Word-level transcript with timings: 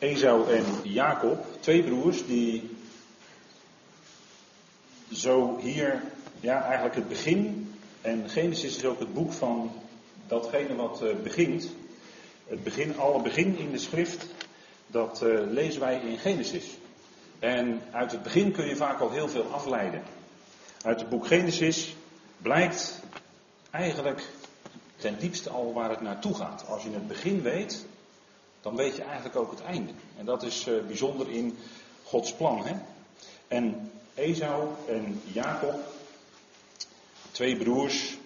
Esau 0.00 0.48
en 0.48 0.64
Jacob, 0.82 1.46
twee 1.60 1.82
broers 1.82 2.26
die 2.26 2.70
zo 5.12 5.58
hier, 5.58 6.02
ja 6.40 6.62
eigenlijk 6.62 6.94
het 6.94 7.08
begin, 7.08 7.72
en 8.00 8.28
Genesis 8.28 8.76
is 8.76 8.84
ook 8.84 8.98
het 8.98 9.14
boek 9.14 9.32
van 9.32 9.72
datgene 10.26 10.74
wat 10.74 11.02
uh, 11.02 11.14
begint. 11.22 11.68
Het 12.46 12.64
begin, 12.64 12.98
alle 12.98 13.22
begin 13.22 13.58
in 13.58 13.70
de 13.70 13.78
schrift, 13.78 14.26
dat 14.86 15.22
uh, 15.24 15.40
lezen 15.50 15.80
wij 15.80 16.00
in 16.00 16.18
Genesis. 16.18 16.64
En 17.38 17.82
uit 17.90 18.12
het 18.12 18.22
begin 18.22 18.52
kun 18.52 18.66
je 18.66 18.76
vaak 18.76 19.00
al 19.00 19.10
heel 19.10 19.28
veel 19.28 19.46
afleiden. 19.52 20.02
Uit 20.82 21.00
het 21.00 21.08
boek 21.08 21.26
Genesis 21.26 21.96
blijkt 22.38 23.00
eigenlijk 23.70 24.22
ten 24.96 25.18
diepste 25.18 25.50
al 25.50 25.72
waar 25.72 25.90
het 25.90 26.00
naartoe 26.00 26.34
gaat. 26.34 26.64
Als 26.68 26.82
je 26.82 26.90
het 26.90 27.08
begin 27.08 27.42
weet, 27.42 27.86
dan 28.60 28.76
weet 28.76 28.96
je 28.96 29.02
eigenlijk 29.02 29.36
ook 29.36 29.50
het 29.50 29.62
einde. 29.62 29.92
En 30.18 30.24
dat 30.24 30.42
is 30.42 30.66
uh, 30.66 30.82
bijzonder 30.86 31.30
in 31.30 31.58
Gods 32.04 32.34
plan. 32.34 32.66
Hè? 32.66 32.74
En 33.48 33.90
Esau 34.14 34.68
en 34.88 35.22
Jacob, 35.32 35.74
twee 37.30 37.56
broers. 37.56 38.18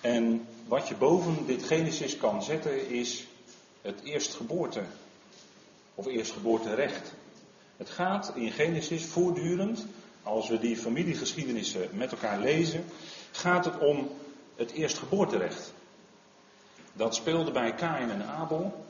En 0.00 0.46
wat 0.66 0.88
je 0.88 0.94
boven 0.94 1.46
dit 1.46 1.62
Genesis 1.62 2.16
kan 2.16 2.42
zetten 2.42 2.88
is 2.88 3.26
het 3.82 4.00
eerstgeboorte. 4.02 4.82
Of 5.94 6.06
eerstgeboorterecht. 6.06 7.12
Het 7.76 7.90
gaat 7.90 8.32
in 8.34 8.50
Genesis 8.50 9.04
voortdurend, 9.04 9.86
als 10.22 10.48
we 10.48 10.58
die 10.58 10.76
familiegeschiedenissen 10.76 11.88
met 11.92 12.12
elkaar 12.12 12.38
lezen, 12.38 12.84
gaat 13.30 13.64
het 13.64 13.78
om 13.78 14.10
het 14.56 14.70
eerstgeboorterecht. 14.70 15.72
Dat 16.92 17.14
speelde 17.14 17.50
bij 17.50 17.74
Kain 17.74 18.10
en 18.10 18.26
Abel. 18.26 18.84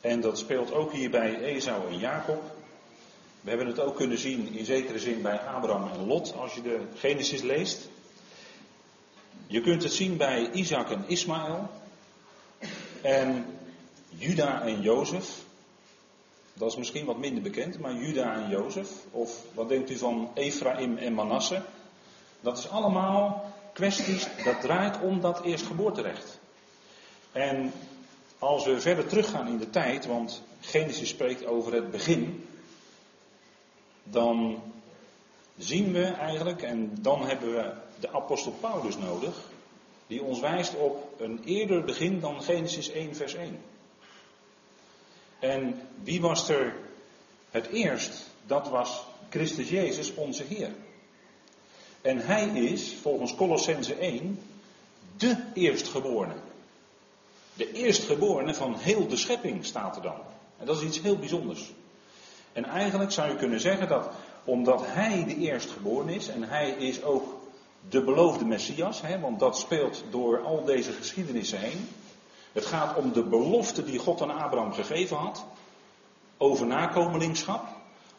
En 0.00 0.20
dat 0.20 0.38
speelt 0.38 0.72
ook 0.72 0.92
hier 0.92 1.10
bij 1.10 1.40
Esau 1.40 1.88
en 1.88 1.98
Jacob. 1.98 2.42
We 3.40 3.48
hebben 3.48 3.66
het 3.66 3.80
ook 3.80 3.96
kunnen 3.96 4.18
zien 4.18 4.52
in 4.52 4.64
zekere 4.64 4.98
zin 4.98 5.22
bij 5.22 5.38
Abraham 5.38 5.90
en 5.92 6.06
Lot 6.06 6.34
als 6.34 6.54
je 6.54 6.62
de 6.62 6.80
Genesis 6.94 7.42
leest. 7.42 7.88
Je 9.46 9.60
kunt 9.60 9.82
het 9.82 9.92
zien 9.92 10.16
bij 10.16 10.50
Isaac 10.52 10.90
en 10.90 11.04
Ismaël. 11.06 11.70
En 13.02 13.46
Juda 14.08 14.62
en 14.62 14.82
Jozef. 14.82 15.28
Dat 16.54 16.70
is 16.70 16.76
misschien 16.76 17.04
wat 17.04 17.18
minder 17.18 17.42
bekend, 17.42 17.78
maar 17.78 17.94
Juda 17.94 18.34
en 18.34 18.48
Jozef. 18.48 18.88
Of 19.10 19.44
wat 19.54 19.68
denkt 19.68 19.90
u 19.90 19.96
van 19.96 20.30
Ephraim 20.34 20.96
en 20.96 21.14
Manasse? 21.14 21.62
Dat 22.40 22.58
is 22.58 22.68
allemaal 22.68 23.52
kwesties, 23.72 24.28
dat 24.44 24.60
draait 24.60 25.00
om 25.00 25.20
dat 25.20 25.42
eerstgeboorterecht. 25.42 26.38
En 27.32 27.72
als 28.40 28.64
we 28.64 28.80
verder 28.80 29.06
teruggaan 29.06 29.46
in 29.46 29.58
de 29.58 29.70
tijd, 29.70 30.06
want 30.06 30.42
Genesis 30.60 31.08
spreekt 31.08 31.46
over 31.46 31.72
het 31.72 31.90
begin, 31.90 32.48
dan 34.02 34.62
zien 35.58 35.92
we 35.92 36.04
eigenlijk, 36.04 36.62
en 36.62 36.98
dan 37.00 37.26
hebben 37.26 37.54
we 37.54 37.72
de 38.00 38.12
apostel 38.12 38.52
Paulus 38.52 38.96
nodig, 38.96 39.34
die 40.06 40.22
ons 40.22 40.40
wijst 40.40 40.74
op 40.74 41.20
een 41.20 41.40
eerder 41.44 41.84
begin 41.84 42.20
dan 42.20 42.42
Genesis 42.42 42.90
1, 42.90 43.16
vers 43.16 43.34
1. 43.34 43.60
En 45.38 45.88
wie 46.02 46.20
was 46.20 46.48
er 46.48 46.74
het 47.50 47.66
eerst? 47.66 48.26
Dat 48.46 48.68
was 48.68 49.04
Christus 49.28 49.68
Jezus, 49.68 50.14
onze 50.14 50.44
Heer. 50.44 50.74
En 52.02 52.18
hij 52.18 52.48
is, 52.48 52.94
volgens 53.02 53.34
Colossense 53.34 53.94
1, 53.94 54.42
de 55.16 55.36
eerstgeborene. 55.54 56.48
De 57.54 57.72
eerstgeborene 57.72 58.54
van 58.54 58.74
heel 58.74 59.06
de 59.06 59.16
schepping 59.16 59.64
staat 59.64 59.96
er 59.96 60.02
dan. 60.02 60.20
En 60.58 60.66
dat 60.66 60.76
is 60.76 60.82
iets 60.82 61.00
heel 61.00 61.16
bijzonders. 61.18 61.72
En 62.52 62.64
eigenlijk 62.64 63.12
zou 63.12 63.28
je 63.28 63.36
kunnen 63.36 63.60
zeggen 63.60 63.88
dat 63.88 64.10
omdat 64.44 64.82
hij 64.84 65.24
de 65.24 65.36
eerstgeborene 65.36 66.14
is 66.14 66.28
en 66.28 66.42
hij 66.42 66.70
is 66.70 67.02
ook 67.02 67.38
de 67.88 68.02
beloofde 68.02 68.44
Messias, 68.44 69.00
hè, 69.02 69.20
want 69.20 69.38
dat 69.38 69.58
speelt 69.58 70.04
door 70.10 70.44
al 70.44 70.64
deze 70.64 70.92
geschiedenissen 70.92 71.58
heen. 71.58 71.88
Het 72.52 72.66
gaat 72.66 72.96
om 72.96 73.12
de 73.12 73.22
belofte 73.22 73.84
die 73.84 73.98
God 73.98 74.22
aan 74.22 74.38
Abraham 74.38 74.72
gegeven 74.72 75.16
had. 75.16 75.44
Over 76.36 76.66
nakomelingschap. 76.66 77.66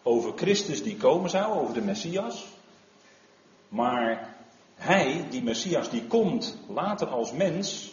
Over 0.03 0.31
Christus 0.35 0.83
die 0.83 0.97
komen 0.97 1.29
zou, 1.29 1.59
over 1.59 1.73
de 1.73 1.81
Messias. 1.81 2.45
Maar 3.67 4.35
hij, 4.75 5.25
die 5.29 5.43
Messias, 5.43 5.89
die 5.89 6.03
komt 6.03 6.57
later 6.67 7.07
als 7.07 7.31
mens, 7.31 7.90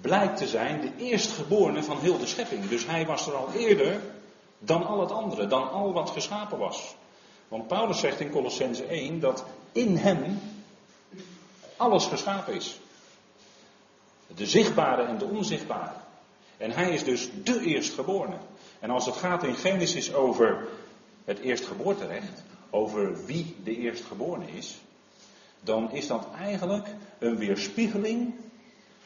blijkt 0.00 0.36
te 0.36 0.46
zijn 0.46 0.80
de 0.80 1.04
eerstgeborene 1.04 1.82
van 1.82 1.98
heel 1.98 2.18
de 2.18 2.26
schepping. 2.26 2.68
Dus 2.68 2.86
hij 2.86 3.06
was 3.06 3.26
er 3.26 3.34
al 3.34 3.52
eerder 3.52 4.00
dan 4.58 4.86
al 4.86 5.00
het 5.00 5.10
andere, 5.10 5.46
dan 5.46 5.70
al 5.70 5.92
wat 5.92 6.10
geschapen 6.10 6.58
was. 6.58 6.94
Want 7.48 7.66
Paulus 7.66 8.00
zegt 8.00 8.20
in 8.20 8.30
Colossense 8.30 8.84
1 8.84 9.20
dat 9.20 9.44
in 9.72 9.96
hem 9.96 10.40
alles 11.76 12.06
geschapen 12.06 12.54
is. 12.54 12.80
De 14.26 14.46
zichtbare 14.46 15.02
en 15.02 15.18
de 15.18 15.24
onzichtbare. 15.24 15.94
En 16.56 16.70
hij 16.70 16.90
is 16.90 17.04
dus 17.04 17.28
de 17.44 17.60
eerstgeborene. 17.60 18.36
En 18.78 18.90
als 18.90 19.06
het 19.06 19.16
gaat 19.16 19.42
in 19.42 19.54
Genesis 19.54 20.14
over 20.14 20.68
het 21.24 21.38
eerstgeboorterecht, 21.38 22.42
over 22.70 23.26
wie 23.26 23.56
de 23.64 23.76
eerstgeborene 23.76 24.50
is, 24.50 24.78
dan 25.60 25.92
is 25.92 26.06
dat 26.06 26.26
eigenlijk 26.38 26.86
een 27.18 27.36
weerspiegeling 27.36 28.34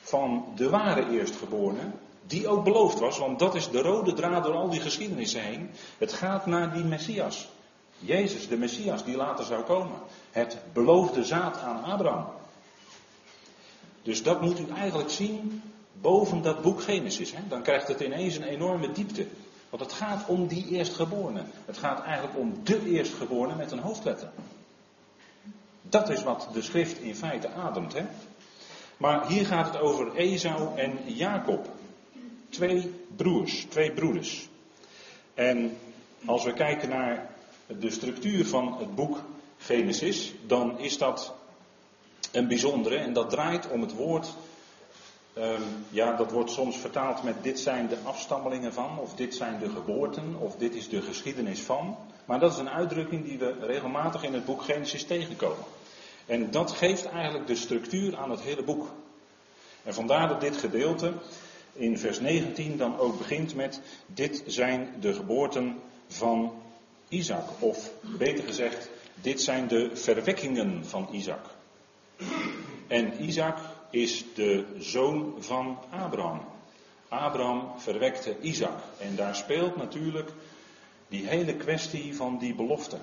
van 0.03 0.45
de 0.57 0.71
ware 0.71 1.11
eerstgeborene, 1.11 1.91
die 2.27 2.49
ook 2.49 2.65
beloofd 2.65 2.99
was, 2.99 3.19
want 3.19 3.39
dat 3.39 3.55
is 3.55 3.71
de 3.71 3.81
rode 3.81 4.13
draad 4.13 4.45
door 4.45 4.55
al 4.55 4.71
die 4.71 4.81
geschiedenissen 4.81 5.43
heen. 5.43 5.71
Het 5.99 6.13
gaat 6.13 6.47
naar 6.47 6.73
die 6.73 6.85
Messias. 6.85 7.49
Jezus, 7.99 8.49
de 8.49 8.57
Messias, 8.57 9.05
die 9.05 9.17
later 9.17 9.45
zou 9.45 9.63
komen. 9.63 9.97
Het 10.31 10.59
beloofde 10.73 11.25
zaad 11.25 11.59
aan 11.59 11.85
Abraham. 11.85 12.27
Dus 14.03 14.23
dat 14.23 14.41
moet 14.41 14.61
u 14.61 14.67
eigenlijk 14.77 15.11
zien 15.11 15.63
boven 16.01 16.43
dat 16.43 16.63
boek 16.63 16.83
Genesis. 16.83 17.33
Hè? 17.33 17.41
Dan 17.49 17.63
krijgt 17.63 17.89
het 17.89 18.01
ineens 18.01 18.37
een 18.37 18.43
enorme 18.43 18.93
diepte. 18.93 19.27
Want 19.71 19.83
het 19.83 19.93
gaat 19.93 20.29
om 20.29 20.47
die 20.47 20.69
eerstgeborene. 20.69 21.43
Het 21.65 21.79
gaat 21.79 22.03
eigenlijk 22.03 22.39
om 22.39 22.61
de 22.65 22.85
eerstgeborene 22.85 23.57
met 23.57 23.73
een 23.73 23.79
hoofdletter. 23.79 24.31
Dat 25.83 26.09
is 26.09 26.23
wat 26.23 26.49
de 26.53 26.63
schrift 26.63 26.99
in 26.99 27.17
feite 27.17 27.49
ademt. 27.49 27.93
Hè? 27.93 28.07
Maar 29.03 29.27
hier 29.27 29.47
gaat 29.47 29.67
het 29.67 29.81
over 29.81 30.17
Esau 30.17 30.79
en 30.79 30.99
Jacob. 31.05 31.67
Twee 32.49 32.95
broers, 33.17 33.67
twee 33.69 33.93
broeders. 33.93 34.49
En 35.35 35.77
als 36.25 36.45
we 36.45 36.53
kijken 36.53 36.89
naar 36.89 37.31
de 37.67 37.91
structuur 37.91 38.47
van 38.47 38.77
het 38.79 38.95
boek 38.95 39.19
Genesis, 39.59 40.33
dan 40.47 40.79
is 40.79 40.99
dat 40.99 41.35
een 42.33 42.49
bijzondere. 42.49 42.97
En 42.97 43.13
dat 43.13 43.31
draait 43.31 43.69
om 43.71 43.81
het 43.81 43.95
woord. 43.95 44.35
Um, 45.39 45.63
ja, 45.89 46.17
dat 46.17 46.31
wordt 46.31 46.51
soms 46.51 46.77
vertaald 46.77 47.23
met 47.23 47.43
dit 47.43 47.61
zijn 47.61 47.89
de 47.89 47.99
afstammelingen 48.05 48.73
van, 48.73 48.99
of 48.99 49.15
dit 49.15 49.35
zijn 49.35 49.59
de 49.59 49.69
geboorten, 49.69 50.37
of 50.39 50.57
dit 50.57 50.75
is 50.75 50.89
de 50.89 51.03
geschiedenis 51.03 51.61
van. 51.61 51.97
Maar 52.25 52.41
dat 52.41 52.53
is 52.53 52.59
een 52.59 52.71
uitdrukking 52.71 53.25
die 53.25 53.39
we 53.39 53.57
regelmatig 53.61 54.23
in 54.23 54.35
het 54.35 54.45
boek 54.45 54.63
Genesis 54.63 55.05
tegenkomen. 55.05 55.65
En 56.27 56.51
dat 56.51 56.73
geeft 56.73 57.07
eigenlijk 57.07 57.47
de 57.47 57.57
structuur 57.57 58.17
aan 58.17 58.31
het 58.31 58.41
hele 58.41 58.63
boek. 58.63 58.93
En 59.83 59.95
vandaar 59.95 60.29
dat 60.29 60.41
dit 60.41 60.57
gedeelte 60.57 61.13
in 61.73 61.99
vers 61.99 62.21
19 62.21 62.77
dan 62.77 62.99
ook 62.99 63.19
begint 63.19 63.55
met 63.55 63.81
dit 64.07 64.43
zijn 64.47 64.95
de 65.01 65.15
geboorten 65.15 65.81
van 66.07 66.63
Isaac. 67.09 67.49
Of 67.59 67.91
beter 68.01 68.45
gezegd, 68.45 68.91
dit 69.15 69.41
zijn 69.43 69.69
de 69.69 69.91
verwekkingen 69.97 70.87
van 70.87 71.09
Isaac. 71.13 71.47
En 72.87 73.25
Isaac 73.25 73.59
is 73.91 74.25
de 74.35 74.65
zoon 74.79 75.35
van 75.39 75.79
Abraham. 75.91 76.41
Abraham 77.09 77.73
verwekte 77.77 78.37
Isaac. 78.41 78.79
En 78.99 79.17
daar 79.17 79.37
speelt 79.37 79.77
natuurlijk 79.77 80.31
die 81.09 81.27
hele 81.27 81.55
kwestie 81.55 82.17
van 82.17 82.39
die 82.39 82.55
belofte. 82.55 82.97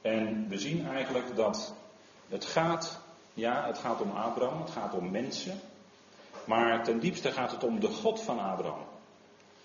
En 0.00 0.48
we 0.48 0.58
zien 0.58 0.86
eigenlijk 0.86 1.36
dat 1.36 1.74
het 2.28 2.44
gaat, 2.44 3.00
ja, 3.34 3.66
het 3.66 3.78
gaat 3.78 4.00
om 4.00 4.10
Abraham, 4.10 4.60
het 4.60 4.70
gaat 4.70 4.94
om 4.94 5.10
mensen. 5.10 5.60
Maar 6.44 6.84
ten 6.84 7.00
diepste 7.00 7.32
gaat 7.32 7.50
het 7.50 7.64
om 7.64 7.80
de 7.80 7.88
God 7.88 8.22
van 8.22 8.38
Abraham. 8.38 8.84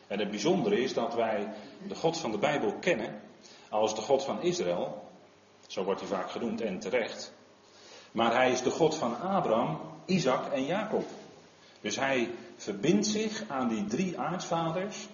En 0.07 0.19
het 0.19 0.29
bijzondere 0.29 0.81
is 0.81 0.93
dat 0.93 1.13
wij 1.13 1.53
de 1.87 1.95
God 1.95 2.17
van 2.17 2.31
de 2.31 2.37
Bijbel 2.37 2.73
kennen 2.79 3.21
als 3.69 3.95
de 3.95 4.01
God 4.01 4.23
van 4.23 4.41
Israël. 4.41 5.07
Zo 5.67 5.83
wordt 5.83 5.99
hij 5.99 6.09
vaak 6.09 6.31
genoemd 6.31 6.61
en 6.61 6.79
terecht. 6.79 7.33
Maar 8.11 8.33
hij 8.33 8.51
is 8.51 8.61
de 8.61 8.71
God 8.71 8.95
van 8.95 9.21
Abraham, 9.21 9.79
Isaac 10.05 10.51
en 10.53 10.65
Jacob. 10.65 11.05
Dus 11.81 11.95
hij 11.95 12.31
verbindt 12.55 13.07
zich 13.07 13.43
aan 13.47 13.67
die 13.67 13.85
drie 13.85 14.19
aartsvaders, 14.19 15.07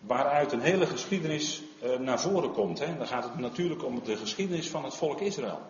waaruit 0.00 0.52
een 0.52 0.60
hele 0.60 0.86
geschiedenis 0.86 1.62
eh, 1.82 1.98
naar 1.98 2.20
voren 2.20 2.52
komt. 2.52 2.78
Hè. 2.78 2.96
Dan 2.96 3.06
gaat 3.06 3.24
het 3.24 3.38
natuurlijk 3.38 3.84
om 3.84 4.04
de 4.04 4.16
geschiedenis 4.16 4.70
van 4.70 4.84
het 4.84 4.94
volk 4.94 5.20
Israël. 5.20 5.60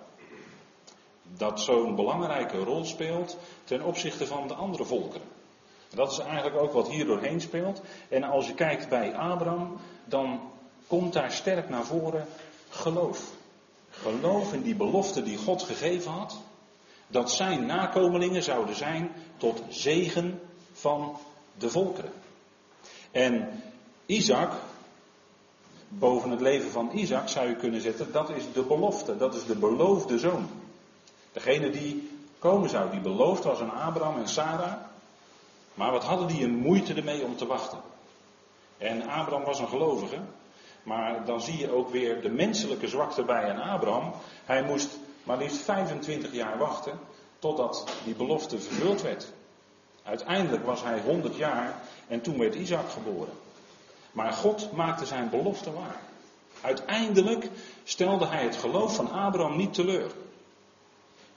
Dat 1.37 1.61
zo'n 1.61 1.95
belangrijke 1.95 2.57
rol 2.57 2.85
speelt 2.85 3.37
ten 3.65 3.83
opzichte 3.83 4.27
van 4.27 4.49
de 4.49 4.55
andere 4.55 4.85
volkeren. 4.85 5.27
Dat 5.95 6.13
is 6.13 6.19
eigenlijk 6.19 6.57
ook 6.57 6.73
wat 6.73 6.89
hier 6.89 7.07
doorheen 7.07 7.41
speelt. 7.41 7.83
En 8.09 8.23
als 8.23 8.47
je 8.47 8.55
kijkt 8.55 8.89
bij 8.89 9.15
Abraham, 9.15 9.77
dan 10.05 10.41
komt 10.87 11.13
daar 11.13 11.33
sterk 11.33 11.69
naar 11.69 11.85
voren 11.85 12.27
geloof. 12.69 13.31
Geloof 13.91 14.53
in 14.53 14.63
die 14.63 14.75
belofte 14.75 15.23
die 15.23 15.37
God 15.37 15.63
gegeven 15.63 16.11
had. 16.11 16.39
Dat 17.07 17.31
zijn 17.31 17.67
nakomelingen 17.67 18.43
zouden 18.43 18.75
zijn 18.75 19.11
tot 19.37 19.63
zegen 19.69 20.41
van 20.73 21.17
de 21.59 21.71
volkeren. 21.71 22.13
En 23.11 23.63
Isaac, 24.07 24.53
boven 25.89 26.31
het 26.31 26.41
leven 26.41 26.71
van 26.71 26.91
Isaac 26.93 27.29
zou 27.29 27.49
je 27.49 27.57
kunnen 27.57 27.81
zetten, 27.81 28.13
dat 28.13 28.31
is 28.31 28.45
de 28.53 28.63
belofte, 28.63 29.17
dat 29.17 29.35
is 29.35 29.45
de 29.45 29.57
beloofde 29.57 30.19
zoon. 30.19 30.49
Degene 31.33 31.71
die 31.71 32.11
komen 32.39 32.69
zou, 32.69 32.91
die 32.91 33.01
beloofd 33.01 33.45
was 33.45 33.61
aan 33.61 33.73
Abraham 33.73 34.19
en 34.19 34.29
Sarah. 34.29 34.75
Maar 35.75 35.91
wat 35.93 36.05
hadden 36.05 36.27
die 36.27 36.45
een 36.45 36.57
moeite 36.57 36.95
ermee 36.95 37.25
om 37.25 37.37
te 37.37 37.47
wachten? 37.47 37.79
En 38.79 39.09
Abraham 39.09 39.45
was 39.45 39.59
een 39.59 39.69
gelovige. 39.69 40.19
Maar 40.83 41.25
dan 41.25 41.41
zie 41.41 41.59
je 41.59 41.73
ook 41.73 41.91
weer 41.91 42.23
de 42.23 42.29
menselijke 42.29 42.89
zwakte 42.89 43.23
bij 43.23 43.51
een 43.51 43.61
Abraham. 43.61 44.13
Hij 44.45 44.63
moest 44.63 44.99
maar 45.23 45.39
liefst 45.39 45.63
25 45.63 46.33
jaar 46.33 46.59
wachten 46.59 46.99
totdat 47.39 47.87
die 48.05 48.15
belofte 48.15 48.59
vervuld 48.59 49.03
werd. 49.03 49.33
Uiteindelijk 50.03 50.65
was 50.65 50.83
hij 50.83 51.01
100 51.01 51.37
jaar 51.37 51.83
en 52.07 52.21
toen 52.21 52.39
werd 52.39 52.55
Isaac 52.55 52.91
geboren. 52.91 53.33
Maar 54.13 54.33
God 54.33 54.73
maakte 54.73 55.07
zijn 55.07 55.31
belofte 55.31 55.73
waar. 55.73 56.01
Uiteindelijk 56.61 57.49
stelde 57.85 58.27
hij 58.27 58.43
het 58.43 58.57
geloof 58.57 58.95
van 58.95 59.11
Abraham 59.11 59.57
niet 59.57 59.75
teleur. 59.75 60.11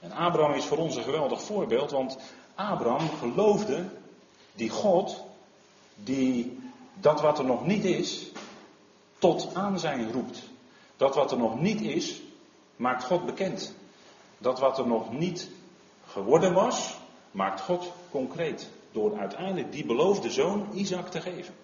En 0.02 0.12
Abraham 0.12 0.54
is 0.54 0.64
voor 0.64 0.78
ons 0.78 0.96
een 0.96 1.02
geweldig 1.02 1.42
voorbeeld, 1.42 1.90
want 1.90 2.18
Abraham 2.54 3.08
geloofde 3.08 3.84
die 4.54 4.70
God, 4.70 5.22
die 5.94 6.58
dat 6.94 7.20
wat 7.20 7.38
er 7.38 7.44
nog 7.44 7.66
niet 7.66 7.84
is, 7.84 8.30
tot 9.18 9.54
aan 9.54 9.78
zijn 9.78 10.12
roept. 10.12 10.42
Dat 10.96 11.14
wat 11.14 11.30
er 11.30 11.38
nog 11.38 11.60
niet 11.60 11.80
is, 11.80 12.20
maakt 12.76 13.04
God 13.04 13.26
bekend. 13.26 13.74
Dat 14.38 14.58
wat 14.58 14.78
er 14.78 14.86
nog 14.86 15.12
niet 15.12 15.48
geworden 16.06 16.52
was, 16.54 16.96
maakt 17.30 17.60
God 17.60 17.92
concreet. 18.10 18.68
Door 18.92 19.18
uiteindelijk 19.18 19.72
die 19.72 19.84
beloofde 19.84 20.30
zoon 20.30 20.68
Isaac 20.72 21.08
te 21.08 21.20
geven. 21.20 21.54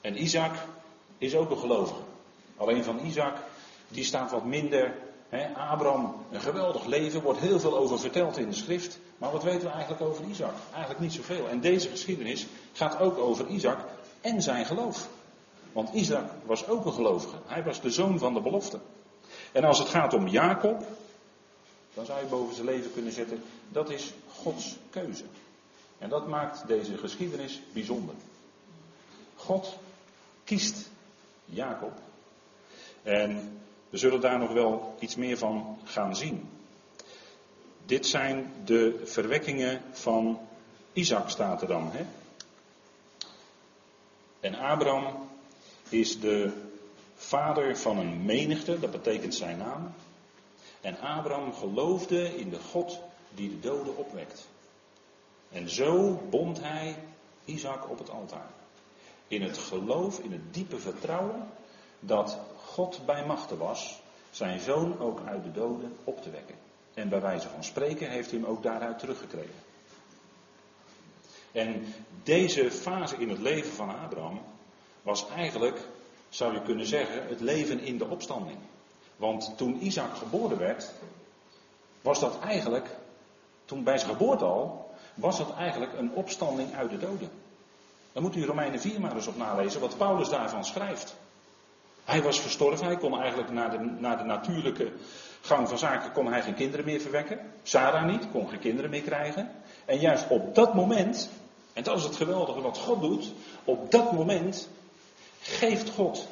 En 0.00 0.22
Isaac 0.22 0.54
is 1.18 1.34
ook 1.34 1.50
een 1.50 1.58
gelovige. 1.58 2.00
Alleen 2.56 2.84
van 2.84 2.98
Isaac, 3.04 3.36
die 3.88 4.04
staat 4.04 4.30
wat 4.30 4.44
minder. 4.44 4.94
Hè, 5.28 5.54
Abraham, 5.54 6.14
een 6.30 6.40
geweldig 6.40 6.84
leven, 6.84 7.22
wordt 7.22 7.40
heel 7.40 7.60
veel 7.60 7.76
over 7.76 7.98
verteld 7.98 8.36
in 8.36 8.48
de 8.48 8.54
schrift. 8.54 8.98
Maar 9.18 9.32
wat 9.32 9.42
weten 9.42 9.60
we 9.66 9.68
eigenlijk 9.68 10.02
over 10.02 10.24
Isaac? 10.24 10.54
Eigenlijk 10.70 11.00
niet 11.00 11.12
zoveel. 11.12 11.48
En 11.48 11.60
deze 11.60 11.88
geschiedenis 11.88 12.46
gaat 12.72 12.98
ook 12.98 13.18
over 13.18 13.46
Isaac 13.46 13.78
en 14.20 14.42
zijn 14.42 14.66
geloof. 14.66 15.08
Want 15.72 15.92
Isaac 15.92 16.30
was 16.44 16.68
ook 16.68 16.84
een 16.84 16.92
gelovige. 16.92 17.36
Hij 17.46 17.62
was 17.62 17.80
de 17.80 17.90
zoon 17.90 18.18
van 18.18 18.34
de 18.34 18.40
belofte. 18.40 18.80
En 19.52 19.64
als 19.64 19.78
het 19.78 19.88
gaat 19.88 20.14
om 20.14 20.28
Jacob, 20.28 20.84
dan 21.94 22.06
zou 22.06 22.20
je 22.20 22.26
boven 22.26 22.54
zijn 22.54 22.66
leven 22.66 22.92
kunnen 22.92 23.12
zetten, 23.12 23.42
dat 23.68 23.90
is 23.90 24.12
Gods 24.28 24.76
keuze. 24.90 25.24
En 25.98 26.08
dat 26.08 26.28
maakt 26.28 26.66
deze 26.66 26.96
geschiedenis 26.98 27.60
bijzonder. 27.72 28.14
God 29.34 29.76
kiest 30.44 30.90
Jacob. 31.44 31.92
En 33.02 33.58
we 33.96 34.02
zullen 34.02 34.20
daar 34.20 34.38
nog 34.38 34.52
wel 34.52 34.94
iets 34.98 35.16
meer 35.16 35.38
van 35.38 35.78
gaan 35.84 36.16
zien. 36.16 36.48
Dit 37.86 38.06
zijn 38.06 38.52
de 38.64 39.02
verwekkingen 39.04 39.82
van 39.92 40.40
Isaac, 40.92 41.28
staat 41.28 41.62
er 41.62 41.68
dan. 41.68 41.90
Hè? 41.92 42.04
En 44.40 44.54
Abraham 44.54 45.28
is 45.88 46.20
de 46.20 46.52
vader 47.14 47.76
van 47.76 47.98
een 47.98 48.24
menigte, 48.24 48.78
dat 48.78 48.90
betekent 48.90 49.34
zijn 49.34 49.58
naam. 49.58 49.94
En 50.80 51.00
Abraham 51.00 51.54
geloofde 51.54 52.38
in 52.38 52.50
de 52.50 52.60
God 52.60 53.00
die 53.34 53.48
de 53.48 53.60
doden 53.60 53.96
opwekt. 53.96 54.48
En 55.50 55.68
zo 55.68 56.20
bond 56.30 56.60
hij 56.60 56.96
Isaac 57.44 57.90
op 57.90 57.98
het 57.98 58.10
altaar. 58.10 58.50
In 59.28 59.42
het 59.42 59.58
geloof, 59.58 60.18
in 60.18 60.32
het 60.32 60.54
diepe 60.54 60.78
vertrouwen 60.78 61.48
dat 62.00 62.38
God 62.76 63.00
bij 63.06 63.26
machten 63.26 63.58
was 63.58 64.00
zijn 64.30 64.60
zoon 64.60 65.00
ook 65.00 65.20
uit 65.26 65.44
de 65.44 65.52
doden 65.52 65.96
op 66.04 66.22
te 66.22 66.30
wekken. 66.30 66.54
En 66.94 67.08
bij 67.08 67.20
wijze 67.20 67.48
van 67.48 67.64
spreken 67.64 68.10
heeft 68.10 68.30
hij 68.30 68.40
hem 68.40 68.48
ook 68.48 68.62
daaruit 68.62 68.98
teruggekregen. 68.98 69.54
En 71.52 71.94
deze 72.22 72.70
fase 72.70 73.16
in 73.16 73.28
het 73.28 73.38
leven 73.38 73.72
van 73.72 73.98
Abraham 73.98 74.40
was 75.02 75.28
eigenlijk, 75.28 75.78
zou 76.28 76.52
je 76.52 76.62
kunnen 76.62 76.86
zeggen, 76.86 77.26
het 77.28 77.40
leven 77.40 77.80
in 77.80 77.98
de 77.98 78.06
opstanding. 78.06 78.58
Want 79.16 79.52
toen 79.56 79.84
Isaac 79.84 80.16
geboren 80.16 80.58
werd, 80.58 80.92
was 82.00 82.20
dat 82.20 82.40
eigenlijk, 82.40 82.96
toen 83.64 83.84
bij 83.84 83.98
zijn 83.98 84.10
geboorte 84.10 84.44
al, 84.44 84.90
was 85.14 85.38
dat 85.38 85.54
eigenlijk 85.54 85.92
een 85.92 86.12
opstanding 86.12 86.74
uit 86.74 86.90
de 86.90 86.98
doden. 86.98 87.30
Dan 88.12 88.22
moet 88.22 88.36
u 88.36 88.44
Romeinen 88.44 88.80
4 88.80 89.00
maar 89.00 89.14
eens 89.14 89.26
op 89.26 89.36
nalezen 89.36 89.80
wat 89.80 89.96
Paulus 89.96 90.28
daarvan 90.28 90.64
schrijft. 90.64 91.16
Hij 92.06 92.22
was 92.22 92.40
gestorven, 92.40 92.86
hij 92.86 92.96
kon 92.96 93.20
eigenlijk 93.20 93.50
naar 93.50 93.70
de, 93.70 93.78
naar 93.98 94.18
de 94.18 94.24
natuurlijke 94.24 94.92
gang 95.40 95.68
van 95.68 95.78
zaken 95.78 96.12
kon 96.12 96.26
hij 96.26 96.42
geen 96.42 96.54
kinderen 96.54 96.84
meer 96.84 97.00
verwekken. 97.00 97.38
Sarah 97.62 98.06
niet, 98.06 98.30
kon 98.30 98.48
geen 98.48 98.58
kinderen 98.58 98.90
meer 98.90 99.02
krijgen. 99.02 99.50
En 99.84 99.98
juist 99.98 100.26
op 100.28 100.54
dat 100.54 100.74
moment, 100.74 101.30
en 101.72 101.82
dat 101.82 101.96
is 101.96 102.04
het 102.04 102.16
geweldige 102.16 102.60
wat 102.60 102.78
God 102.78 103.00
doet, 103.00 103.32
op 103.64 103.90
dat 103.90 104.12
moment 104.12 104.68
geeft 105.40 105.90
God 105.90 106.26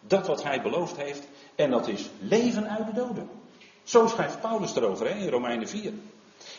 dat 0.00 0.26
wat 0.26 0.42
hij 0.42 0.62
beloofd 0.62 0.96
heeft. 0.96 1.28
En 1.54 1.70
dat 1.70 1.88
is 1.88 2.08
leven 2.18 2.68
uit 2.68 2.86
de 2.86 2.92
doden. 2.92 3.30
Zo 3.82 4.06
schrijft 4.06 4.40
Paulus 4.40 4.76
erover 4.76 5.08
hè, 5.08 5.14
in 5.14 5.28
Romeinen 5.28 5.68
4. 5.68 5.92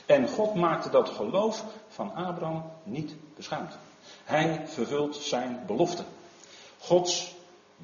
En 0.06 0.28
God 0.28 0.56
maakte 0.56 0.90
dat 0.90 1.10
geloof 1.10 1.64
van 1.88 2.14
Abraham 2.14 2.72
niet 2.84 3.16
beschaamd. 3.36 3.78
Hij 4.24 4.62
vervult 4.66 5.16
zijn 5.16 5.64
belofte. 5.66 6.04
Gods 6.78 7.38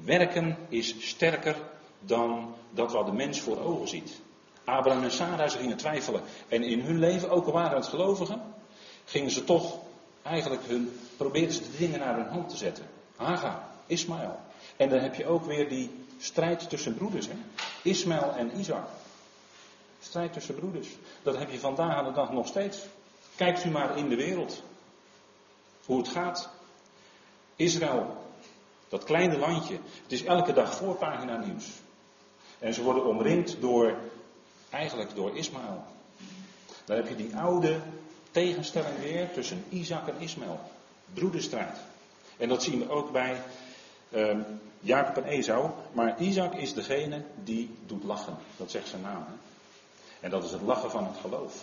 werken 0.04 0.56
is 0.68 0.94
sterker 0.98 1.56
dan 2.00 2.54
dat 2.70 2.92
wat 2.92 3.06
de 3.06 3.12
mens 3.12 3.40
voor 3.40 3.60
ogen 3.60 3.88
ziet. 3.88 4.20
Abraham 4.64 5.02
en 5.02 5.10
Sarah, 5.10 5.48
ze 5.48 5.58
gingen 5.58 5.76
twijfelen. 5.76 6.22
En 6.48 6.62
in 6.62 6.80
hun 6.80 6.98
leven, 6.98 7.30
ook 7.30 7.46
al 7.46 7.52
waren 7.52 7.76
het 7.76 7.86
gelovigen, 7.86 8.42
gingen 9.04 9.30
ze 9.30 9.44
toch 9.44 9.78
eigenlijk 10.22 10.62
hun, 10.66 10.98
probeerden 11.16 11.52
ze 11.52 11.62
de 11.62 11.76
dingen 11.78 11.98
naar 11.98 12.16
hun 12.16 12.28
hand 12.28 12.48
te 12.48 12.56
zetten. 12.56 12.86
Haga, 13.16 13.68
Ismaël. 13.86 14.38
En 14.76 14.88
dan 14.88 14.98
heb 14.98 15.14
je 15.14 15.26
ook 15.26 15.44
weer 15.44 15.68
die 15.68 15.90
strijd 16.18 16.68
tussen 16.68 16.94
broeders. 16.94 17.26
Hè? 17.26 17.34
Ismaël 17.82 18.34
en 18.34 18.58
Isaac. 18.58 18.88
Strijd 20.00 20.32
tussen 20.32 20.54
broeders. 20.54 20.88
Dat 21.22 21.38
heb 21.38 21.50
je 21.50 21.58
vandaag 21.58 21.96
aan 21.96 22.04
de 22.04 22.12
dag 22.12 22.32
nog 22.32 22.46
steeds. 22.46 22.78
Kijkt 23.36 23.64
u 23.64 23.70
maar 23.70 23.98
in 23.98 24.08
de 24.08 24.16
wereld. 24.16 24.62
Hoe 25.84 25.98
het 25.98 26.08
gaat. 26.08 26.48
Israël. 27.56 28.15
Dat 28.88 29.04
kleine 29.04 29.38
landje. 29.38 29.78
Het 30.02 30.12
is 30.12 30.24
elke 30.24 30.52
dag 30.52 30.74
voorpagina 30.74 31.36
nieuws. 31.36 31.66
En 32.58 32.74
ze 32.74 32.82
worden 32.82 33.06
omringd 33.06 33.60
door, 33.60 33.94
eigenlijk 34.70 35.14
door 35.14 35.36
Ismaël. 35.36 35.84
Dan 36.84 36.96
heb 36.96 37.08
je 37.08 37.16
die 37.16 37.36
oude 37.36 37.80
tegenstelling 38.30 38.98
weer 38.98 39.32
tussen 39.32 39.64
Isaac 39.68 40.08
en 40.08 40.20
Ismaël. 40.20 40.60
Broederstrijd. 41.14 41.78
En 42.36 42.48
dat 42.48 42.62
zien 42.62 42.78
we 42.78 42.90
ook 42.90 43.12
bij 43.12 43.42
uh, 44.08 44.36
Jacob 44.80 45.16
en 45.16 45.30
Esau. 45.30 45.70
Maar 45.92 46.20
Isaac 46.20 46.54
is 46.54 46.74
degene 46.74 47.22
die 47.44 47.76
doet 47.86 48.04
lachen. 48.04 48.36
Dat 48.56 48.70
zegt 48.70 48.88
zijn 48.88 49.02
naam. 49.02 49.24
En 50.20 50.30
dat 50.30 50.44
is 50.44 50.50
het 50.50 50.62
lachen 50.62 50.90
van 50.90 51.06
het 51.06 51.16
geloof. 51.20 51.62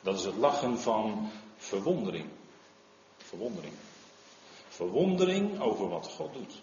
Dat 0.00 0.18
is 0.18 0.24
het 0.24 0.36
lachen 0.36 0.80
van 0.80 1.30
verwondering. 1.56 2.26
Verwondering. 3.16 3.74
Verwondering 4.72 5.60
over 5.60 5.88
wat 5.88 6.06
God 6.06 6.32
doet. 6.32 6.62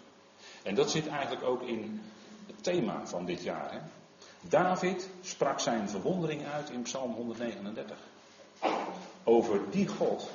En 0.62 0.74
dat 0.74 0.90
zit 0.90 1.06
eigenlijk 1.06 1.42
ook 1.42 1.62
in 1.62 2.00
het 2.46 2.62
thema 2.62 3.06
van 3.06 3.24
dit 3.24 3.42
jaar. 3.42 3.72
Hè? 3.72 3.78
David 4.40 5.08
sprak 5.20 5.60
zijn 5.60 5.88
verwondering 5.88 6.46
uit 6.46 6.70
in 6.70 6.82
Psalm 6.82 7.12
139. 7.12 7.96
Over 9.24 9.60
die 9.70 9.88
God 9.88 10.30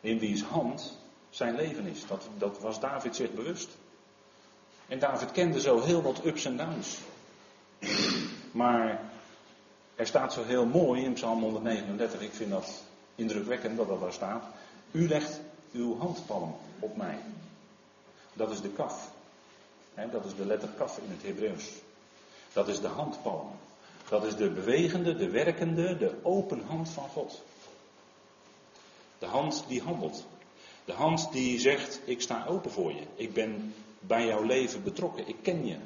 in 0.00 0.18
wiens 0.18 0.42
hand 0.42 0.98
zijn 1.30 1.54
leven 1.54 1.86
is. 1.86 2.06
Dat, 2.06 2.28
dat 2.38 2.60
was 2.60 2.80
David 2.80 3.16
zich 3.16 3.32
bewust. 3.32 3.68
En 4.88 4.98
David 4.98 5.30
kende 5.30 5.60
zo 5.60 5.80
heel 5.80 6.02
wat 6.02 6.24
ups 6.24 6.44
en 6.44 6.56
downs. 6.56 6.98
Maar 8.52 9.00
er 9.94 10.06
staat 10.06 10.32
zo 10.32 10.44
heel 10.44 10.66
mooi 10.66 11.04
in 11.04 11.12
Psalm 11.12 11.42
139, 11.42 12.20
ik 12.20 12.32
vind 12.32 12.50
dat 12.50 12.82
indrukwekkend 13.14 13.76
dat 13.76 13.88
dat 13.88 14.00
daar 14.00 14.12
staat. 14.12 14.44
U 14.90 15.08
legt 15.08 15.40
uw 15.72 15.98
handpalm 15.98 16.56
op 16.78 16.96
mij. 16.96 17.18
Dat 18.32 18.50
is 18.50 18.60
de 18.60 18.68
kaf. 18.68 19.10
dat 20.10 20.24
is 20.24 20.34
de 20.34 20.46
letter 20.46 20.68
kaf 20.68 20.98
in 20.98 21.10
het 21.10 21.22
Hebreeuws. 21.22 21.70
Dat 22.52 22.68
is 22.68 22.80
de 22.80 22.88
handpalm. 22.88 23.50
Dat 24.08 24.24
is 24.24 24.36
de 24.36 24.50
bewegende, 24.50 25.16
de 25.16 25.30
werkende, 25.30 25.96
de 25.96 26.14
open 26.22 26.62
hand 26.66 26.88
van 26.88 27.08
God. 27.08 27.42
De 29.18 29.26
hand 29.26 29.64
die 29.68 29.82
handelt. 29.82 30.26
De 30.84 30.92
hand 30.92 31.32
die 31.32 31.58
zegt, 31.58 32.00
ik 32.04 32.20
sta 32.20 32.46
open 32.46 32.70
voor 32.70 32.92
je. 32.92 33.02
Ik 33.14 33.32
ben 33.32 33.74
bij 33.98 34.26
jouw 34.26 34.42
leven 34.42 34.82
betrokken. 34.82 35.28
Ik 35.28 35.36
ken 35.42 35.66
je. 35.66 35.76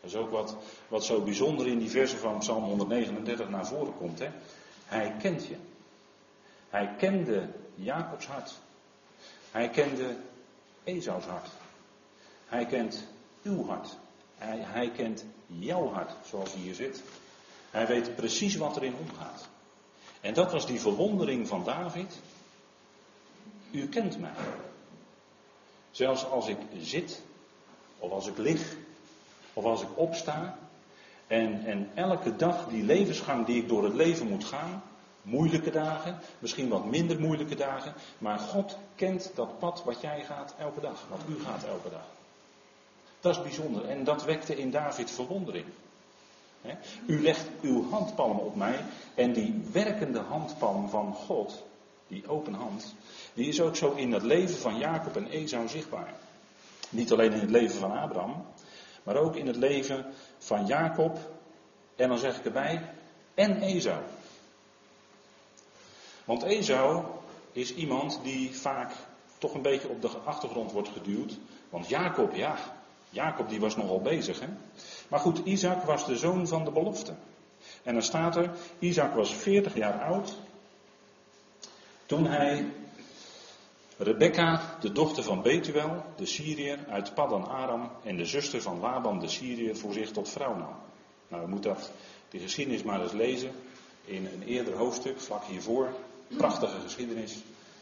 Dat 0.00 0.10
is 0.10 0.16
ook 0.16 0.30
wat, 0.30 0.56
wat 0.88 1.04
zo 1.04 1.20
bijzonder 1.20 1.66
in 1.66 1.78
die 1.78 1.90
versen 1.90 2.18
van 2.18 2.38
Psalm 2.38 2.64
139 2.64 3.48
naar 3.48 3.66
voren 3.66 3.96
komt. 3.96 4.22
Hij 4.84 5.14
kent 5.18 5.46
je. 5.46 5.56
Hij 6.68 6.94
kende 6.98 7.48
Jacobs 7.74 8.26
hart. 8.26 8.60
Hij 9.50 9.68
kende 9.68 10.16
Esaus 10.84 11.24
hart. 11.24 11.48
Hij 12.46 12.66
kent 12.66 13.04
uw 13.42 13.66
hart. 13.66 13.96
Hij, 14.38 14.58
hij 14.58 14.90
kent 14.90 15.24
jouw 15.46 15.88
hart, 15.88 16.12
zoals 16.26 16.52
hij 16.52 16.60
hier 16.60 16.74
zit. 16.74 17.02
Hij 17.70 17.86
weet 17.86 18.16
precies 18.16 18.56
wat 18.56 18.76
erin 18.76 18.94
omgaat. 18.94 19.48
En 20.20 20.34
dat 20.34 20.52
was 20.52 20.66
die 20.66 20.80
verwondering 20.80 21.48
van 21.48 21.64
David. 21.64 22.20
U 23.70 23.88
kent 23.88 24.20
mij. 24.20 24.34
Zelfs 25.90 26.24
als 26.24 26.48
ik 26.48 26.58
zit, 26.80 27.22
of 27.98 28.10
als 28.10 28.26
ik 28.26 28.38
lig, 28.38 28.76
of 29.52 29.64
als 29.64 29.82
ik 29.82 29.88
opsta. 29.94 30.58
En, 31.26 31.64
en 31.66 31.90
elke 31.94 32.36
dag 32.36 32.68
die 32.68 32.82
levensgang 32.82 33.46
die 33.46 33.62
ik 33.62 33.68
door 33.68 33.84
het 33.84 33.94
leven 33.94 34.28
moet 34.28 34.44
gaan, 34.44 34.82
moeilijke 35.30 35.70
dagen, 35.70 36.18
misschien 36.38 36.68
wat 36.68 36.84
minder 36.84 37.20
moeilijke 37.20 37.54
dagen, 37.54 37.94
maar 38.18 38.38
God 38.38 38.78
kent 38.94 39.30
dat 39.34 39.58
pad 39.58 39.82
wat 39.84 40.00
jij 40.00 40.24
gaat 40.24 40.54
elke 40.58 40.80
dag, 40.80 41.04
wat 41.08 41.20
u 41.28 41.42
gaat 41.44 41.64
elke 41.64 41.90
dag. 41.90 42.06
Dat 43.20 43.36
is 43.36 43.42
bijzonder 43.42 43.88
en 43.88 44.04
dat 44.04 44.24
wekte 44.24 44.56
in 44.56 44.70
David 44.70 45.10
verwondering. 45.10 45.66
U 47.06 47.22
legt 47.22 47.46
uw 47.60 47.90
handpalm 47.90 48.38
op 48.38 48.56
mij 48.56 48.84
en 49.14 49.32
die 49.32 49.62
werkende 49.72 50.18
handpalm 50.20 50.88
van 50.88 51.14
God, 51.14 51.62
die 52.08 52.28
open 52.28 52.54
hand, 52.54 52.94
die 53.34 53.48
is 53.48 53.60
ook 53.60 53.76
zo 53.76 53.92
in 53.92 54.12
het 54.12 54.22
leven 54.22 54.56
van 54.56 54.78
Jacob 54.78 55.16
en 55.16 55.26
Esau 55.26 55.68
zichtbaar. 55.68 56.14
Niet 56.90 57.12
alleen 57.12 57.32
in 57.32 57.40
het 57.40 57.50
leven 57.50 57.78
van 57.78 57.98
Abraham, 57.98 58.44
maar 59.02 59.16
ook 59.16 59.36
in 59.36 59.46
het 59.46 59.56
leven 59.56 60.06
van 60.38 60.66
Jacob 60.66 61.18
en 61.96 62.08
dan 62.08 62.18
zeg 62.18 62.38
ik 62.38 62.44
erbij, 62.44 62.90
en 63.34 63.60
Esau. 63.60 64.02
Want 66.30 66.42
Esau 66.42 67.04
is 67.52 67.74
iemand 67.74 68.20
die 68.22 68.50
vaak 68.50 68.92
toch 69.38 69.54
een 69.54 69.62
beetje 69.62 69.88
op 69.88 70.02
de 70.02 70.08
achtergrond 70.08 70.72
wordt 70.72 70.88
geduwd. 70.88 71.38
Want 71.70 71.88
Jacob, 71.88 72.34
ja, 72.34 72.56
Jacob 73.08 73.48
die 73.48 73.60
was 73.60 73.76
nogal 73.76 74.00
bezig. 74.00 74.40
Hè? 74.40 74.46
Maar 75.08 75.20
goed, 75.20 75.38
Isaac 75.44 75.82
was 75.82 76.06
de 76.06 76.16
zoon 76.16 76.48
van 76.48 76.64
de 76.64 76.70
belofte. 76.70 77.14
En 77.82 77.92
dan 77.92 78.02
staat 78.02 78.36
er, 78.36 78.50
Isaac 78.78 79.14
was 79.14 79.34
40 79.34 79.74
jaar 79.74 80.02
oud 80.02 80.36
toen 82.06 82.26
hij 82.26 82.66
Rebecca, 83.96 84.76
de 84.80 84.92
dochter 84.92 85.22
van 85.22 85.42
Betuel, 85.42 86.04
de 86.16 86.26
Syriër 86.26 86.78
uit 86.88 87.14
Paddan 87.14 87.48
Aram 87.48 87.90
en 88.04 88.16
de 88.16 88.26
zuster 88.26 88.62
van 88.62 88.80
Laban, 88.80 89.18
de 89.18 89.28
Syriër, 89.28 89.76
voor 89.76 89.92
zich 89.92 90.10
tot 90.10 90.28
vrouw 90.28 90.56
nam. 90.56 90.76
Nou, 91.28 91.42
we 91.42 91.48
moeten 91.48 91.74
dat, 91.74 91.90
die 92.28 92.40
geschiedenis 92.40 92.82
maar 92.82 93.02
eens 93.02 93.12
lezen 93.12 93.52
in 94.04 94.26
een 94.26 94.42
eerder 94.42 94.74
hoofdstuk, 94.74 95.20
vlak 95.20 95.44
hiervoor. 95.44 95.88
Prachtige 96.36 96.80
geschiedenis, 96.80 97.36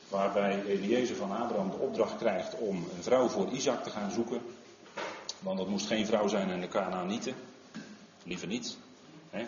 waarbij 0.08 0.64
Eliezer 0.64 1.16
van 1.16 1.30
Abraham 1.30 1.70
de 1.70 1.76
opdracht 1.76 2.16
krijgt 2.16 2.54
om 2.58 2.76
een 2.76 3.02
vrouw 3.02 3.28
voor 3.28 3.48
Isaac 3.48 3.82
te 3.82 3.90
gaan 3.90 4.10
zoeken. 4.10 4.40
Want 5.38 5.58
dat 5.58 5.68
moest 5.68 5.86
geen 5.86 6.06
vrouw 6.06 6.28
zijn 6.28 6.48
in 6.48 6.60
de 6.60 6.68
Canaanieten. 6.68 7.34
Liever 8.24 8.48
niet. 8.48 8.76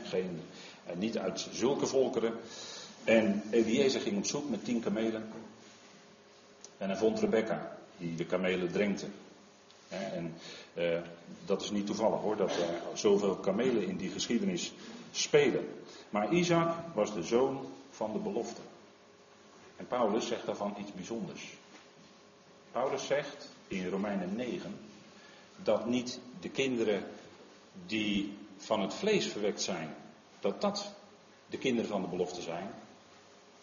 Geen, 0.05 0.41
niet 0.95 1.19
uit 1.19 1.49
zulke 1.53 1.87
volkeren. 1.87 2.33
En 3.05 3.43
Eliezer 3.51 4.01
ging 4.01 4.17
op 4.17 4.27
zoek 4.27 4.51
met 4.51 4.65
tien 4.65 4.81
kamelen. 4.81 5.29
En 6.79 6.89
hij 6.89 6.97
vond 6.97 7.21
Rebecca, 7.21 7.77
die 7.97 8.15
de 8.15 8.27
kamelen 8.27 8.73
drengte. 8.73 9.07
En 9.89 10.35
eh, 10.75 10.99
dat 11.45 11.63
is 11.63 11.71
niet 11.71 11.87
toevallig 11.87 12.21
hoor, 12.21 12.37
dat 12.37 12.51
er 12.51 12.99
zoveel 12.99 13.37
kamelen 13.37 13.87
in 13.87 13.97
die 13.97 14.11
geschiedenis 14.11 14.73
spelen. 15.11 15.69
Maar 16.11 16.33
Isaac 16.33 16.75
was 16.95 17.15
de 17.15 17.23
zoon 17.23 17.67
van 17.91 18.13
de 18.13 18.19
belofte. 18.19 18.61
En 19.81 19.87
Paulus 19.87 20.27
zegt 20.27 20.47
daarvan 20.47 20.75
iets 20.79 20.93
bijzonders. 20.93 21.53
Paulus 22.73 23.07
zegt 23.07 23.49
in 23.69 23.89
Romeinen 23.89 24.37
9 24.37 24.79
dat 25.57 25.87
niet 25.87 26.21
de 26.41 26.49
kinderen 26.49 27.05
die 27.87 28.37
van 28.57 28.81
het 28.81 28.95
vlees 28.95 29.27
verwekt 29.27 29.63
zijn, 29.63 29.95
dat 30.41 30.61
dat 30.61 30.93
de 31.47 31.59
kinderen 31.59 31.91
van 31.91 32.03
de 32.03 32.09
belofte 32.09 32.43
zijn. 32.43 32.71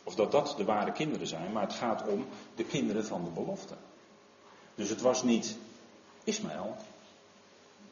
Of 0.04 0.16
dat 0.16 0.32
dat 0.32 0.54
de 0.58 0.64
ware 0.64 0.92
kinderen 0.92 1.28
zijn, 1.28 1.52
maar 1.52 1.64
het 1.64 1.74
gaat 1.74 2.08
om 2.08 2.26
de 2.56 2.64
kinderen 2.64 3.06
van 3.06 3.24
de 3.24 3.30
belofte. 3.30 3.76
Dus 4.76 4.90
het 4.90 5.02
was 5.02 5.24
niet 5.24 5.58
Ismaël, 6.24 6.76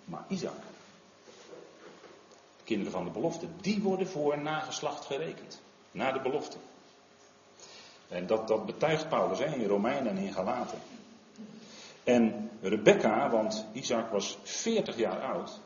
maar 0.05 0.25
Isaac. 0.27 0.61
De 2.57 2.63
kinderen 2.63 2.91
van 2.91 3.03
de 3.03 3.11
belofte, 3.11 3.47
die 3.61 3.81
worden 3.81 4.07
voor 4.07 4.39
nageslacht 4.39 5.05
gerekend. 5.05 5.61
Na 5.91 6.11
de 6.11 6.21
belofte. 6.21 6.57
En 8.09 8.27
dat, 8.27 8.47
dat 8.47 8.65
betuigt 8.65 9.09
Paulus 9.09 9.39
hè, 9.39 9.55
in 9.55 9.67
Romeinen 9.67 10.17
en 10.17 10.23
in 10.23 10.33
Galaten. 10.33 10.79
En 12.03 12.49
Rebecca, 12.61 13.29
want 13.29 13.65
Isaac 13.73 14.11
was 14.11 14.37
40 14.43 14.97
jaar 14.97 15.19
oud. 15.21 15.59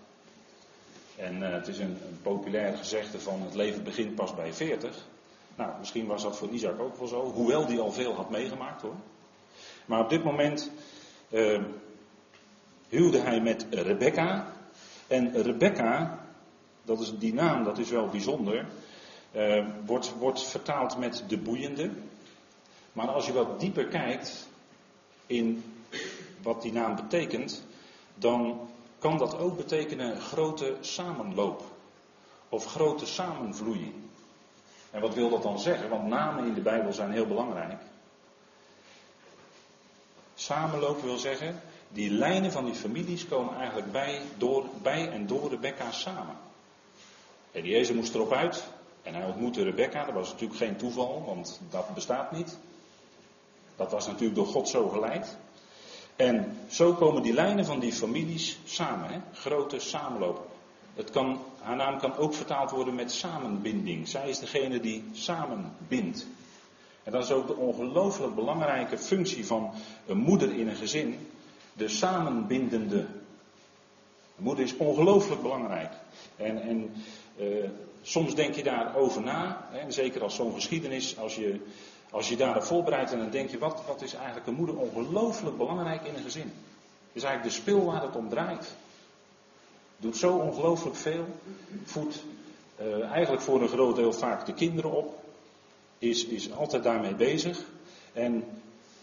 En 1.16 1.42
uh, 1.42 1.52
het 1.52 1.68
is 1.68 1.80
een, 1.80 1.98
populair 2.22 2.78
gezegde 2.78 3.20
van 3.20 3.42
het 3.42 3.56
leven 3.56 3.84
begint 3.84 4.16
pas 4.16 4.36
bij 4.36 4.54
40. 4.54 5.06
Nou, 5.56 5.72
misschien 5.80 6.06
was 6.06 6.24
dat 6.24 6.38
voor 6.38 6.50
Isaac 6.50 6.80
ook 6.80 6.98
wel 6.98 7.08
zo, 7.08 7.22
hoewel 7.22 7.66
die 7.66 7.80
al 7.80 7.92
veel 7.92 8.16
had 8.16 8.30
meegemaakt 8.30 8.82
hoor. 8.82 8.96
Maar 9.86 10.00
op 10.00 10.10
dit 10.10 10.24
moment 10.24 10.72
uh, 11.30 11.62
huwde 12.90 13.20
hij 13.20 13.42
met 13.42 13.66
Rebecca. 13.70 14.54
En 15.08 15.42
Rebecca, 15.42 16.20
dat 16.84 17.00
is 17.00 17.18
die 17.18 17.34
naam, 17.34 17.64
dat 17.64 17.78
is 17.78 17.90
wel 17.90 18.08
bijzonder, 18.08 18.66
uh, 19.36 19.66
wordt, 19.86 20.14
wordt 20.18 20.44
vertaald 20.44 20.98
met 20.98 21.24
de 21.28 21.38
boeiende. 21.38 21.90
Maar 22.94 23.08
als 23.08 23.26
je 23.26 23.34
wat 23.34 23.60
dieper 23.60 23.86
kijkt 23.86 24.48
in 25.26 25.64
wat 26.42 26.62
die 26.62 26.72
naam 26.72 26.96
betekent, 26.96 27.64
dan 28.16 28.70
kan 29.00 29.18
dat 29.18 29.38
ook 29.38 29.58
betekenen 29.58 30.22
grote 30.22 30.76
samenloop 30.80 31.64
of 32.50 32.66
grote 32.66 33.06
samenvloeiing. 33.06 33.94
En 34.92 35.02
wat 35.02 35.14
wil 35.14 35.30
dat 35.30 35.44
dan 35.44 35.60
zeggen? 35.60 35.90
Want 35.90 36.08
namen 36.08 36.46
in 36.46 36.54
de 36.54 36.62
Bijbel 36.62 36.94
zijn 36.94 37.12
heel 37.12 37.28
belangrijk. 37.28 37.82
Samenloop 40.36 41.02
wil 41.02 41.18
zeggen, 41.18 41.62
die 41.90 42.12
lijnen 42.12 42.52
van 42.52 42.66
die 42.66 42.74
families 42.74 43.28
komen 43.28 43.56
eigenlijk 43.56 43.92
bij, 43.92 44.22
door, 44.38 44.66
bij 44.82 45.10
en 45.10 45.28
door 45.28 45.50
Rebecca 45.50 45.92
samen. 45.92 46.36
Eliezer 47.52 47.96
moest 47.96 48.14
erop 48.14 48.34
uit 48.34 48.64
en 49.04 49.14
hij 49.14 49.26
ontmoette 49.26 49.64
Rebecca. 49.64 50.06
Dat 50.06 50.14
was 50.14 50.32
natuurlijk 50.32 50.60
geen 50.60 50.76
toeval, 50.76 51.24
want 51.26 51.60
dat 51.70 51.94
bestaat 51.94 52.32
niet. 52.32 52.58
Dat 53.80 53.92
was 53.92 54.08
natuurlijk 54.08 54.36
door 54.36 54.48
God 54.48 54.70
zo 54.70 54.88
geleid. 54.88 55.38
En 56.16 56.58
zo 56.70 56.94
komen 56.94 57.22
die 57.22 57.34
lijnen 57.34 57.66
van 57.66 57.80
die 57.80 57.94
families 57.94 58.58
samen, 58.66 59.10
hè? 59.10 59.20
grote 59.34 59.80
samenloop. 59.80 60.48
Het 60.96 61.10
kan, 61.10 61.40
haar 61.60 61.76
naam 61.76 62.00
kan 62.00 62.16
ook 62.16 62.34
vertaald 62.34 62.72
worden 62.72 62.96
met 62.96 63.12
samenbinding. 63.12 64.08
Zij 64.08 64.30
is 64.30 64.40
degene 64.40 64.80
die 64.80 65.04
samenbindt. 65.12 66.26
En 67.04 67.12
dat 67.12 67.24
is 67.24 67.32
ook 67.32 67.48
de 67.48 67.56
ongelooflijk 67.56 68.36
belangrijke 68.36 68.98
functie 68.98 69.46
van 69.46 69.72
een 70.08 70.18
moeder 70.18 70.54
in 70.54 70.68
een 70.68 70.76
gezin. 70.76 71.28
De 71.74 71.88
samenbindende. 71.88 73.06
De 74.36 74.44
moeder 74.44 74.64
is 74.64 74.78
ongelooflijk 74.78 75.42
belangrijk. 75.42 75.94
En, 76.36 76.62
en 76.62 76.92
uh, 77.40 77.70
soms 78.02 78.36
denk 78.36 78.56
je 78.56 78.64
daarover 78.64 79.22
na. 79.22 79.68
Hè, 79.72 79.92
zeker 79.92 80.24
als 80.24 80.36
zo'n 80.36 80.54
geschiedenis, 80.54 81.18
als 81.18 81.36
je 81.36 81.60
als 82.10 82.30
je 82.30 82.38
daarop 82.38 82.64
voorbereidt 82.64 83.12
en 83.12 83.18
dan 83.18 83.30
denk 83.30 83.50
je, 83.50 83.58
wat, 83.58 83.82
wat 83.88 84.02
is 84.02 84.14
eigenlijk 84.14 84.48
een 84.48 84.54
moeder 84.54 84.78
ongelooflijk 84.78 85.58
belangrijk 85.58 86.04
in 86.04 86.16
een 86.16 86.24
gezin? 86.24 86.54
Het 87.08 87.18
is 87.18 87.24
eigenlijk 87.24 87.56
de 87.56 87.62
spil 87.62 87.86
waar 87.86 88.02
het 88.02 88.16
om 88.16 88.30
draait. 88.30 88.76
Doet 89.98 90.18
zo 90.18 90.38
ongelooflijk 90.38 90.96
veel. 90.96 91.26
Voedt 91.84 92.24
uh, 92.82 93.10
eigenlijk 93.10 93.44
voor 93.44 93.62
een 93.62 93.68
groot 93.68 93.96
deel 93.96 94.14
vaak 94.14 94.46
de 94.46 94.54
kinderen 94.54 94.92
op. 94.92 95.24
Is, 95.98 96.26
is 96.26 96.54
altijd 96.54 96.84
daarmee 96.84 97.16
bezig. 97.16 97.66
En 98.14 98.44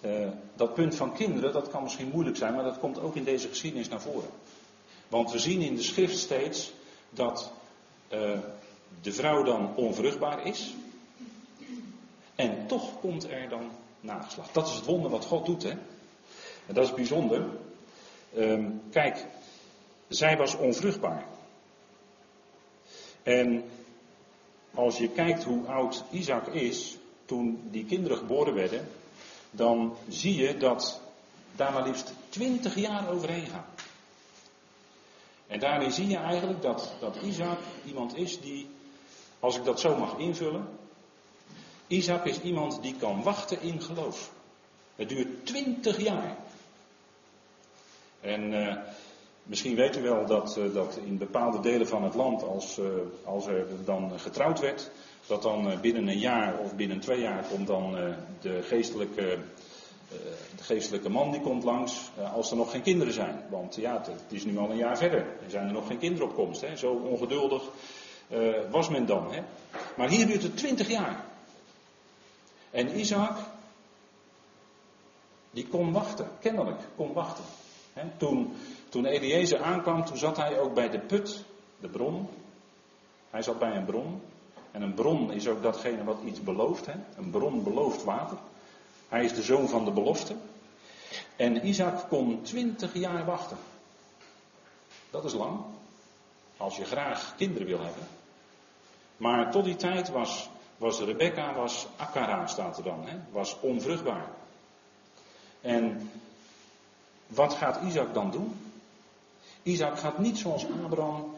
uh, 0.05 0.29
dat 0.55 0.75
punt 0.75 0.95
van 0.95 1.15
kinderen, 1.15 1.53
dat 1.53 1.69
kan 1.69 1.83
misschien 1.83 2.11
moeilijk 2.13 2.37
zijn, 2.37 2.55
maar 2.55 2.65
dat 2.65 2.79
komt 2.79 3.01
ook 3.01 3.17
in 3.17 3.25
deze 3.25 3.49
geschiedenis 3.49 3.89
naar 3.89 4.01
voren. 4.01 4.29
Want 5.09 5.33
we 5.33 5.39
zien 5.39 5.61
in 5.61 5.75
de 5.75 5.83
schrift 5.83 6.19
steeds 6.19 6.73
dat 7.11 7.53
uh, 8.13 8.39
de 9.03 9.13
vrouw 9.13 9.43
dan 9.43 9.77
onvruchtbaar 9.77 10.47
is. 10.47 10.75
En 12.37 12.67
toch 12.67 13.01
komt 13.01 13.31
er 13.31 13.49
dan 13.49 13.71
nageslacht. 14.01 14.55
Dat 14.55 14.69
is 14.69 14.75
het 14.75 14.85
wonder 14.85 15.11
wat 15.11 15.25
God 15.25 15.47
doet, 15.47 15.63
hè? 15.63 15.71
En 16.67 16.75
dat 16.75 16.85
is 16.85 16.95
bijzonder. 16.95 17.45
Um, 18.37 18.83
kijk, 18.91 19.27
zij 20.09 20.37
was 20.37 20.57
onvruchtbaar. 20.57 21.25
En 23.23 23.65
als 24.75 24.99
je 24.99 25.09
kijkt 25.09 25.45
hoe 25.45 25.67
oud 25.67 26.05
Isaac 26.11 26.47
is, 26.47 26.97
toen 27.25 27.69
die 27.71 27.85
kinderen 27.85 28.17
geboren 28.17 28.55
werden, 28.55 28.89
dan 29.51 29.97
zie 30.09 30.35
je 30.35 30.57
dat 30.57 31.01
daar 31.57 31.73
maar 31.73 31.87
liefst 31.87 32.13
twintig 32.29 32.75
jaar 32.75 33.11
overheen 33.11 33.47
gaan. 33.47 33.67
En 35.47 35.61
daarin 35.61 35.93
zie 35.93 36.09
je 36.09 36.17
eigenlijk 36.17 36.63
dat, 36.63 36.93
dat 37.01 37.17
Isaac 37.23 37.59
iemand 37.85 38.17
is 38.17 38.41
die, 38.41 38.69
als 39.41 39.57
ik 39.57 39.65
dat 39.65 39.81
zo 39.81 39.97
mag 39.97 40.19
invullen, 40.19 40.69
Isaac 41.87 42.25
is 42.25 42.41
iemand 42.41 42.83
die 42.83 42.95
kan 42.99 43.23
wachten 43.23 43.63
in 43.63 43.83
geloof. 43.83 44.31
Het 44.97 45.09
duurt 45.09 45.47
twintig 45.47 46.03
jaar. 46.03 46.37
En 48.21 48.53
uh, 48.53 48.77
misschien 49.43 49.75
weet 49.75 49.97
u 49.97 50.03
wel 50.03 50.27
dat, 50.27 50.57
uh, 50.59 50.75
dat 50.75 50.99
in 51.05 51.19
bepaalde 51.19 51.61
delen 51.61 51.89
van 51.89 52.03
het 52.03 52.15
land, 52.15 52.43
als, 52.43 52.79
uh, 52.79 52.87
als 53.25 53.47
er 53.47 53.67
dan 53.85 54.21
getrouwd 54.21 54.61
werd, 54.61 54.91
dat 55.27 55.43
dan 55.43 55.81
binnen 55.81 56.09
een 56.09 56.19
jaar 56.19 56.59
of 56.59 56.75
binnen 56.75 57.01
twee 57.01 57.21
jaar 57.21 57.45
komt 57.51 57.67
dan 57.67 58.15
de 58.41 58.63
geestelijke 58.63 59.39
de 60.57 60.63
geestelijke 60.63 61.09
man 61.09 61.31
die 61.31 61.41
komt 61.41 61.65
langs 61.65 62.11
als 62.35 62.51
er 62.51 62.57
nog 62.57 62.71
geen 62.71 62.83
kinderen 62.83 63.13
zijn. 63.13 63.43
Want 63.51 63.77
ja, 63.77 64.03
het, 64.07 64.33
is 64.33 64.45
nu 64.45 64.59
al 64.59 64.71
een 64.71 64.77
jaar 64.77 64.99
verder. 64.99 65.19
Er 65.19 65.51
zijn 65.51 65.67
er 65.67 65.73
nog 65.73 65.87
geen 65.87 65.99
kinderen 65.99 66.29
op 66.29 66.35
komst. 66.35 66.61
Hè? 66.61 66.77
Zo 66.77 66.93
ongeduldig 66.93 67.63
was 68.71 68.89
men 68.89 69.07
dan. 69.07 69.33
Hè? 69.33 69.41
Maar 69.97 70.09
hier 70.09 70.27
duurt 70.27 70.43
het 70.43 70.57
twintig 70.57 70.89
jaar. 70.89 71.25
En 72.71 72.99
Isaac, 72.99 73.39
die 75.51 75.67
kon 75.67 75.93
wachten, 75.93 76.31
kennelijk 76.41 76.81
kon 76.97 77.13
wachten. 77.13 77.45
Toen, 78.17 78.57
toen 78.89 79.05
Eliezer 79.05 79.63
aankwam, 79.63 80.05
toen 80.05 80.17
zat 80.17 80.37
hij 80.37 80.61
ook 80.61 80.75
bij 80.75 80.91
de 80.91 80.99
put, 80.99 81.45
de 81.81 81.89
bron. 81.89 82.29
Hij 83.31 83.43
zat 83.43 83.59
bij 83.59 83.77
een 83.77 83.85
bron. 83.85 84.23
En 84.71 84.83
een 84.83 84.95
bron 84.95 85.33
is 85.33 85.49
ook 85.49 85.63
datgene 85.63 86.05
wat 86.05 86.19
iets 86.25 86.43
belooft. 86.43 86.87
Hè? 86.87 86.93
Een 87.17 87.31
bron 87.31 87.63
belooft 87.63 88.05
water. 88.05 88.39
Hij 89.09 89.25
is 89.25 89.35
de 89.35 89.43
zoon 89.43 89.69
van 89.69 89.85
de 89.85 89.91
belofte. 89.91 90.35
En 91.37 91.67
Isaac 91.67 92.09
kon 92.09 92.43
twintig 92.43 92.95
jaar 92.95 93.25
wachten. 93.25 93.57
Dat 95.11 95.25
is 95.25 95.33
lang. 95.33 95.61
Als 96.57 96.77
je 96.77 96.85
graag 96.85 97.35
kinderen 97.37 97.67
wil 97.67 97.81
hebben. 97.81 98.09
Maar 99.17 99.51
tot 99.51 99.65
die 99.65 99.77
tijd 99.77 100.11
was, 100.11 100.49
was 100.79 101.01
Rebecca, 101.01 101.55
was 101.55 101.87
Akara 101.97 102.47
staat 102.47 102.77
er 102.79 102.85
dan, 102.85 103.07
hè? 103.07 103.17
was 103.31 103.57
onvruchtbaar. 103.61 104.29
En 105.61 106.11
wat 107.27 107.55
gaat 107.55 107.83
Isaac 107.83 108.15
dan 108.15 108.31
doen? 108.31 108.61
Isaac 109.63 109.99
gaat 109.99 110.19
niet 110.19 110.39
zoals 110.39 110.67
Abraham 110.85 111.37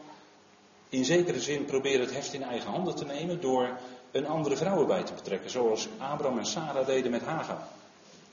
in 0.89 1.05
zekere 1.05 1.39
zin 1.39 1.65
proberen 1.65 2.01
het 2.01 2.13
heft 2.13 2.33
in 2.33 2.43
eigen 2.43 2.71
handen 2.71 2.95
te 2.95 3.05
nemen 3.05 3.41
door 3.41 3.69
een 4.11 4.27
andere 4.27 4.57
vrouw 4.57 4.79
erbij 4.79 5.03
te 5.03 5.13
betrekken, 5.13 5.49
zoals 5.49 5.87
Abraham 5.97 6.37
en 6.37 6.45
Sarah 6.45 6.85
deden 6.85 7.11
met 7.11 7.21
Hagar. 7.21 7.67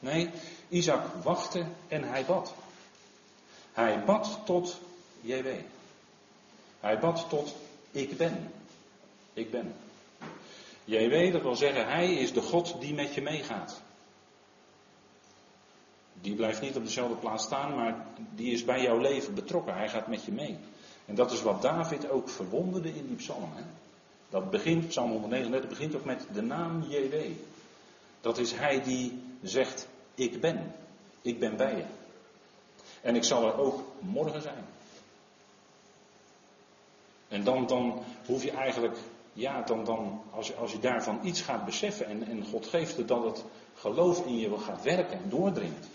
Nee, 0.00 0.30
Isaac 0.68 1.02
wachtte 1.22 1.64
en 1.88 2.02
hij 2.02 2.24
bad. 2.24 2.54
Hij 3.72 4.04
bad 4.04 4.38
tot 4.44 4.80
JW. 5.20 5.46
Hij 6.80 6.98
bad 6.98 7.26
tot 7.28 7.54
ik 7.90 8.16
ben. 8.16 8.52
Ik 9.32 9.50
ben. 9.50 9.74
JW, 10.88 11.32
dat 11.32 11.42
wil 11.42 11.56
zeggen, 11.56 11.86
hij 11.88 12.14
is 12.14 12.32
de 12.32 12.42
God 12.42 12.76
die 12.80 12.94
met 12.94 13.14
je 13.14 13.22
meegaat. 13.22 13.82
Die 16.20 16.34
blijft 16.34 16.60
niet 16.60 16.76
op 16.76 16.84
dezelfde 16.84 17.16
plaats 17.16 17.44
staan, 17.44 17.74
maar 17.74 18.06
die 18.34 18.52
is 18.52 18.64
bij 18.64 18.82
jouw 18.82 18.98
leven 18.98 19.34
betrokken. 19.34 19.74
Hij 19.74 19.88
gaat 19.88 20.06
met 20.06 20.24
je 20.24 20.32
mee. 20.32 20.58
En 21.06 21.14
dat 21.14 21.32
is 21.32 21.42
wat 21.42 21.62
David 21.62 22.10
ook 22.10 22.28
verwonderde 22.28 22.94
in 22.94 23.06
die 23.06 23.16
psalm. 23.16 23.50
Dat 24.28 24.50
begint, 24.50 24.88
psalm 24.88 25.10
139 25.10 25.70
begint 25.70 25.94
ook 25.94 26.04
met 26.04 26.26
de 26.32 26.42
naam 26.42 26.84
JW. 26.88 27.14
Dat 28.20 28.38
is 28.38 28.52
hij 28.52 28.82
die 28.82 29.22
zegt, 29.42 29.88
ik 30.14 30.40
ben. 30.40 30.74
Ik 31.22 31.38
ben 31.38 31.56
bij 31.56 31.76
je. 31.76 31.84
En 33.00 33.16
ik 33.16 33.24
zal 33.24 33.46
er 33.46 33.58
ook 33.58 33.82
morgen 33.98 34.42
zijn. 34.42 34.64
En 37.28 37.44
dan, 37.44 37.66
dan 37.66 38.04
hoef 38.26 38.42
je 38.42 38.50
eigenlijk, 38.50 38.96
ja, 39.36 39.62
dan, 39.62 39.84
dan, 39.84 40.22
als, 40.30 40.56
als 40.56 40.72
je 40.72 40.78
daarvan 40.78 41.20
iets 41.22 41.40
gaat 41.40 41.64
beseffen 41.64 42.06
en, 42.06 42.26
en 42.26 42.44
God 42.44 42.66
geeft 42.66 42.96
het 42.96 43.08
dat 43.08 43.24
het 43.24 43.44
geloof 43.74 44.26
in 44.26 44.38
je 44.38 44.58
gaat 44.58 44.82
werken 44.82 45.18
en 45.18 45.28
doordringt. 45.28 45.86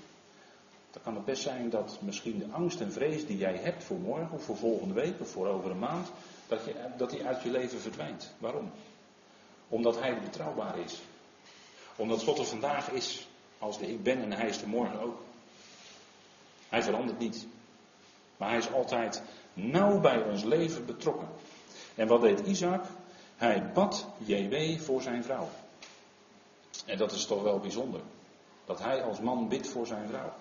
Dan 0.91 1.01
kan 1.03 1.15
het 1.15 1.25
best 1.25 1.41
zijn 1.41 1.69
dat 1.69 1.97
misschien 2.01 2.39
de 2.39 2.47
angst 2.51 2.81
en 2.81 2.91
vrees 2.91 3.25
die 3.25 3.37
jij 3.37 3.57
hebt 3.57 3.83
voor 3.83 3.99
morgen 3.99 4.31
of 4.31 4.43
voor 4.43 4.57
volgende 4.57 4.93
week 4.93 5.19
of 5.19 5.29
voor 5.29 5.47
over 5.47 5.71
een 5.71 5.79
maand, 5.79 6.07
dat, 6.47 6.65
je, 6.65 6.75
dat 6.97 7.09
die 7.09 7.25
uit 7.25 7.43
je 7.43 7.51
leven 7.51 7.79
verdwijnt. 7.79 8.33
Waarom? 8.37 8.71
Omdat 9.67 9.99
Hij 9.99 10.19
betrouwbaar 10.19 10.79
is. 10.79 11.01
Omdat 11.95 12.23
God 12.23 12.39
er 12.39 12.45
vandaag 12.45 12.89
is 12.89 13.27
als 13.57 13.77
de 13.77 13.91
ik 13.91 14.03
ben 14.03 14.21
en 14.21 14.31
Hij 14.31 14.47
is 14.47 14.61
er 14.61 14.67
morgen 14.67 14.99
ook. 15.01 15.21
Hij 16.69 16.83
verandert 16.83 17.19
niet. 17.19 17.47
Maar 18.37 18.49
Hij 18.49 18.57
is 18.57 18.71
altijd 18.71 19.21
nauw 19.53 19.99
bij 19.99 20.23
ons 20.23 20.43
leven 20.43 20.85
betrokken. 20.85 21.27
En 21.95 22.07
wat 22.07 22.21
deed 22.21 22.39
Isaac? 22.39 22.85
Hij 23.41 23.71
bad 23.73 24.05
JW 24.17 24.79
voor 24.79 25.01
zijn 25.01 25.23
vrouw. 25.23 25.49
En 26.85 26.97
dat 26.97 27.11
is 27.11 27.25
toch 27.25 27.41
wel 27.41 27.59
bijzonder. 27.59 28.01
Dat 28.65 28.79
hij 28.79 29.03
als 29.03 29.19
man 29.19 29.47
bidt 29.47 29.67
voor 29.67 29.87
zijn 29.87 30.07
vrouw. 30.09 30.33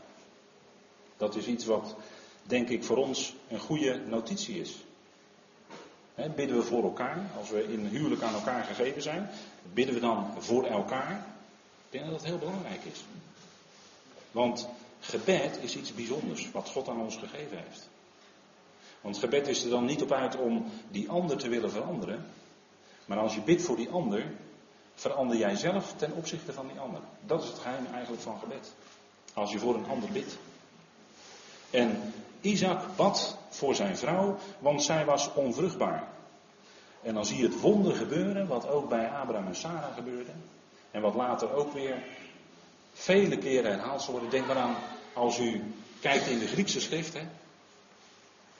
Dat 1.17 1.37
is 1.37 1.47
iets 1.47 1.65
wat, 1.65 1.97
denk 2.43 2.69
ik, 2.69 2.85
voor 2.85 2.97
ons 2.97 3.35
een 3.49 3.59
goede 3.59 4.01
notitie 4.07 4.61
is. 4.61 4.85
bidden 6.15 6.57
we 6.57 6.63
voor 6.63 6.83
elkaar, 6.83 7.31
als 7.39 7.51
we 7.51 7.73
in 7.73 7.87
huwelijk 7.87 8.23
aan 8.23 8.35
elkaar 8.35 8.65
gegeven 8.65 9.03
zijn, 9.03 9.31
bidden 9.73 9.95
we 9.95 10.01
dan 10.01 10.35
voor 10.39 10.65
elkaar. 10.65 11.27
Ik 11.85 11.91
denk 11.91 12.05
dat 12.05 12.15
dat 12.15 12.25
heel 12.25 12.39
belangrijk 12.39 12.85
is. 12.85 13.05
Want 14.31 14.69
gebed 15.01 15.59
is 15.63 15.77
iets 15.77 15.95
bijzonders 15.95 16.51
wat 16.51 16.69
God 16.69 16.89
aan 16.89 17.01
ons 17.01 17.17
gegeven 17.17 17.57
heeft. 17.57 17.89
Want 19.01 19.19
gebed 19.19 19.49
is 19.49 19.65
er 19.65 19.71
dan 19.71 19.85
niet 19.85 20.03
op 20.03 20.13
uit 20.13 20.37
om 20.37 20.71
die 20.91 21.09
ander 21.09 21.37
te 21.37 21.49
willen 21.49 21.71
veranderen. 21.71 22.27
Maar 23.11 23.18
als 23.18 23.35
je 23.35 23.40
bidt 23.40 23.62
voor 23.62 23.77
die 23.77 23.88
ander, 23.88 24.27
verander 24.94 25.37
jij 25.37 25.57
zelf 25.57 25.94
ten 25.96 26.12
opzichte 26.12 26.53
van 26.53 26.66
die 26.66 26.79
ander. 26.79 27.01
Dat 27.27 27.42
is 27.42 27.49
het 27.49 27.59
geheim 27.59 27.87
eigenlijk 27.92 28.23
van 28.23 28.38
gebed. 28.38 28.73
Als 29.35 29.53
je 29.53 29.59
voor 29.59 29.75
een 29.75 29.88
ander 29.88 30.11
bidt. 30.11 30.38
En 31.70 32.12
Isaac 32.40 32.96
bad 32.96 33.37
voor 33.49 33.75
zijn 33.75 33.96
vrouw, 33.96 34.38
want 34.59 34.83
zij 34.83 35.05
was 35.05 35.35
onvruchtbaar. 35.35 36.09
En 37.03 37.14
dan 37.14 37.25
zie 37.27 37.37
je 37.37 37.42
het 37.42 37.61
wonder 37.61 37.94
gebeuren, 37.94 38.46
wat 38.46 38.68
ook 38.68 38.88
bij 38.88 39.09
Abraham 39.09 39.46
en 39.46 39.57
Sarah 39.57 39.94
gebeurde. 39.94 40.33
En 40.90 41.01
wat 41.01 41.14
later 41.14 41.53
ook 41.53 41.73
weer 41.73 42.03
vele 42.92 43.38
keren 43.38 43.70
herhaald 43.70 44.03
zal 44.03 44.12
worden. 44.12 44.31
Denk 44.31 44.46
maar 44.46 44.57
aan, 44.57 44.77
als 45.12 45.38
u 45.38 45.75
kijkt 46.01 46.27
in 46.27 46.38
de 46.38 46.46
Griekse 46.46 46.81
schrift. 46.81 47.16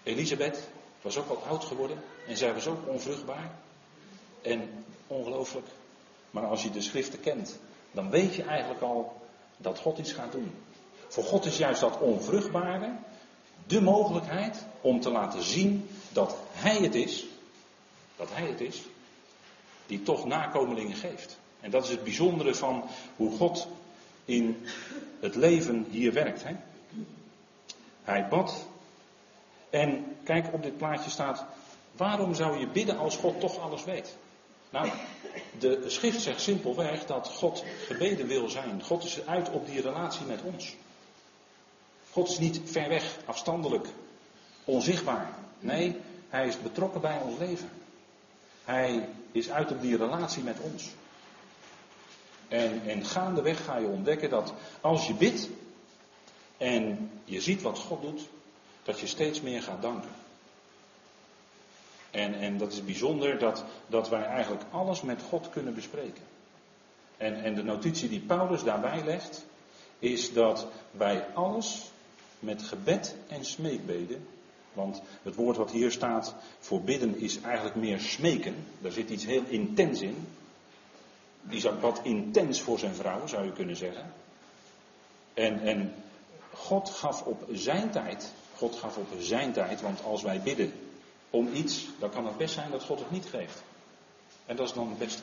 Elisabeth 0.03 0.69
was 1.03 1.19
ook 1.19 1.29
al 1.29 1.43
oud 1.49 1.65
geworden 1.65 2.03
en 2.27 2.37
zij 2.37 2.55
was 2.55 2.67
ook 2.67 2.89
onvruchtbaar. 2.89 3.51
En 4.43 4.85
ongelooflijk. 5.07 5.67
Maar 6.31 6.47
als 6.47 6.63
je 6.63 6.71
de 6.71 6.81
schriften 6.81 7.21
kent, 7.21 7.59
dan 7.91 8.11
weet 8.11 8.35
je 8.35 8.43
eigenlijk 8.43 8.83
al 8.83 9.21
dat 9.57 9.79
God 9.79 9.99
iets 9.99 10.13
gaat 10.13 10.33
doen. 10.33 10.53
Voor 11.09 11.25
God 11.25 11.45
is 11.45 11.59
juist 11.59 11.81
dat 11.81 11.99
onvruchtbare 11.99 12.93
de 13.67 13.81
mogelijkheid 13.81 14.65
om 14.81 15.01
te 15.01 15.11
laten 15.11 15.43
zien 15.43 15.89
dat 16.13 16.37
Hij 16.53 16.77
het 16.77 16.95
is, 16.95 17.25
dat 18.17 18.29
Hij 18.33 18.47
het 18.47 18.61
is, 18.61 18.83
die 19.87 20.03
toch 20.03 20.25
nakomelingen 20.25 20.97
geeft. 20.97 21.39
En 21.61 21.71
dat 21.71 21.85
is 21.85 21.91
het 21.91 22.05
bijzondere 22.05 22.55
van 22.55 22.85
hoe 23.17 23.37
God 23.37 23.69
in 24.25 24.67
het 25.21 25.35
leven 25.35 25.87
hier 25.91 26.13
werkt. 26.13 26.43
Hè? 26.45 26.57
Hij 28.03 28.29
bad. 28.29 28.67
En 29.71 30.17
kijk, 30.25 30.53
op 30.53 30.63
dit 30.63 30.77
plaatje 30.77 31.11
staat, 31.11 31.45
waarom 31.93 32.35
zou 32.35 32.59
je 32.59 32.67
bidden 32.67 32.99
als 32.99 33.17
God 33.17 33.41
toch 33.41 33.59
alles 33.59 33.85
weet? 33.85 34.17
Nou, 34.71 34.91
de 35.59 35.85
schrift 35.87 36.21
zegt 36.21 36.41
simpelweg 36.41 37.07
dat 37.07 37.29
God 37.29 37.65
gebeden 37.87 38.27
wil 38.27 38.49
zijn. 38.49 38.83
God 38.83 39.05
is 39.05 39.27
uit 39.27 39.51
op 39.51 39.67
die 39.67 39.81
relatie 39.81 40.27
met 40.27 40.43
ons. 40.43 40.77
God 42.11 42.29
is 42.29 42.39
niet 42.39 42.61
ver 42.65 42.89
weg, 42.89 43.17
afstandelijk, 43.25 43.89
onzichtbaar. 44.65 45.35
Nee, 45.59 45.97
hij 46.29 46.47
is 46.47 46.63
betrokken 46.63 47.01
bij 47.01 47.21
ons 47.21 47.39
leven. 47.39 47.71
Hij 48.65 49.09
is 49.33 49.51
uit 49.51 49.71
op 49.71 49.81
die 49.81 49.97
relatie 49.97 50.43
met 50.43 50.61
ons. 50.61 50.89
En, 52.49 52.83
en 52.87 53.05
gaandeweg 53.05 53.65
ga 53.65 53.77
je 53.77 53.87
ontdekken 53.87 54.31
dat 54.31 54.53
als 54.81 55.07
je 55.07 55.15
bidt 55.15 55.49
en 56.57 57.11
je 57.25 57.41
ziet 57.41 57.63
wat 57.63 57.79
God 57.79 58.03
doet, 58.03 58.21
dat 58.83 59.01
je 59.01 59.07
steeds 59.07 59.41
meer 59.41 59.63
gaat 59.63 59.83
danken. 59.83 60.11
En, 62.11 62.35
en 62.35 62.59
dat 62.59 62.73
is 62.73 62.85
bijzonder 62.85 63.39
dat, 63.39 63.65
dat 63.87 64.09
wij 64.09 64.25
eigenlijk 64.25 64.63
alles 64.71 65.03
met 65.03 65.23
God 65.23 65.51
kunnen 65.51 65.75
bespreken. 65.75 66.23
En, 67.17 67.43
en 67.43 67.55
de 67.55 67.63
notitie 67.63 68.09
die 68.09 68.21
Paulus 68.21 68.63
daarbij 68.63 69.05
legt, 69.05 69.47
is 69.99 70.33
dat 70.33 70.67
wij 70.91 71.27
alles 71.35 71.91
met 72.39 72.63
gebed 72.63 73.17
en 73.29 73.45
smeekbeden. 73.45 74.27
Want 74.73 75.03
het 75.23 75.35
woord 75.35 75.57
wat 75.57 75.71
hier 75.71 75.91
staat 75.91 76.35
voor 76.59 76.81
bidden 76.81 77.19
is 77.19 77.41
eigenlijk 77.41 77.77
meer 77.77 78.01
smeken. 78.01 78.55
Daar 78.81 78.93
zit 78.93 79.11
iets 79.11 79.27
heel 79.27 79.45
intens 79.49 80.01
in. 80.01 80.27
Isaac 81.51 81.81
bad 81.81 82.01
intens 82.03 82.61
voor 82.61 82.79
zijn 82.79 82.95
vrouw, 82.95 83.27
zou 83.27 83.45
je 83.45 83.53
kunnen 83.53 83.77
zeggen. 83.77 84.13
En, 85.35 85.61
en 85.61 85.95
God 86.53 86.91
gaf 86.91 87.23
op 87.23 87.45
zijn 87.53 87.91
tijd, 87.91 88.33
God 88.57 88.77
gaf 88.77 88.97
op 88.97 89.07
zijn 89.19 89.53
tijd, 89.53 89.81
want 89.81 90.05
als 90.05 90.23
wij 90.23 90.41
bidden 90.41 90.73
om 91.31 91.53
iets, 91.53 91.87
dan 91.99 92.11
kan 92.11 92.27
het 92.27 92.37
best 92.37 92.55
zijn 92.55 92.71
dat 92.71 92.85
God 92.85 92.99
het 92.99 93.11
niet 93.11 93.27
geeft. 93.27 93.63
En 94.47 94.57
dat 94.57 94.69
is 94.69 94.75
dan 94.75 94.89
het 94.89 94.99
beste. 94.99 95.23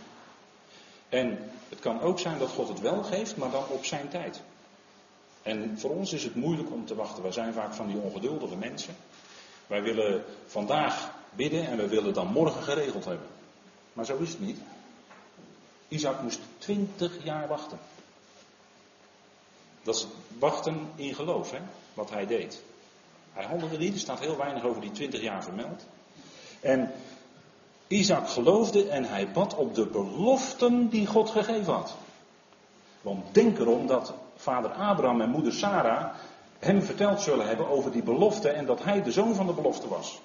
En 1.10 1.52
het 1.70 1.80
kan 1.80 2.02
ook 2.02 2.20
zijn 2.20 2.40
dat 2.40 2.50
God 2.50 2.68
het 2.68 2.80
wel 2.80 3.04
geeft, 3.04 3.38
maar 3.38 3.52
dan 3.52 3.68
op 3.68 3.86
zijn 3.86 4.10
tijd. 4.10 4.42
En 5.42 5.80
voor 5.80 5.90
ons 5.90 6.14
is 6.14 6.24
het 6.24 6.36
moeilijk 6.36 6.72
om 6.72 6.86
te 6.86 6.96
wachten. 6.96 7.24
Wij 7.24 7.32
zijn 7.32 7.54
vaak 7.54 7.74
van 7.74 7.88
die 7.88 7.98
ongeduldige 7.98 8.56
mensen. 8.56 8.96
Wij 9.68 9.82
willen 9.84 10.24
vandaag 10.46 11.14
bidden 11.30 11.68
en 11.68 11.78
we 11.78 11.88
willen 11.88 12.14
dan 12.14 12.28
morgen 12.28 12.64
geregeld 12.64 13.06
hebben. 13.06 13.28
Maar 13.94 14.06
zo 14.06 14.18
is 14.18 14.30
het 14.30 14.40
niet. 14.40 14.60
Isaac 15.88 16.22
moest 16.22 16.40
twintig 16.58 17.24
jaar 17.24 17.48
wachten. 17.48 17.80
Dat 19.84 19.96
is 19.96 20.08
wachten 20.38 20.90
in 20.96 21.16
geloof, 21.16 21.52
hè, 21.52 21.60
wat 21.94 22.10
hij 22.10 22.26
deed. 22.26 22.62
Hij 23.34 23.46
handelde 23.46 23.78
niet, 23.78 23.94
er 23.94 24.00
staat 24.00 24.20
heel 24.20 24.38
weinig 24.38 24.64
over 24.64 24.82
die 24.82 24.92
twintig 24.92 25.22
jaar 25.22 25.44
vermeld. 25.44 25.86
En 26.60 26.92
Isaac 27.88 28.30
geloofde 28.30 28.90
en 28.90 29.06
hij 29.06 29.32
bad 29.32 29.56
op 29.56 29.76
de 29.76 29.86
beloften 29.86 30.90
die 30.90 31.08
God 31.08 31.30
gegeven 31.30 31.74
had. 31.74 31.96
Want 33.02 33.34
denk 33.34 33.60
erom 33.60 33.88
dat 33.88 34.14
vader 34.36 34.72
Abraham 34.72 35.22
en 35.22 35.30
moeder 35.30 35.54
Sarah 35.54 36.14
hem 36.60 36.82
verteld 36.82 37.22
zullen 37.22 37.48
hebben 37.48 37.68
over 37.68 37.92
die 37.92 38.04
belofte 38.04 38.50
en 38.50 38.66
dat 38.66 38.84
hij 38.84 39.04
de 39.04 39.12
zoon 39.12 39.36
van 39.36 39.48
de 39.48 39.54
belofte 39.54 39.88
was. 39.88 40.22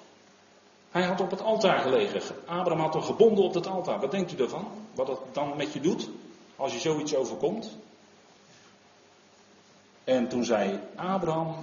Hij 0.91 1.03
had 1.03 1.21
op 1.21 1.31
het 1.31 1.41
altaar 1.41 1.79
gelegen. 1.79 2.21
Abraham 2.45 2.79
had 2.79 2.93
hem 2.93 3.03
gebonden 3.03 3.43
op 3.43 3.53
het 3.53 3.67
altaar. 3.67 3.99
Wat 3.99 4.11
denkt 4.11 4.31
u 4.31 4.35
daarvan? 4.35 4.67
Wat 4.93 5.07
het 5.07 5.19
dan 5.31 5.57
met 5.57 5.73
je 5.73 5.79
doet 5.79 6.09
als 6.55 6.73
je 6.73 6.79
zoiets 6.79 7.15
overkomt? 7.15 7.77
En 10.03 10.27
toen 10.27 10.43
zei 10.43 10.79
Abraham, 10.95 11.55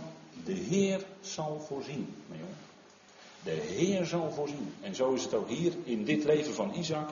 de 0.44 0.52
Heer 0.52 1.04
zal 1.20 1.64
voorzien. 1.66 2.16
De 3.42 3.50
Heer 3.50 4.04
zal 4.04 4.30
voorzien. 4.30 4.74
En 4.80 4.94
zo 4.94 5.12
is 5.12 5.22
het 5.22 5.34
ook 5.34 5.48
hier 5.48 5.72
in 5.84 6.04
dit 6.04 6.24
leven 6.24 6.54
van 6.54 6.74
Isaac. 6.74 7.08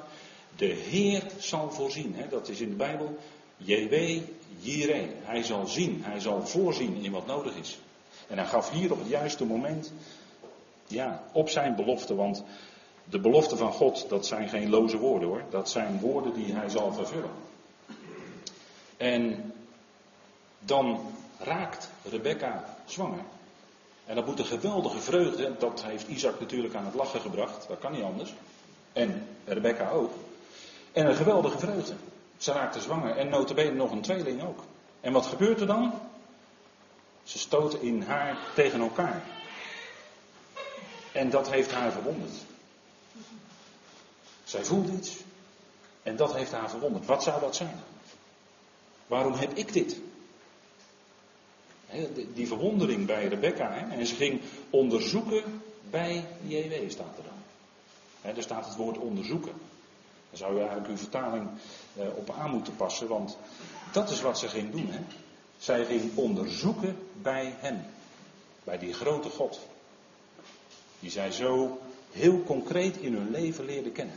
De 0.57 0.67
Heer 0.67 1.23
zal 1.39 1.71
voorzien. 1.71 2.17
Dat 2.31 2.49
is 2.49 2.61
in 2.61 2.69
de 2.69 2.77
Bijbel 2.77 3.17
JW 3.57 4.21
Jireh. 4.61 5.09
Hij 5.23 5.43
zal 5.43 5.67
zien, 5.67 6.03
hij 6.05 6.21
zal 6.21 6.47
voorzien 6.47 6.97
in 7.03 7.13
wat 7.13 7.27
nodig 7.27 7.57
is. 7.57 7.79
En 8.27 8.39
hij 8.39 8.47
gaf 8.47 8.71
hier 8.71 8.93
op 8.93 8.99
het 8.99 9.09
juiste 9.09 9.45
moment, 9.45 9.93
ja, 10.87 11.23
op 11.33 11.49
zijn 11.49 11.75
belofte. 11.75 12.15
Want 12.15 12.45
de 13.05 13.21
belofte 13.21 13.57
van 13.57 13.73
God, 13.73 14.09
dat 14.09 14.27
zijn 14.27 14.49
geen 14.49 14.71
loze 14.71 14.99
woorden 14.99 15.29
hoor. 15.29 15.43
Dat 15.51 15.71
zijn 15.71 16.01
woorden 16.01 16.35
die 16.35 16.53
hij 16.53 16.69
zal 16.69 16.93
vervullen. 16.93 17.31
En 18.97 19.53
dan 20.59 21.01
raakt 21.39 21.91
Rebecca 22.11 22.77
zwanger. 22.85 23.25
En 24.09 24.15
dat 24.15 24.27
moet 24.27 24.39
een 24.39 24.45
geweldige 24.45 24.99
vreugde, 24.99 25.57
dat 25.59 25.83
heeft 25.85 26.09
Isaac 26.09 26.41
natuurlijk 26.41 26.75
aan 26.75 26.85
het 26.85 26.95
lachen 26.95 27.21
gebracht, 27.21 27.69
dat 27.69 27.79
kan 27.79 27.93
niet 27.93 28.03
anders. 28.03 28.35
En 28.93 29.27
Rebecca 29.45 29.91
ook. 29.91 30.13
En 30.93 31.07
een 31.07 31.15
geweldige 31.15 31.59
vreugde. 31.59 31.95
Ze 32.37 32.53
raakte 32.53 32.81
zwanger 32.81 33.17
en 33.17 33.29
notabene 33.29 33.73
nog 33.73 33.91
een 33.91 34.01
tweeling 34.01 34.43
ook. 34.43 34.59
En 35.01 35.13
wat 35.13 35.27
gebeurt 35.27 35.61
er 35.61 35.67
dan? 35.67 35.93
Ze 37.23 37.39
stoten 37.39 37.83
in 37.83 38.03
haar 38.03 38.39
tegen 38.55 38.81
elkaar. 38.81 39.23
En 41.13 41.31
dat 41.31 41.51
heeft 41.51 41.73
haar 41.73 41.93
verwonderd. 41.93 42.35
Zij 44.45 44.65
voelde 44.65 44.93
iets. 44.93 45.17
En 46.03 46.17
dat 46.17 46.35
heeft 46.35 46.53
haar 46.53 46.71
verwonderd. 46.71 47.07
Wat 47.07 47.23
zou 47.23 47.41
dat 47.41 47.57
zijn? 47.57 47.81
Waarom 49.07 49.33
heb 49.33 49.53
ik 49.53 49.73
dit? 49.73 50.01
Die 52.35 52.47
verwondering 52.47 53.07
bij 53.07 53.27
Rebecca. 53.27 53.91
En 53.91 54.07
ze 54.07 54.15
ging 54.15 54.41
onderzoeken 54.71 55.63
bij 55.91 56.25
JW, 56.47 56.91
staat 56.91 57.17
er 57.17 57.25
dan. 57.25 58.35
Er 58.37 58.43
staat 58.43 58.67
het 58.67 58.77
woord 58.77 58.99
onderzoeken. 58.99 59.53
Daar 60.31 60.39
zou 60.39 60.53
je 60.53 60.59
eigenlijk 60.59 60.89
uw 60.89 60.97
vertaling 60.97 61.49
eh, 61.97 62.07
op 62.17 62.31
aan 62.31 62.51
moeten 62.51 62.77
passen, 62.77 63.09
want 63.09 63.37
dat 63.93 64.11
is 64.11 64.21
wat 64.21 64.39
ze 64.39 64.49
ging 64.49 64.71
doen. 64.71 64.91
Zij 65.59 65.85
ging 65.85 66.17
onderzoeken 66.17 66.97
bij 67.23 67.55
hem, 67.59 67.85
bij 68.65 68.79
die 68.79 68.95
grote 68.95 69.29
God. 69.29 69.61
Die 71.01 71.11
zij 71.11 71.33
zo 71.33 71.81
heel 72.13 72.43
concreet 72.43 72.97
in 72.97 73.15
hun 73.15 73.31
leven 73.31 73.65
leerde 73.65 73.91
kennen. 73.91 74.17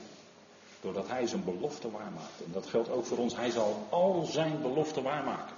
Doordat 0.82 1.08
hij 1.08 1.28
zijn 1.28 1.44
belofte 1.44 1.92
waarmaakte. 1.92 2.44
En 2.44 2.52
dat 2.52 2.66
geldt 2.66 2.90
ook 2.90 3.06
voor 3.06 3.18
ons. 3.18 3.36
Hij 3.36 3.50
zal 3.50 3.88
al 3.90 4.28
zijn 4.32 4.62
beloften 4.62 5.04
waarmaken. 5.04 5.56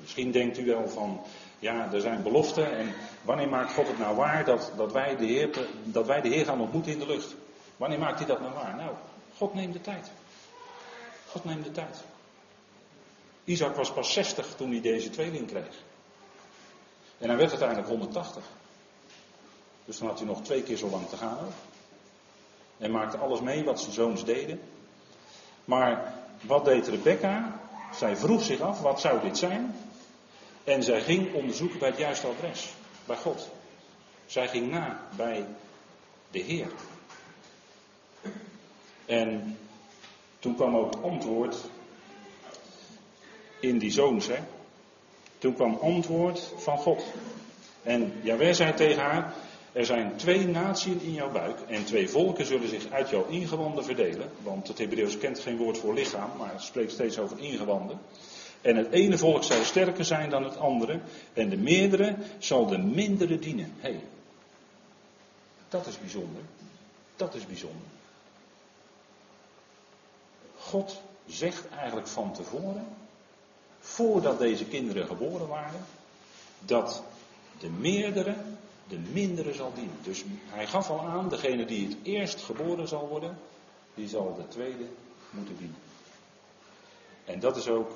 Misschien 0.00 0.30
denkt 0.30 0.58
u 0.58 0.66
wel 0.66 0.88
van, 0.88 1.20
ja, 1.58 1.92
er 1.92 2.00
zijn 2.00 2.22
beloften 2.22 2.76
en 2.76 2.94
wanneer 3.22 3.48
maakt 3.48 3.72
God 3.72 3.86
het 3.86 3.98
nou 3.98 4.16
waar 4.16 4.44
dat, 4.44 4.72
dat, 4.76 4.92
wij, 4.92 5.16
de 5.16 5.24
Heer, 5.24 5.66
dat 5.84 6.06
wij 6.06 6.20
de 6.20 6.28
Heer 6.28 6.44
gaan 6.44 6.60
ontmoeten 6.60 6.92
in 6.92 6.98
de 6.98 7.06
lucht? 7.06 7.34
Wanneer 7.76 7.98
maakt 7.98 8.18
hij 8.18 8.26
dat 8.26 8.40
nou 8.40 8.52
waar? 8.52 8.74
Nou, 8.76 8.90
God 9.36 9.54
neemt 9.54 9.72
de 9.72 9.80
tijd. 9.80 10.10
God 11.26 11.44
neemt 11.44 11.64
de 11.64 11.72
tijd. 11.72 12.04
Isaac 13.44 13.76
was 13.76 13.92
pas 13.92 14.12
60 14.12 14.54
toen 14.56 14.70
hij 14.70 14.80
deze 14.80 15.10
tweeling 15.10 15.46
kreeg. 15.46 15.82
En 17.18 17.28
hij 17.28 17.36
werd 17.36 17.50
uiteindelijk 17.50 17.88
180. 17.88 18.42
Dus 19.84 19.98
dan 19.98 20.08
had 20.08 20.18
hij 20.18 20.26
nog 20.26 20.42
twee 20.42 20.62
keer 20.62 20.76
zo 20.76 20.88
lang 20.88 21.08
te 21.08 21.16
gaan. 21.16 21.38
En 22.78 22.90
maakte 22.90 23.16
alles 23.16 23.40
mee 23.40 23.64
wat 23.64 23.80
zijn 23.80 23.92
zoons 23.92 24.24
deden. 24.24 24.60
Maar 25.64 26.14
wat 26.40 26.64
deed 26.64 26.88
Rebecca? 26.88 27.60
Zij 27.94 28.16
vroeg 28.16 28.42
zich 28.42 28.60
af, 28.60 28.80
wat 28.80 29.00
zou 29.00 29.20
dit 29.20 29.38
zijn? 29.38 29.74
En 30.64 30.82
zij 30.82 31.00
ging 31.00 31.34
onderzoeken 31.34 31.78
bij 31.78 31.88
het 31.88 31.98
juiste 31.98 32.26
adres, 32.26 32.72
bij 33.06 33.16
God. 33.16 33.50
Zij 34.26 34.48
ging 34.48 34.70
na 34.70 35.08
bij 35.16 35.46
de 36.30 36.38
Heer. 36.38 36.68
En 39.06 39.58
toen 40.38 40.54
kwam 40.54 40.76
ook 40.76 40.94
antwoord 41.02 41.56
in 43.60 43.78
die 43.78 43.90
zoons. 43.90 44.26
Hè? 44.26 44.38
Toen 45.38 45.54
kwam 45.54 45.78
antwoord 45.82 46.52
van 46.56 46.78
God. 46.78 47.04
En 47.82 48.12
Jawel 48.22 48.54
zei 48.54 48.74
tegen 48.74 49.02
haar, 49.02 49.34
er 49.72 49.86
zijn 49.86 50.16
twee 50.16 50.46
naties 50.46 51.02
in 51.02 51.12
jouw 51.12 51.30
buik 51.30 51.60
en 51.60 51.84
twee 51.84 52.08
volken 52.08 52.46
zullen 52.46 52.68
zich 52.68 52.90
uit 52.90 53.10
jouw 53.10 53.26
ingewanden 53.26 53.84
verdelen. 53.84 54.30
Want 54.42 54.68
het 54.68 54.78
Hebreeuws 54.78 55.18
kent 55.18 55.38
geen 55.38 55.56
woord 55.56 55.78
voor 55.78 55.94
lichaam, 55.94 56.30
maar 56.38 56.52
het 56.52 56.62
spreekt 56.62 56.92
steeds 56.92 57.18
over 57.18 57.38
ingewanden. 57.38 57.98
En 58.60 58.76
het 58.76 58.92
ene 58.92 59.18
volk 59.18 59.42
zal 59.42 59.64
sterker 59.64 60.04
zijn 60.04 60.30
dan 60.30 60.44
het 60.44 60.56
andere. 60.56 61.00
En 61.32 61.48
de 61.48 61.56
meerdere 61.56 62.16
zal 62.38 62.66
de 62.66 62.78
mindere 62.78 63.38
dienen. 63.38 63.74
Hé, 63.78 63.90
hey, 63.90 64.04
dat 65.68 65.86
is 65.86 65.98
bijzonder. 65.98 66.42
Dat 67.16 67.34
is 67.34 67.46
bijzonder. 67.46 67.88
God 70.58 71.00
zegt 71.26 71.68
eigenlijk 71.68 72.08
van 72.08 72.32
tevoren, 72.32 72.86
voordat 73.78 74.38
deze 74.38 74.64
kinderen 74.64 75.06
geboren 75.06 75.48
waren, 75.48 75.84
dat 76.60 77.02
de 77.58 77.68
meerdere 77.68 78.34
de 78.90 78.98
mindere 79.12 79.54
zal 79.54 79.72
dienen. 79.74 79.96
Dus 80.02 80.24
hij 80.46 80.66
gaf 80.66 80.90
al 80.90 81.00
aan, 81.00 81.28
degene 81.28 81.64
die 81.64 81.88
het 81.88 81.96
eerst 82.02 82.40
geboren 82.40 82.88
zal 82.88 83.08
worden, 83.08 83.38
die 83.94 84.08
zal 84.08 84.34
de 84.36 84.48
tweede 84.48 84.84
moeten 85.30 85.56
dienen. 85.56 85.78
En 87.24 87.40
dat 87.40 87.56
is 87.56 87.68
ook, 87.68 87.90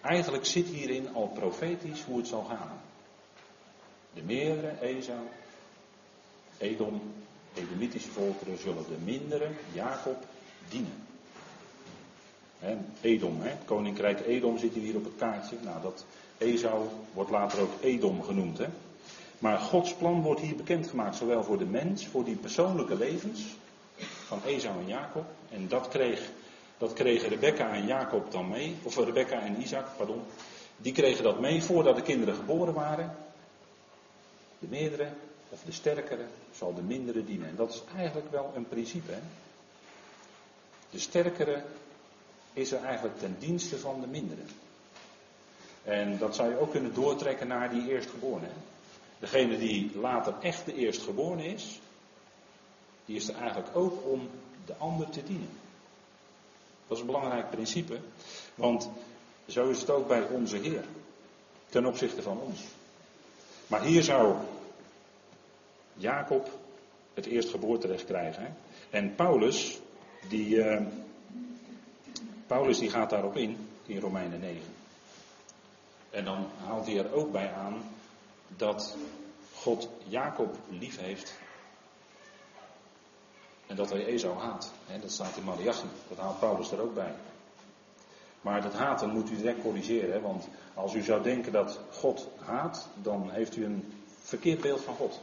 eigenlijk 0.00 0.46
zit 0.46 0.66
hierin 0.66 1.14
al 1.14 1.28
profetisch 1.28 2.02
hoe 2.02 2.18
het 2.18 2.26
zal 2.26 2.44
gaan. 2.44 2.80
De 4.14 4.22
meerdere, 4.22 4.80
Esau, 4.80 5.20
Edom, 6.58 7.00
Edomitische 7.54 8.10
volkeren 8.10 8.58
zullen 8.58 8.84
de 8.88 8.96
mindere, 9.04 9.48
Jacob, 9.72 10.24
dienen. 10.68 11.06
En 12.60 12.86
Edom, 13.00 13.40
hè, 13.40 13.52
koninkrijk 13.64 14.26
Edom 14.26 14.58
zit 14.58 14.74
hier 14.74 14.96
op 14.96 15.04
het 15.04 15.16
kaartje. 15.18 15.56
Nou, 15.62 15.82
dat 15.82 16.04
Esau 16.38 16.88
wordt 17.12 17.30
later 17.30 17.60
ook 17.60 17.72
Edom 17.80 18.22
genoemd. 18.22 18.60
Maar 19.38 19.58
Gods 19.58 19.94
plan 19.94 20.22
wordt 20.22 20.40
hier 20.40 20.56
bekendgemaakt, 20.56 21.16
zowel 21.16 21.44
voor 21.44 21.58
de 21.58 21.64
mens, 21.64 22.06
voor 22.06 22.24
die 22.24 22.36
persoonlijke 22.36 22.96
levens 22.96 23.56
van 24.26 24.42
Esau 24.44 24.80
en 24.80 24.86
Jacob. 24.86 25.24
En 25.50 25.68
dat, 25.68 25.88
kreeg, 25.88 26.30
dat 26.80 26.92
kregen 26.92 27.28
Rebecca 27.28 27.72
en 27.72 27.86
Jacob 27.86 28.32
dan 28.32 28.48
mee, 28.48 28.76
of 28.82 28.96
Rebecca 28.96 29.40
en 29.40 29.60
Isaac, 29.60 29.86
pardon. 29.96 30.22
Die 30.76 30.92
kregen 30.92 31.24
dat 31.24 31.40
mee 31.40 31.62
voordat 31.62 31.96
de 31.96 32.02
kinderen 32.02 32.34
geboren 32.34 32.74
waren. 32.74 33.16
De 34.58 34.66
meerdere 34.68 35.08
of 35.48 35.62
de 35.64 35.72
sterkere 35.72 36.24
zal 36.54 36.74
de 36.74 36.82
mindere 36.82 37.24
dienen. 37.24 37.48
En 37.48 37.56
dat 37.56 37.72
is 37.72 37.82
eigenlijk 37.96 38.30
wel 38.30 38.52
een 38.54 38.68
principe. 38.68 39.12
Hè? 39.12 39.18
De 40.90 40.98
sterkere 40.98 41.62
is 42.52 42.72
er 42.72 42.84
eigenlijk 42.84 43.18
ten 43.18 43.36
dienste 43.38 43.78
van 43.78 44.00
de 44.00 44.06
mindere. 44.06 44.42
En 45.82 46.18
dat 46.18 46.34
zou 46.34 46.50
je 46.50 46.58
ook 46.58 46.70
kunnen 46.70 46.94
doortrekken 46.94 47.46
naar 47.46 47.70
die 47.70 47.88
eerstgeborene. 47.88 48.50
Degene 49.18 49.58
die 49.58 49.98
later 49.98 50.34
echt 50.40 50.64
de 50.64 50.74
eerstgeborene 50.74 51.44
is, 51.44 51.80
die 53.04 53.16
is 53.16 53.28
er 53.28 53.36
eigenlijk 53.36 53.76
ook 53.76 54.06
om 54.06 54.28
de 54.66 54.74
ander 54.76 55.10
te 55.10 55.24
dienen. 55.24 55.58
Dat 56.90 56.98
is 56.98 57.04
een 57.04 57.12
belangrijk 57.12 57.50
principe. 57.50 57.98
Want 58.54 58.90
zo 59.46 59.68
is 59.68 59.80
het 59.80 59.90
ook 59.90 60.08
bij 60.08 60.22
onze 60.22 60.56
Heer. 60.56 60.84
Ten 61.68 61.86
opzichte 61.86 62.22
van 62.22 62.40
ons. 62.40 62.60
Maar 63.66 63.82
hier 63.82 64.02
zou 64.02 64.36
Jacob 65.94 66.50
het 67.14 67.26
eerstgeboorterecht 67.26 68.04
krijgen. 68.04 68.56
En 68.90 69.14
Paulus, 69.14 69.80
die, 70.28 70.56
uh, 70.56 70.80
Paulus 72.46 72.78
die 72.78 72.90
gaat 72.90 73.10
daarop 73.10 73.36
in, 73.36 73.68
in 73.86 74.00
Romeinen 74.00 74.40
9. 74.40 74.60
En 76.10 76.24
dan 76.24 76.46
haalt 76.64 76.86
hij 76.86 76.98
er 76.98 77.12
ook 77.12 77.32
bij 77.32 77.52
aan 77.52 77.82
dat 78.56 78.96
God 79.54 79.88
Jacob 80.04 80.56
lief 80.68 80.98
heeft. 80.98 81.38
En 83.70 83.76
dat 83.76 83.90
hij 83.90 84.06
Esau 84.06 84.38
haat. 84.38 84.72
dat 85.00 85.10
staat 85.10 85.36
in 85.36 85.44
Malachi. 85.44 85.86
Dat 86.08 86.18
haalt 86.18 86.38
Paulus 86.38 86.72
er 86.72 86.80
ook 86.80 86.94
bij. 86.94 87.14
Maar 88.40 88.62
dat 88.62 88.72
haten 88.72 89.10
moet 89.10 89.30
u 89.30 89.36
direct 89.36 89.62
corrigeren. 89.62 90.22
want 90.22 90.48
als 90.74 90.94
u 90.94 91.02
zou 91.02 91.22
denken 91.22 91.52
dat 91.52 91.80
God 91.92 92.28
haat, 92.44 92.88
dan 93.02 93.30
heeft 93.30 93.56
u 93.56 93.64
een 93.64 93.92
verkeerd 94.22 94.60
beeld 94.60 94.80
van 94.80 94.94
God. 94.94 95.20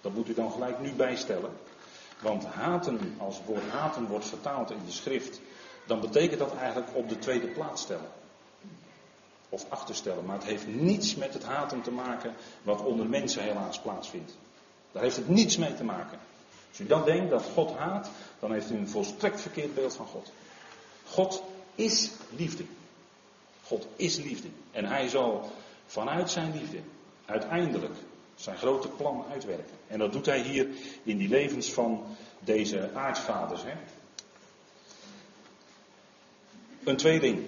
Dat 0.00 0.14
moet 0.14 0.28
u 0.28 0.34
dan 0.34 0.52
gelijk 0.52 0.80
nu 0.80 0.92
bijstellen. 0.92 1.50
Want 2.22 2.44
haten, 2.44 3.14
als 3.18 3.36
het 3.36 3.46
woord 3.46 3.70
haten 3.70 4.06
wordt 4.06 4.26
vertaald 4.26 4.70
in 4.70 4.84
de 4.86 4.92
schrift, 4.92 5.40
dan 5.86 6.00
betekent 6.00 6.38
dat 6.38 6.56
eigenlijk 6.56 6.94
op 6.94 7.08
de 7.08 7.18
tweede 7.18 7.46
plaats 7.46 7.82
stellen. 7.82 8.10
Of 9.48 9.66
achterstellen. 9.68 10.24
Maar 10.24 10.36
het 10.36 10.46
heeft 10.46 10.66
niets 10.66 11.14
met 11.14 11.34
het 11.34 11.44
haten 11.44 11.82
te 11.82 11.90
maken 11.90 12.34
wat 12.62 12.84
onder 12.84 13.06
mensen 13.06 13.42
helaas 13.42 13.80
plaatsvindt. 13.80 14.36
Daar 14.92 15.02
heeft 15.02 15.16
het 15.16 15.28
niets 15.28 15.56
mee 15.56 15.74
te 15.74 15.84
maken. 15.84 16.18
Als 16.74 16.82
u 16.82 16.86
dan 16.86 17.04
denkt 17.04 17.30
dat 17.30 17.44
God 17.54 17.76
haat, 17.76 18.10
dan 18.40 18.52
heeft 18.52 18.70
u 18.70 18.76
een 18.76 18.88
volstrekt 18.88 19.40
verkeerd 19.40 19.74
beeld 19.74 19.94
van 19.94 20.06
God. 20.06 20.32
God 21.04 21.42
is 21.74 22.10
liefde. 22.36 22.64
God 23.62 23.86
is 23.96 24.16
liefde. 24.16 24.48
En 24.70 24.84
hij 24.84 25.08
zal 25.08 25.50
vanuit 25.86 26.30
zijn 26.30 26.52
liefde 26.52 26.78
uiteindelijk 27.24 27.94
zijn 28.34 28.56
grote 28.56 28.88
plan 28.88 29.24
uitwerken. 29.30 29.76
En 29.86 29.98
dat 29.98 30.12
doet 30.12 30.26
hij 30.26 30.40
hier 30.40 30.66
in 31.02 31.16
die 31.16 31.28
levens 31.28 31.72
van 31.72 32.06
deze 32.38 32.90
aartsvaders. 32.94 33.62
Hè? 33.62 33.74
Een 36.84 36.96
tweeling. 36.96 37.46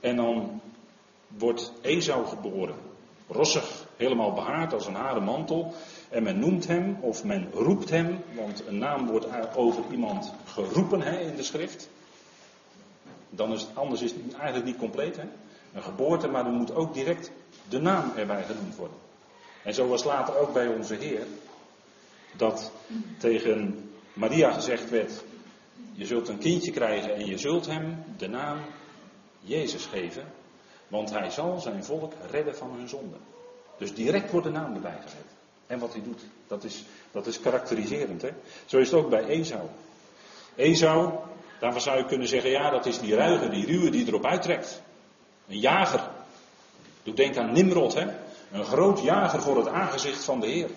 En 0.00 0.16
dan 0.16 0.60
wordt 1.26 1.72
Esau 1.80 2.26
geboren. 2.26 2.76
Rossig, 3.28 3.86
helemaal 3.96 4.32
behaard 4.32 4.72
als 4.72 4.86
een 4.86 4.94
haren 4.94 5.22
mantel. 5.22 5.74
En 6.10 6.22
men 6.22 6.38
noemt 6.38 6.66
hem, 6.66 6.96
of 7.00 7.24
men 7.24 7.50
roept 7.52 7.90
hem, 7.90 8.18
want 8.34 8.66
een 8.66 8.78
naam 8.78 9.06
wordt 9.06 9.26
over 9.56 9.84
iemand 9.90 10.32
geroepen 10.44 11.00
hè, 11.00 11.20
in 11.20 11.36
de 11.36 11.42
schrift. 11.42 11.88
Dan 13.30 13.52
is 13.52 13.60
het, 13.60 13.70
anders 13.74 14.02
is 14.02 14.12
het 14.12 14.34
eigenlijk 14.34 14.64
niet 14.64 14.76
compleet. 14.76 15.16
Hè? 15.16 15.24
Een 15.72 15.82
geboorte, 15.82 16.28
maar 16.28 16.44
dan 16.44 16.54
moet 16.54 16.74
ook 16.74 16.94
direct 16.94 17.30
de 17.68 17.80
naam 17.80 18.12
erbij 18.16 18.42
genoemd 18.42 18.76
worden. 18.76 18.96
En 19.64 19.74
zo 19.74 19.86
was 19.86 20.04
later 20.04 20.38
ook 20.38 20.52
bij 20.52 20.66
onze 20.66 20.94
Heer 20.94 21.26
dat 22.36 22.72
tegen 23.18 23.90
Maria 24.12 24.52
gezegd 24.52 24.90
werd: 24.90 25.24
Je 25.92 26.06
zult 26.06 26.28
een 26.28 26.38
kindje 26.38 26.70
krijgen 26.70 27.14
en 27.14 27.26
je 27.26 27.38
zult 27.38 27.66
hem 27.66 28.04
de 28.16 28.28
naam 28.28 28.58
Jezus 29.40 29.86
geven, 29.86 30.24
want 30.88 31.10
hij 31.10 31.30
zal 31.30 31.60
zijn 31.60 31.84
volk 31.84 32.12
redden 32.30 32.56
van 32.56 32.70
hun 32.76 32.88
zonde. 32.88 33.16
Dus 33.78 33.94
direct 33.94 34.30
wordt 34.30 34.46
de 34.46 34.52
naam 34.52 34.74
erbij 34.74 34.98
gezet. 35.02 35.29
En 35.70 35.78
wat 35.78 35.92
hij 35.92 36.02
doet, 36.02 36.20
dat 36.46 36.64
is, 36.64 36.84
dat 37.10 37.26
is 37.26 37.40
karakteriserend. 37.40 38.22
Hè? 38.22 38.30
Zo 38.66 38.78
is 38.78 38.90
het 38.90 39.00
ook 39.00 39.10
bij 39.10 39.24
Esau. 39.24 39.62
Esau, 40.56 41.12
daarvan 41.60 41.80
zou 41.80 41.98
je 41.98 42.04
kunnen 42.04 42.28
zeggen, 42.28 42.50
ja, 42.50 42.70
dat 42.70 42.86
is 42.86 42.98
die 43.00 43.14
ruige, 43.14 43.48
die 43.48 43.66
ruwe 43.66 43.90
die 43.90 44.06
erop 44.06 44.24
uittrekt. 44.24 44.82
Een 45.48 45.58
jager. 45.58 46.08
Doe 47.02 47.14
denk 47.14 47.36
aan 47.36 47.52
Nimrod, 47.52 47.94
hè? 47.94 48.06
Een 48.52 48.64
groot 48.64 49.02
jager 49.02 49.42
voor 49.42 49.56
het 49.56 49.68
aangezicht 49.68 50.24
van 50.24 50.40
de 50.40 50.46
Heer. 50.46 50.68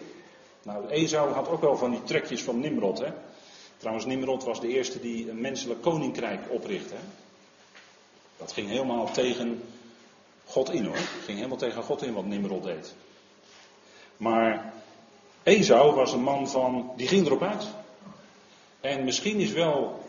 Nou, 0.63 0.87
Esau 0.87 1.31
had 1.31 1.49
ook 1.49 1.61
wel 1.61 1.77
van 1.77 1.91
die 1.91 2.03
trekjes 2.03 2.43
van 2.43 2.59
Nimrod. 2.59 2.99
Hè? 2.99 3.11
Trouwens, 3.77 4.05
Nimrod 4.05 4.43
was 4.43 4.61
de 4.61 4.67
eerste 4.67 4.99
die 4.99 5.29
een 5.29 5.41
menselijk 5.41 5.81
koninkrijk 5.81 6.41
oprichtte. 6.49 6.95
Dat 8.37 8.51
ging 8.51 8.69
helemaal 8.69 9.11
tegen 9.11 9.63
God 10.45 10.71
in 10.71 10.85
hoor. 10.85 10.97
ging 11.25 11.37
helemaal 11.37 11.57
tegen 11.57 11.83
God 11.83 12.03
in 12.03 12.13
wat 12.13 12.25
Nimrod 12.25 12.63
deed. 12.63 12.93
Maar 14.23 14.73
Esau 15.43 15.95
was 15.95 16.13
een 16.13 16.23
man 16.23 16.49
van, 16.49 16.91
die 16.95 17.07
ging 17.07 17.25
erop 17.25 17.41
uit. 17.41 17.67
En 18.81 19.03
misschien 19.03 19.39
is 19.39 19.51
wel 19.51 20.03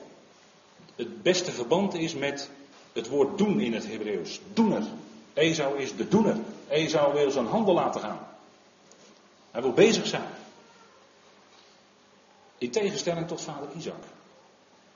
het 0.94 1.22
beste 1.22 1.52
verband 1.52 1.94
is 1.94 2.14
met 2.14 2.50
het 2.92 3.08
woord 3.08 3.38
doen 3.38 3.60
in 3.60 3.72
het 3.72 3.86
Hebreeuws. 3.86 4.40
Doener. 4.52 4.82
Esau 5.32 5.78
is 5.78 5.96
de 5.96 6.08
doener. 6.08 6.36
Esau 6.68 7.12
wil 7.12 7.30
zijn 7.30 7.46
handel 7.46 7.74
laten 7.74 8.00
gaan. 8.00 8.26
Hij 9.50 9.62
wil 9.62 9.72
bezig 9.72 10.06
zijn. 10.06 10.28
In 12.58 12.70
tegenstelling 12.70 13.28
tot 13.28 13.40
vader 13.40 13.68
Isaac. 13.76 14.04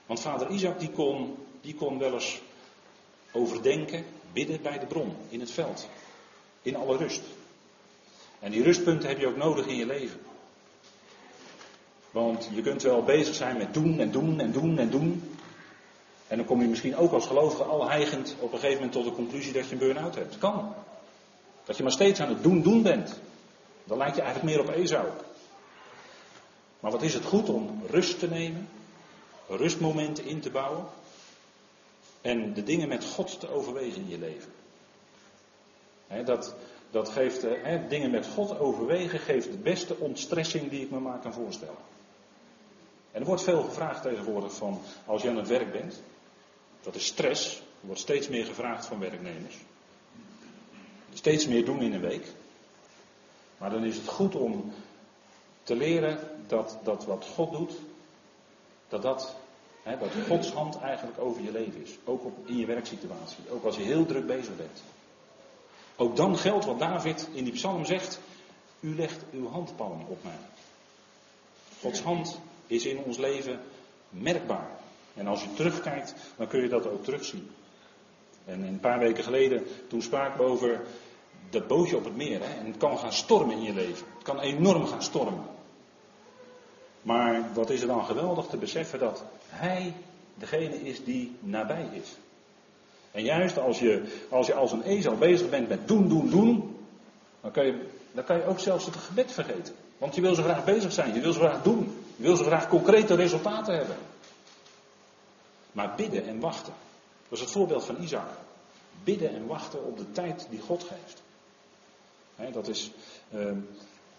Want 0.06 0.20
vader 0.20 0.48
Isaac 0.48 0.80
die 0.80 0.90
kon, 0.90 1.36
die 1.60 1.74
kon 1.74 1.98
wel 1.98 2.12
eens 2.12 2.40
overdenken, 3.32 4.04
bidden 4.32 4.62
bij 4.62 4.78
de 4.78 4.86
bron, 4.86 5.16
in 5.28 5.40
het 5.40 5.50
veld. 5.50 5.88
In 6.62 6.76
alle 6.76 6.96
rust. 6.96 7.22
En 8.40 8.50
die 8.50 8.62
rustpunten 8.62 9.08
heb 9.08 9.18
je 9.18 9.26
ook 9.26 9.36
nodig 9.36 9.66
in 9.66 9.76
je 9.76 9.86
leven. 9.86 10.20
Want 12.10 12.48
je 12.52 12.62
kunt 12.62 12.82
wel 12.82 13.02
bezig 13.02 13.34
zijn 13.34 13.56
met 13.56 13.74
doen 13.74 14.00
en 14.00 14.10
doen 14.10 14.40
en 14.40 14.52
doen 14.52 14.78
en 14.78 14.90
doen. 14.90 15.36
En 16.26 16.36
dan 16.36 16.46
kom 16.46 16.60
je 16.60 16.68
misschien 16.68 16.96
ook 16.96 17.12
als 17.12 17.26
gelovige 17.26 17.62
al 17.62 17.88
heigend 17.88 18.34
op 18.38 18.52
een 18.52 18.58
gegeven 18.58 18.76
moment 18.76 18.92
tot 18.92 19.04
de 19.04 19.12
conclusie 19.12 19.52
dat 19.52 19.66
je 19.66 19.72
een 19.72 19.78
burn-out 19.78 20.14
hebt. 20.14 20.38
Kan. 20.38 20.74
Dat 21.64 21.76
je 21.76 21.82
maar 21.82 21.92
steeds 21.92 22.20
aan 22.20 22.28
het 22.28 22.42
doen, 22.42 22.62
doen 22.62 22.82
bent. 22.82 23.20
Dan 23.84 23.98
lijkt 23.98 24.16
je 24.16 24.22
eigenlijk 24.22 24.54
meer 24.54 24.68
op 24.68 24.74
Esau. 24.74 25.06
Maar 26.80 26.90
wat 26.90 27.02
is 27.02 27.14
het 27.14 27.24
goed 27.24 27.48
om 27.48 27.82
rust 27.86 28.18
te 28.18 28.28
nemen, 28.28 28.68
rustmomenten 29.48 30.24
in 30.24 30.40
te 30.40 30.50
bouwen 30.50 30.84
en 32.20 32.54
de 32.54 32.62
dingen 32.62 32.88
met 32.88 33.04
God 33.04 33.40
te 33.40 33.50
overwegen 33.50 34.02
in 34.02 34.08
je 34.08 34.18
leven. 34.18 34.52
dat, 36.24 36.54
dat 36.90 37.08
geeft, 37.08 37.46
dingen 37.88 38.10
met 38.10 38.26
God 38.26 38.58
overwegen 38.58 39.18
geeft 39.18 39.50
de 39.50 39.58
beste 39.58 39.96
ontstressing 39.96 40.70
die 40.70 40.82
ik 40.82 40.90
me 40.90 40.98
maar 40.98 41.18
kan 41.18 41.32
voorstellen. 41.32 41.86
En 43.12 43.20
er 43.20 43.26
wordt 43.26 43.42
veel 43.42 43.62
gevraagd 43.62 44.02
tegenwoordig 44.02 44.54
van 44.54 44.80
als 45.06 45.22
je 45.22 45.28
aan 45.28 45.36
het 45.36 45.48
werk 45.48 45.72
bent. 45.72 46.02
Dat 46.80 46.94
is 46.94 47.06
stress. 47.06 47.56
Er 47.56 47.86
wordt 47.86 48.00
steeds 48.00 48.28
meer 48.28 48.44
gevraagd 48.44 48.86
van 48.86 48.98
werknemers. 48.98 49.56
Steeds 51.12 51.46
meer 51.46 51.64
doen 51.64 51.82
in 51.82 51.92
een 51.92 52.00
week. 52.00 52.26
Maar 53.58 53.70
dan 53.70 53.84
is 53.84 53.96
het 53.96 54.08
goed 54.08 54.34
om 54.34 54.72
te 55.62 55.76
leren 55.76 56.18
dat, 56.46 56.78
dat 56.82 57.04
wat 57.04 57.26
God 57.34 57.52
doet, 57.52 57.72
dat 58.88 59.02
dat, 59.02 59.36
dat 59.84 60.26
Gods 60.26 60.52
hand 60.52 60.78
eigenlijk 60.78 61.18
over 61.18 61.42
je 61.42 61.52
leven 61.52 61.82
is. 61.82 61.90
Ook 62.04 62.24
op, 62.24 62.48
in 62.48 62.56
je 62.56 62.66
werksituatie. 62.66 63.50
Ook 63.50 63.64
als 63.64 63.76
je 63.76 63.82
heel 63.82 64.06
druk 64.06 64.26
bezig 64.26 64.56
bent. 64.56 64.82
Ook 66.00 66.16
dan 66.16 66.36
geldt 66.36 66.64
wat 66.64 66.78
David 66.78 67.28
in 67.32 67.44
die 67.44 67.52
psalm 67.52 67.84
zegt. 67.84 68.20
U 68.80 68.94
legt 68.94 69.24
uw 69.32 69.48
handpalm 69.48 70.04
op 70.08 70.24
mij. 70.24 70.38
Gods 71.80 72.00
hand 72.00 72.40
is 72.66 72.86
in 72.86 72.98
ons 72.98 73.16
leven 73.16 73.60
merkbaar. 74.10 74.70
En 75.14 75.26
als 75.26 75.42
je 75.42 75.54
terugkijkt, 75.54 76.14
dan 76.36 76.46
kun 76.46 76.62
je 76.62 76.68
dat 76.68 76.86
ook 76.86 77.04
terugzien. 77.04 77.50
En 78.44 78.62
een 78.62 78.80
paar 78.80 78.98
weken 78.98 79.24
geleden, 79.24 79.66
toen 79.88 80.02
spraken 80.02 80.38
we 80.38 80.50
over 80.50 80.80
dat 81.50 81.66
bootje 81.66 81.96
op 81.96 82.04
het 82.04 82.16
meer. 82.16 82.40
Hè? 82.40 82.58
En 82.58 82.66
het 82.66 82.76
kan 82.76 82.98
gaan 82.98 83.12
stormen 83.12 83.56
in 83.56 83.62
je 83.62 83.74
leven. 83.74 84.06
Het 84.14 84.22
kan 84.22 84.40
enorm 84.40 84.86
gaan 84.86 85.02
stormen. 85.02 85.44
Maar 87.02 87.52
wat 87.54 87.70
is 87.70 87.80
er 87.80 87.86
dan 87.86 88.04
geweldig 88.04 88.46
te 88.46 88.56
beseffen 88.56 88.98
dat 88.98 89.24
Hij 89.48 89.94
degene 90.34 90.74
is 90.74 91.04
die 91.04 91.36
nabij 91.40 91.88
is. 91.92 92.16
En 93.10 93.22
juist 93.22 93.58
als 93.58 93.78
je 93.78 94.02
als, 94.28 94.46
je 94.46 94.54
als 94.54 94.72
een 94.72 94.82
ezel 94.82 95.16
bezig 95.16 95.48
bent 95.48 95.68
met 95.68 95.88
doen, 95.88 96.08
doen, 96.08 96.30
doen, 96.30 96.76
dan 97.40 97.50
kan, 97.50 97.66
je, 97.66 97.86
dan 98.12 98.24
kan 98.24 98.36
je 98.36 98.44
ook 98.44 98.60
zelfs 98.60 98.84
het 98.84 98.96
gebed 98.96 99.32
vergeten. 99.32 99.74
Want 99.98 100.14
je 100.14 100.20
wil 100.20 100.34
zo 100.34 100.42
graag 100.42 100.64
bezig 100.64 100.92
zijn, 100.92 101.14
je 101.14 101.20
wil 101.20 101.32
zo 101.32 101.40
graag 101.40 101.62
doen, 101.62 102.04
je 102.16 102.22
wil 102.22 102.36
zo 102.36 102.44
graag 102.44 102.68
concrete 102.68 103.14
resultaten 103.14 103.76
hebben. 103.76 103.96
Maar 105.72 105.94
bidden 105.96 106.26
en 106.26 106.40
wachten, 106.40 106.72
dat 107.28 107.38
is 107.38 107.44
het 107.44 107.50
voorbeeld 107.50 107.84
van 107.84 107.96
Isaac. 108.00 108.28
Bidden 109.04 109.34
en 109.34 109.46
wachten 109.46 109.84
op 109.84 109.98
de 109.98 110.12
tijd 110.12 110.46
die 110.50 110.60
God 110.60 110.82
geeft 110.82 111.22
dat 112.52 112.68
is 112.68 112.90
ehm, 113.32 113.56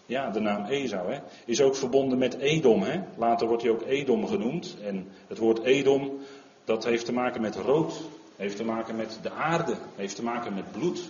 ja, 0.06 0.30
de 0.30 0.40
naam 0.40 0.64
Esau. 0.64 1.14
Is 1.44 1.60
ook 1.60 1.76
verbonden 1.76 2.18
met 2.18 2.38
Edom. 2.38 2.84
Later 3.16 3.46
wordt 3.46 3.62
hij 3.62 3.72
ook 3.72 3.82
Edom 3.86 4.26
genoemd. 4.26 4.76
En 4.82 5.08
het 5.26 5.38
woord 5.38 5.62
Edom, 5.62 6.18
dat 6.64 6.84
heeft 6.84 7.04
te 7.04 7.12
maken 7.12 7.40
met 7.40 7.56
rood. 7.56 8.00
Heeft 8.40 8.56
te 8.56 8.64
maken 8.64 8.96
met 8.96 9.18
de 9.22 9.30
aarde. 9.30 9.76
Heeft 9.96 10.16
te 10.16 10.22
maken 10.22 10.54
met 10.54 10.72
bloed. 10.72 11.00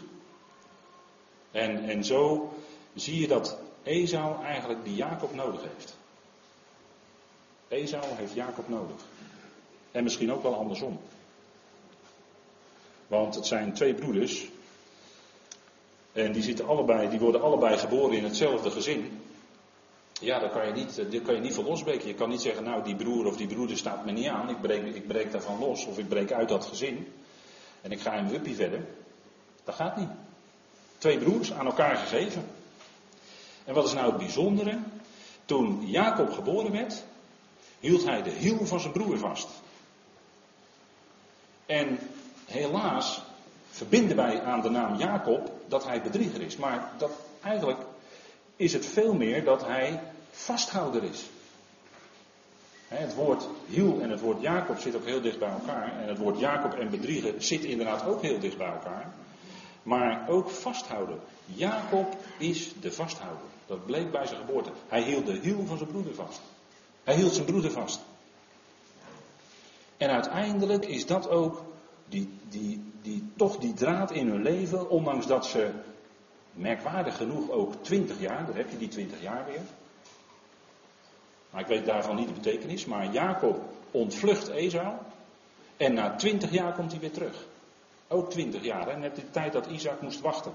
En, 1.51 1.88
en 1.88 2.05
zo 2.05 2.53
zie 2.95 3.21
je 3.21 3.29
dat 3.29 3.59
Esau 3.83 4.45
eigenlijk 4.45 4.85
die 4.85 4.95
Jacob 4.95 5.35
nodig 5.35 5.61
heeft. 5.62 5.97
Esau 7.69 8.05
heeft 8.07 8.35
Jacob 8.35 8.69
nodig. 8.69 8.97
En 9.90 10.03
misschien 10.03 10.33
ook 10.33 10.43
wel 10.43 10.55
andersom. 10.55 11.01
Want 13.07 13.35
het 13.35 13.47
zijn 13.47 13.73
twee 13.73 13.95
broeders. 13.95 14.49
En 16.12 16.33
die, 16.33 16.43
zitten 16.43 16.66
allebei, 16.66 17.09
die 17.09 17.21
worden 17.21 17.43
allebei 17.43 17.79
geboren 17.79 18.16
in 18.16 18.25
hetzelfde 18.25 18.71
gezin. 18.71 19.23
Ja, 20.21 20.38
daar 20.38 20.51
kan 20.51 20.66
je 20.66 20.73
niet, 20.73 20.99
eh, 20.99 21.25
kan 21.25 21.35
je 21.35 21.40
niet 21.40 21.55
van 21.55 21.64
losbreken. 21.64 22.09
Je 22.09 22.14
kan 22.14 22.29
niet 22.29 22.40
zeggen, 22.40 22.64
nou 22.64 22.85
die 22.85 22.97
broer 22.97 23.27
of 23.27 23.37
die 23.37 23.47
broeder 23.47 23.77
staat 23.77 24.05
me 24.05 24.12
niet 24.12 24.29
aan. 24.29 24.49
Ik 24.49 24.61
breek, 24.61 24.95
ik 24.95 25.07
breek 25.07 25.33
daarvan 25.33 25.59
los 25.59 25.87
of 25.87 25.99
ik 25.99 26.09
breek 26.09 26.33
uit 26.33 26.49
dat 26.49 26.64
gezin. 26.64 27.07
En 27.83 27.93
ik 27.93 28.01
ga 28.01 28.12
in 28.12 28.29
wuppie 28.29 28.55
verder. 28.55 28.85
Dat 29.64 29.75
gaat 29.75 29.97
niet. 29.97 30.09
Twee 30.99 31.19
broers 31.19 31.53
aan 31.53 31.66
elkaar 31.66 31.97
gegeven. 31.97 32.45
En 33.64 33.75
wat 33.75 33.87
is 33.87 33.93
nou 33.93 34.07
het 34.07 34.16
bijzondere? 34.16 34.79
Toen 35.45 35.87
Jacob 35.87 36.33
geboren 36.33 36.73
werd, 36.73 37.05
hield 37.81 38.05
hij 38.05 38.23
de 38.23 38.31
hiel 38.31 38.66
van 38.66 38.81
zijn 38.81 38.93
broer 38.93 39.19
vast. 39.19 39.49
En 41.66 41.99
helaas 42.47 43.23
verbinden 43.71 44.16
wij 44.16 44.43
aan 44.43 44.61
de 44.61 44.71
naam 44.71 44.97
Jacob 44.97 45.53
dat 45.69 45.85
hij 45.85 46.03
bedrieger 46.03 46.40
is. 46.40 46.57
Maar 46.57 46.93
dat, 46.99 47.11
eigenlijk 47.43 47.81
is 48.57 48.73
het 48.73 48.87
veel 48.87 49.14
meer 49.14 49.45
dat 49.45 49.66
hij 49.66 50.01
vasthouder 50.31 51.03
is. 51.05 51.25
Het 52.94 53.14
woord 53.14 53.48
hiel 53.66 54.00
en 54.00 54.11
het 54.11 54.20
woord 54.20 54.40
Jacob 54.40 54.79
zit 54.79 54.96
ook 54.96 55.05
heel 55.05 55.20
dicht 55.20 55.38
bij 55.38 55.48
elkaar. 55.48 56.00
En 56.03 56.09
het 56.09 56.18
woord 56.18 56.38
Jacob 56.38 56.72
en 56.72 56.90
bedrieger 56.90 57.35
zit 57.38 57.64
inderdaad 57.64 58.07
ook 58.07 58.22
heel 58.22 58.38
dicht 58.38 58.57
bij 58.57 58.72
elkaar. 58.72 59.12
Maar 59.83 60.29
ook 60.29 60.50
vasthouden. 60.50 61.18
Jacob 61.44 62.16
is 62.38 62.72
de 62.81 62.92
vasthouder. 62.92 63.46
Dat 63.66 63.87
bleek 63.87 64.11
bij 64.11 64.26
zijn 64.26 64.40
geboorte. 64.40 64.70
Hij 64.88 65.03
hield 65.03 65.26
de 65.26 65.38
hiel 65.42 65.66
van 65.66 65.76
zijn 65.76 65.90
broeder 65.90 66.14
vast. 66.14 66.40
Hij 67.05 67.14
hield 67.14 67.33
zijn 67.33 67.46
broeder 67.46 67.70
vast. 67.70 68.00
En 69.96 70.11
uiteindelijk 70.11 70.87
is 70.87 71.07
dat 71.07 71.29
ook 71.29 71.62
die, 72.09 72.29
die, 72.48 72.92
die, 73.03 73.31
toch 73.37 73.57
die 73.57 73.74
draad 73.74 74.11
in 74.11 74.29
hun 74.29 74.42
leven, 74.42 74.90
ondanks 74.90 75.26
dat 75.26 75.46
ze 75.46 75.70
merkwaardig 76.53 77.16
genoeg 77.16 77.50
ook 77.50 77.74
twintig 77.85 78.20
jaar, 78.20 78.46
daar 78.46 78.57
heb 78.57 78.70
je 78.70 78.79
die 78.79 78.88
twintig 78.88 79.22
jaar 79.22 79.44
weer. 79.46 79.61
Maar 81.51 81.61
ik 81.61 81.67
weet 81.67 81.87
daarvan 81.87 82.17
niet 82.17 82.29
de 82.29 82.35
betekenis, 82.35 82.85
maar 82.85 83.13
Jacob 83.13 83.61
ontvlucht 83.91 84.49
Esau 84.49 84.95
en 85.77 85.95
na 85.95 86.17
twintig 86.17 86.51
jaar 86.51 86.73
komt 86.73 86.91
hij 86.91 87.01
weer 87.01 87.13
terug. 87.13 87.47
Ook 88.09 88.31
twintig 88.31 88.65
jaar, 88.65 88.89
en 88.89 89.01
net 89.01 89.17
de 89.17 89.31
tijd 89.31 89.53
dat 89.53 89.67
Isaac 89.67 90.01
moest 90.01 90.21
wachten. 90.21 90.53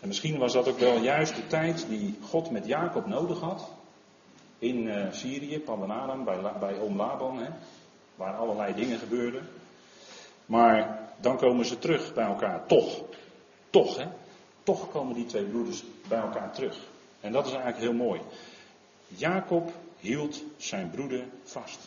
En 0.00 0.08
misschien 0.08 0.38
was 0.38 0.52
dat 0.52 0.68
ook 0.68 0.78
wel 0.78 0.96
juist 0.96 1.36
de 1.36 1.46
tijd 1.46 1.86
die 1.88 2.18
God 2.22 2.50
met 2.50 2.66
Jacob 2.66 3.06
nodig 3.06 3.40
had. 3.40 3.70
In 4.58 4.86
uh, 4.86 5.06
Syrië, 5.10 5.60
Padanaram, 5.60 6.24
bij, 6.24 6.38
bij 6.60 6.80
oom 6.80 6.96
Laban, 6.96 7.38
hè, 7.38 7.48
waar 8.14 8.34
allerlei 8.34 8.74
dingen 8.74 8.98
gebeurden. 8.98 9.48
Maar 10.46 11.08
dan 11.20 11.36
komen 11.36 11.64
ze 11.64 11.78
terug 11.78 12.14
bij 12.14 12.24
elkaar, 12.24 12.66
toch. 12.66 13.00
Toch, 13.70 13.96
hè. 13.96 14.06
Toch 14.62 14.90
komen 14.90 15.14
die 15.14 15.26
twee 15.26 15.44
broeders 15.44 15.84
bij 16.08 16.20
elkaar 16.20 16.52
terug. 16.52 16.76
En 17.20 17.32
dat 17.32 17.46
is 17.46 17.52
eigenlijk 17.52 17.82
heel 17.82 18.06
mooi. 18.06 18.20
Jacob 19.16 19.72
hield 19.98 20.42
zijn 20.56 20.90
broeder 20.90 21.24
vast. 21.44 21.78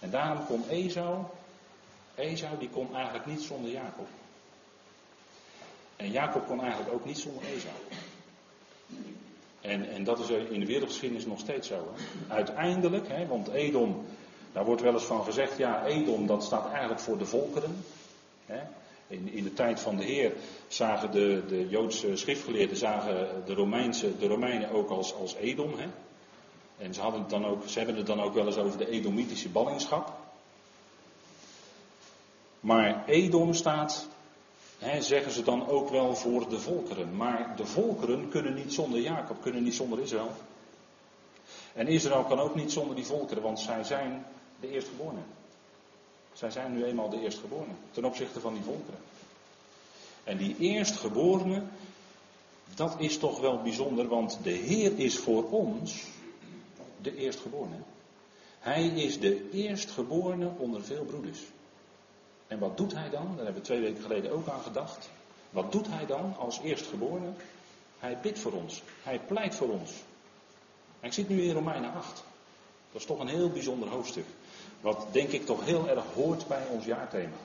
En 0.00 0.10
daarom 0.10 0.46
kon 0.46 0.68
Esau, 0.68 1.24
Esau 2.14 2.58
die 2.58 2.68
kon 2.68 2.94
eigenlijk 2.94 3.26
niet 3.26 3.40
zonder 3.40 3.70
Jacob. 3.70 4.08
En 5.96 6.10
Jacob 6.10 6.46
kon 6.46 6.60
eigenlijk 6.60 6.92
ook 6.92 7.04
niet 7.04 7.18
zonder 7.18 7.42
Esau. 7.42 7.74
En, 9.60 9.88
en 9.90 10.04
dat 10.04 10.18
is 10.18 10.28
in 10.28 10.60
de 10.60 10.66
wereldgeschiedenis 10.66 11.26
nog 11.26 11.38
steeds 11.38 11.68
zo. 11.68 11.94
Uiteindelijk, 12.28 13.08
hè, 13.08 13.26
want 13.26 13.48
Edom, 13.48 14.06
daar 14.52 14.64
wordt 14.64 14.82
wel 14.82 14.92
eens 14.92 15.04
van 15.04 15.24
gezegd, 15.24 15.56
ja, 15.56 15.86
Edom 15.86 16.26
dat 16.26 16.44
staat 16.44 16.70
eigenlijk 16.70 17.00
voor 17.00 17.18
de 17.18 17.26
volkeren. 17.26 17.84
Hè? 18.46 18.60
In, 19.06 19.32
in, 19.32 19.44
de 19.44 19.52
tijd 19.52 19.80
van 19.80 19.96
de 19.96 20.04
Heer 20.04 20.32
zagen 20.66 21.10
de, 21.10 21.42
de 21.48 21.68
Joodse 21.68 22.16
schriftgeleerden 22.16 22.76
zagen 22.76 23.42
de, 23.46 23.54
Romeinse, 23.54 24.18
de 24.18 24.26
Romeinen 24.26 24.70
ook 24.70 24.90
als, 24.90 25.14
als 25.14 25.34
Edom. 25.34 25.78
Hè? 25.78 25.86
En 26.78 26.94
ze, 26.94 27.00
hadden 27.00 27.20
het 27.20 27.30
dan 27.30 27.46
ook, 27.46 27.68
ze 27.68 27.78
hebben 27.78 27.96
het 27.96 28.06
dan 28.06 28.20
ook 28.20 28.34
wel 28.34 28.46
eens 28.46 28.56
over 28.56 28.78
de 28.78 28.88
Edomitische 28.88 29.48
ballingschap. 29.48 30.12
Maar 32.60 33.04
Edom 33.06 33.54
staat 33.54 34.08
zeggen 35.00 35.32
ze 35.32 35.42
dan 35.42 35.68
ook 35.68 35.88
wel 35.88 36.14
voor 36.14 36.48
de 36.48 36.58
volkeren. 36.58 37.16
Maar 37.16 37.56
de 37.56 37.66
volkeren 37.66 38.28
kunnen 38.28 38.54
niet 38.54 38.72
zonder 38.72 39.00
Jacob, 39.00 39.42
kunnen 39.42 39.62
niet 39.62 39.74
zonder 39.74 40.00
Israël. 40.00 40.30
En 41.72 41.86
Israël 41.86 42.24
kan 42.24 42.40
ook 42.40 42.54
niet 42.54 42.72
zonder 42.72 42.96
die 42.96 43.06
volkeren, 43.06 43.42
want 43.42 43.60
zij 43.60 43.84
zijn 43.84 44.26
de 44.60 44.70
eerstgeborenen. 44.70 45.24
Zij 46.32 46.50
zijn 46.50 46.72
nu 46.72 46.84
eenmaal 46.84 47.08
de 47.08 47.20
eerstgeborenen 47.20 47.76
ten 47.90 48.04
opzichte 48.04 48.40
van 48.40 48.54
die 48.54 48.62
volkeren. 48.62 49.00
En 50.24 50.36
die 50.36 50.56
eerstgeborenen, 50.58 51.70
dat 52.74 52.94
is 52.98 53.18
toch 53.18 53.40
wel 53.40 53.62
bijzonder, 53.62 54.08
want 54.08 54.38
de 54.42 54.50
Heer 54.50 54.98
is 54.98 55.18
voor 55.18 55.50
ons 55.50 56.06
de 57.02 57.16
eerstgeborene. 57.16 57.76
Hij 58.58 58.86
is 58.86 59.20
de 59.20 59.50
eerstgeborene 59.50 60.50
onder 60.58 60.82
veel 60.82 61.04
broeders. 61.04 61.40
En 62.46 62.58
wat 62.58 62.76
doet 62.76 62.94
hij 62.94 63.10
dan? 63.10 63.26
Daar 63.26 63.44
hebben 63.44 63.54
we 63.54 63.60
twee 63.60 63.80
weken 63.80 64.02
geleden 64.02 64.30
ook 64.30 64.48
aan 64.48 64.62
gedacht. 64.62 65.10
Wat 65.50 65.72
doet 65.72 65.86
hij 65.88 66.06
dan 66.06 66.36
als 66.38 66.60
eerstgeborene? 66.60 67.30
Hij 67.98 68.18
bidt 68.22 68.38
voor 68.38 68.52
ons. 68.52 68.82
Hij 69.02 69.20
pleit 69.26 69.54
voor 69.54 69.68
ons. 69.68 69.92
Ik 71.00 71.12
zit 71.12 71.28
nu 71.28 71.42
in 71.42 71.54
Romeinen 71.54 71.92
8. 71.92 72.24
Dat 72.92 73.00
is 73.00 73.06
toch 73.06 73.18
een 73.18 73.28
heel 73.28 73.50
bijzonder 73.50 73.88
hoofdstuk. 73.88 74.26
Wat 74.80 75.06
denk 75.10 75.30
ik 75.30 75.46
toch 75.46 75.64
heel 75.64 75.88
erg 75.88 76.04
hoort 76.14 76.46
bij 76.46 76.66
ons 76.70 76.84
jaarthema. 76.84 77.36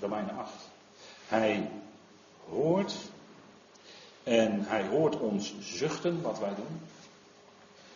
Romeinen 0.00 0.36
8. 0.36 0.52
Hij 1.26 1.70
hoort 2.48 2.94
en 4.22 4.64
hij 4.64 4.86
hoort 4.86 5.18
ons 5.18 5.54
zuchten 5.60 6.22
wat 6.22 6.38
wij 6.38 6.54
doen. 6.54 6.80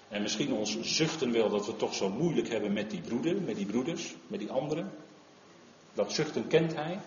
En 0.08 0.22
misschien 0.22 0.52
ons 0.52 0.80
zuchten 0.80 1.32
wel 1.32 1.50
dat 1.50 1.66
we 1.66 1.76
toch 1.76 1.94
zo 1.94 2.08
moeilijk 2.08 2.48
hebben 2.48 2.72
met 2.72 2.90
die 2.90 3.00
broeder, 3.00 3.40
met 3.40 3.56
die 3.56 3.66
broeders, 3.66 4.14
met 4.26 4.38
die 4.38 4.50
anderen. 4.50 4.92
Dat 5.94 6.12
zuchten 6.12 6.46
kent 6.46 6.74
hij. 6.74 6.98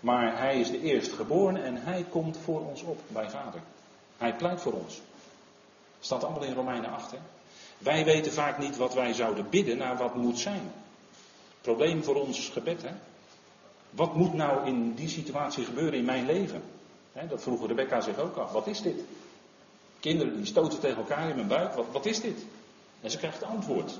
Maar 0.00 0.38
hij 0.38 0.60
is 0.60 0.70
de 0.70 0.80
eerstgeborene 0.80 1.60
en 1.60 1.76
hij 1.76 2.04
komt 2.10 2.36
voor 2.36 2.60
ons 2.60 2.82
op 2.82 3.00
bij 3.08 3.30
vader. 3.30 3.60
Hij 4.16 4.36
pleit 4.36 4.60
voor 4.60 4.72
ons. 4.72 5.00
Staat 6.00 6.24
allemaal 6.24 6.44
in 6.44 6.54
Romeinen 6.54 6.90
8. 6.90 7.10
Hè? 7.10 7.18
Wij 7.78 8.04
weten 8.04 8.32
vaak 8.32 8.58
niet 8.58 8.76
wat 8.76 8.94
wij 8.94 9.12
zouden 9.12 9.48
bidden 9.50 9.76
naar 9.76 9.96
wat 9.96 10.14
moet 10.14 10.38
zijn. 10.38 10.72
Probleem 11.60 12.04
voor 12.04 12.14
ons 12.14 12.48
gebed. 12.48 12.82
Hè? 12.82 12.92
Wat 13.90 14.14
moet 14.14 14.34
nou 14.34 14.66
in 14.66 14.94
die 14.94 15.08
situatie 15.08 15.64
gebeuren 15.64 15.98
in 15.98 16.04
mijn 16.04 16.26
leven? 16.26 16.62
dat 17.28 17.42
vroeg 17.42 17.66
Rebecca 17.66 18.00
zich 18.00 18.18
ook 18.18 18.36
af. 18.36 18.52
Wat 18.52 18.66
is 18.66 18.82
dit? 18.82 19.00
Kinderen 20.04 20.36
die 20.36 20.46
stoten 20.46 20.80
tegen 20.80 20.96
elkaar 20.96 21.28
in 21.28 21.34
mijn 21.34 21.48
buik. 21.48 21.74
Wat, 21.74 21.86
wat 21.92 22.06
is 22.06 22.20
dit? 22.20 22.44
En 23.00 23.10
ze 23.10 23.18
krijgt 23.18 23.42
antwoord. 23.42 23.98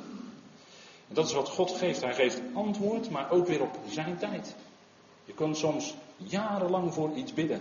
En 1.08 1.14
dat 1.14 1.26
is 1.26 1.32
wat 1.32 1.48
God 1.48 1.70
geeft. 1.70 2.00
Hij 2.00 2.14
geeft 2.14 2.40
antwoord, 2.54 3.10
maar 3.10 3.30
ook 3.30 3.46
weer 3.46 3.62
op 3.62 3.78
zijn 3.88 4.18
tijd. 4.18 4.54
Je 5.24 5.32
kunt 5.32 5.56
soms 5.56 5.94
jarenlang 6.16 6.94
voor 6.94 7.14
iets 7.14 7.32
bidden. 7.32 7.60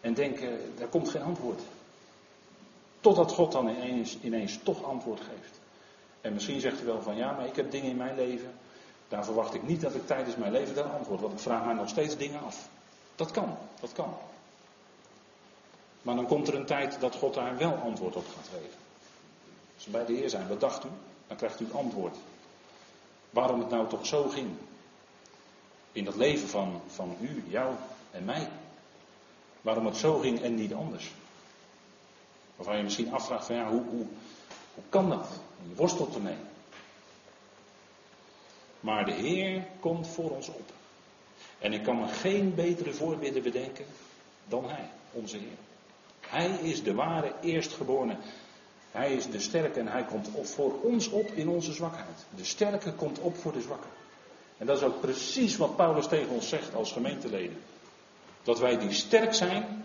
En 0.00 0.14
denken, 0.14 0.58
daar 0.78 0.88
komt 0.88 1.08
geen 1.08 1.22
antwoord. 1.22 1.60
Totdat 3.00 3.32
God 3.32 3.52
dan 3.52 3.68
ineens, 3.68 4.18
ineens 4.22 4.58
toch 4.62 4.84
antwoord 4.84 5.20
geeft. 5.20 5.60
En 6.20 6.32
misschien 6.32 6.60
zegt 6.60 6.82
u 6.82 6.84
wel 6.84 7.02
van 7.02 7.16
ja, 7.16 7.32
maar 7.32 7.46
ik 7.46 7.56
heb 7.56 7.70
dingen 7.70 7.90
in 7.90 7.96
mijn 7.96 8.16
leven. 8.16 8.52
Daar 9.08 9.24
verwacht 9.24 9.54
ik 9.54 9.62
niet 9.62 9.80
dat 9.80 9.94
ik 9.94 10.06
tijdens 10.06 10.36
mijn 10.36 10.52
leven 10.52 10.74
daar 10.74 10.84
antwoord. 10.84 11.20
Want 11.20 11.32
ik 11.32 11.38
vraag 11.38 11.64
mij 11.64 11.74
nog 11.74 11.88
steeds 11.88 12.16
dingen 12.16 12.40
af. 12.40 12.68
Dat 13.16 13.30
kan, 13.30 13.56
dat 13.80 13.92
kan. 13.92 14.14
Maar 16.06 16.14
dan 16.14 16.26
komt 16.26 16.48
er 16.48 16.54
een 16.54 16.66
tijd 16.66 17.00
dat 17.00 17.14
God 17.14 17.34
daar 17.34 17.56
wel 17.56 17.74
antwoord 17.74 18.16
op 18.16 18.26
gaat 18.34 18.48
geven. 18.52 18.78
Als 19.74 19.84
we 19.84 19.90
bij 19.90 20.04
de 20.04 20.12
Heer 20.12 20.30
zijn, 20.30 20.48
wat 20.48 20.60
dacht 20.60 20.84
u? 20.84 20.88
Dan 21.26 21.36
krijgt 21.36 21.60
u 21.60 21.66
antwoord. 21.72 22.16
Waarom 23.30 23.60
het 23.60 23.70
nou 23.70 23.88
toch 23.88 24.06
zo 24.06 24.28
ging. 24.28 24.48
In 25.92 26.04
dat 26.04 26.16
leven 26.16 26.48
van, 26.48 26.80
van 26.86 27.16
u, 27.20 27.44
jou 27.48 27.74
en 28.10 28.24
mij. 28.24 28.48
Waarom 29.60 29.86
het 29.86 29.96
zo 29.96 30.18
ging 30.18 30.42
en 30.42 30.54
niet 30.54 30.74
anders. 30.74 31.10
Waarvan 32.56 32.76
je 32.76 32.82
misschien 32.82 33.12
afvraagt 33.12 33.46
van 33.46 33.56
ja, 33.56 33.68
hoe, 33.68 33.82
hoe, 33.82 34.06
hoe 34.74 34.84
kan 34.88 35.08
dat? 35.08 35.28
je 35.68 35.74
worstelt 35.74 36.14
ermee. 36.14 36.38
Maar 38.80 39.04
de 39.04 39.12
Heer 39.12 39.66
komt 39.80 40.08
voor 40.08 40.30
ons 40.30 40.48
op. 40.48 40.70
En 41.58 41.72
ik 41.72 41.82
kan 41.82 42.00
me 42.00 42.08
geen 42.08 42.54
betere 42.54 42.92
voorbeelden 42.92 43.42
bedenken 43.42 43.86
dan 44.48 44.68
Hij, 44.68 44.88
onze 45.12 45.36
Heer. 45.36 45.65
Hij 46.28 46.50
is 46.50 46.82
de 46.82 46.94
ware 46.94 47.32
eerstgeborene. 47.40 48.16
Hij 48.90 49.14
is 49.14 49.30
de 49.30 49.40
sterke 49.40 49.80
en 49.80 49.88
hij 49.88 50.04
komt 50.04 50.28
op 50.32 50.46
voor 50.46 50.80
ons 50.82 51.08
op 51.08 51.26
in 51.26 51.48
onze 51.48 51.72
zwakheid. 51.72 52.26
De 52.34 52.44
sterke 52.44 52.92
komt 52.92 53.18
op 53.18 53.36
voor 53.36 53.52
de 53.52 53.60
zwakke. 53.60 53.86
En 54.58 54.66
dat 54.66 54.76
is 54.76 54.82
ook 54.82 55.00
precies 55.00 55.56
wat 55.56 55.76
Paulus 55.76 56.08
tegen 56.08 56.28
ons 56.28 56.48
zegt 56.48 56.74
als 56.74 56.92
gemeenteleden. 56.92 57.62
Dat 58.42 58.58
wij 58.58 58.78
die 58.78 58.92
sterk 58.92 59.34
zijn, 59.34 59.84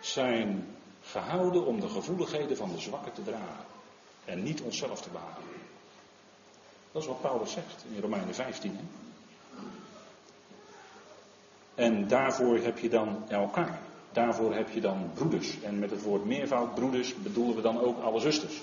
zijn 0.00 0.66
gehouden 1.02 1.66
om 1.66 1.80
de 1.80 1.88
gevoeligheden 1.88 2.56
van 2.56 2.72
de 2.72 2.80
zwakke 2.80 3.12
te 3.12 3.22
dragen. 3.22 3.64
En 4.24 4.42
niet 4.42 4.60
onszelf 4.60 5.00
te 5.00 5.10
behagen. 5.10 5.42
Dat 6.92 7.02
is 7.02 7.08
wat 7.08 7.20
Paulus 7.20 7.52
zegt 7.52 7.84
in 7.94 8.00
Romeinen 8.00 8.34
15. 8.34 8.76
Hè? 8.76 8.84
En 11.74 12.08
daarvoor 12.08 12.58
heb 12.58 12.78
je 12.78 12.88
dan 12.88 13.24
elkaar. 13.28 13.78
Daarvoor 14.16 14.54
heb 14.54 14.70
je 14.70 14.80
dan 14.80 15.10
broeders. 15.14 15.62
En 15.62 15.78
met 15.78 15.90
het 15.90 16.02
woord 16.02 16.24
meervoud 16.24 16.74
broeders 16.74 17.14
bedoelen 17.14 17.56
we 17.56 17.62
dan 17.62 17.80
ook 17.80 18.02
alle 18.02 18.20
zusters. 18.20 18.54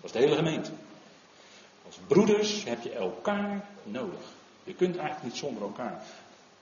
Dat 0.00 0.04
is 0.04 0.12
de 0.12 0.18
hele 0.18 0.34
gemeente. 0.34 0.70
Als 1.86 1.98
broeders 2.06 2.64
heb 2.64 2.82
je 2.82 2.92
elkaar 2.92 3.68
nodig. 3.82 4.20
Je 4.64 4.74
kunt 4.74 4.96
eigenlijk 4.96 5.24
niet 5.24 5.36
zonder 5.36 5.62
elkaar. 5.62 6.02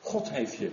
God 0.00 0.30
heeft 0.30 0.56
je, 0.56 0.72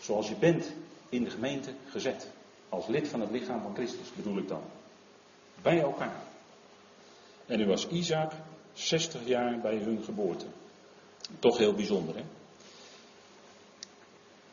zoals 0.00 0.28
je 0.28 0.34
bent, 0.34 0.72
in 1.08 1.24
de 1.24 1.30
gemeente 1.30 1.74
gezet. 1.90 2.26
Als 2.68 2.86
lid 2.86 3.08
van 3.08 3.20
het 3.20 3.30
lichaam 3.30 3.62
van 3.62 3.74
Christus 3.74 4.14
bedoel 4.16 4.38
ik 4.38 4.48
dan. 4.48 4.62
Bij 5.62 5.80
elkaar. 5.80 6.22
En 7.46 7.58
nu 7.58 7.66
was 7.66 7.88
Isaac 7.88 8.32
60 8.72 9.20
jaar 9.26 9.58
bij 9.58 9.76
hun 9.76 10.04
geboorte. 10.04 10.46
Toch 11.38 11.58
heel 11.58 11.74
bijzonder, 11.74 12.14
hè? 12.16 12.22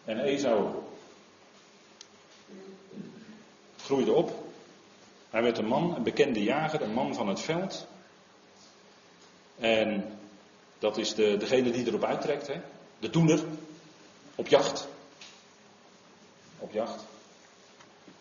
En 0.05 0.19
Esau 0.19 0.87
groeide 3.89 4.13
op. 4.13 4.43
Hij 5.29 5.41
werd 5.41 5.57
een 5.57 5.67
man, 5.67 5.95
een 5.95 6.03
bekende 6.03 6.43
jager, 6.43 6.81
een 6.81 6.93
man 6.93 7.13
van 7.15 7.27
het 7.27 7.39
veld. 7.39 7.87
En 9.59 10.19
dat 10.79 10.97
is 10.97 11.15
de, 11.15 11.37
degene 11.37 11.71
die 11.71 11.87
erop 11.87 12.03
uittrekt, 12.03 12.47
hè? 12.47 12.61
de 12.99 13.09
doener, 13.09 13.43
op 14.35 14.47
jacht. 14.47 14.87
Op 16.59 16.71
jacht. 16.71 17.03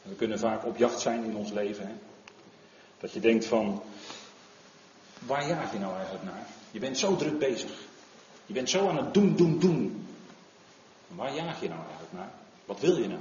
we 0.02 0.14
kunnen 0.14 0.38
vaak 0.38 0.64
op 0.64 0.76
jacht 0.76 1.00
zijn 1.00 1.24
in 1.24 1.36
ons 1.36 1.50
leven. 1.50 1.86
Hè? 1.86 1.92
Dat 3.00 3.12
je 3.12 3.20
denkt 3.20 3.44
van, 3.44 3.82
waar 5.18 5.48
jaag 5.48 5.72
je 5.72 5.78
nou 5.78 5.94
eigenlijk 5.94 6.24
naar? 6.24 6.46
Je 6.70 6.78
bent 6.78 6.98
zo 6.98 7.16
druk 7.16 7.38
bezig. 7.38 7.70
Je 8.46 8.52
bent 8.52 8.70
zo 8.70 8.88
aan 8.88 8.96
het 8.96 9.14
doen, 9.14 9.36
doen, 9.36 9.58
doen. 9.58 10.06
Waar 11.08 11.34
jaag 11.34 11.60
je 11.60 11.68
nou 11.68 11.80
eigenlijk 11.80 12.12
naar? 12.12 12.30
Wat 12.64 12.80
wil 12.80 12.96
je 12.96 13.08
nou? 13.08 13.20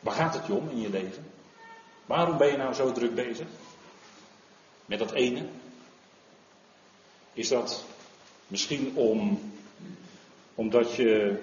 Waar 0.00 0.14
gaat 0.14 0.34
het 0.34 0.46
je 0.46 0.52
om 0.52 0.68
in 0.68 0.80
je 0.80 0.90
leven? 0.90 1.32
Waarom 2.06 2.36
ben 2.36 2.50
je 2.50 2.56
nou 2.56 2.74
zo 2.74 2.92
druk 2.92 3.14
bezig? 3.14 3.46
Met 4.86 4.98
dat 4.98 5.12
ene? 5.12 5.46
Is 7.32 7.48
dat 7.48 7.84
misschien 8.46 8.96
om, 8.96 9.40
omdat 10.54 10.94
je 10.94 11.42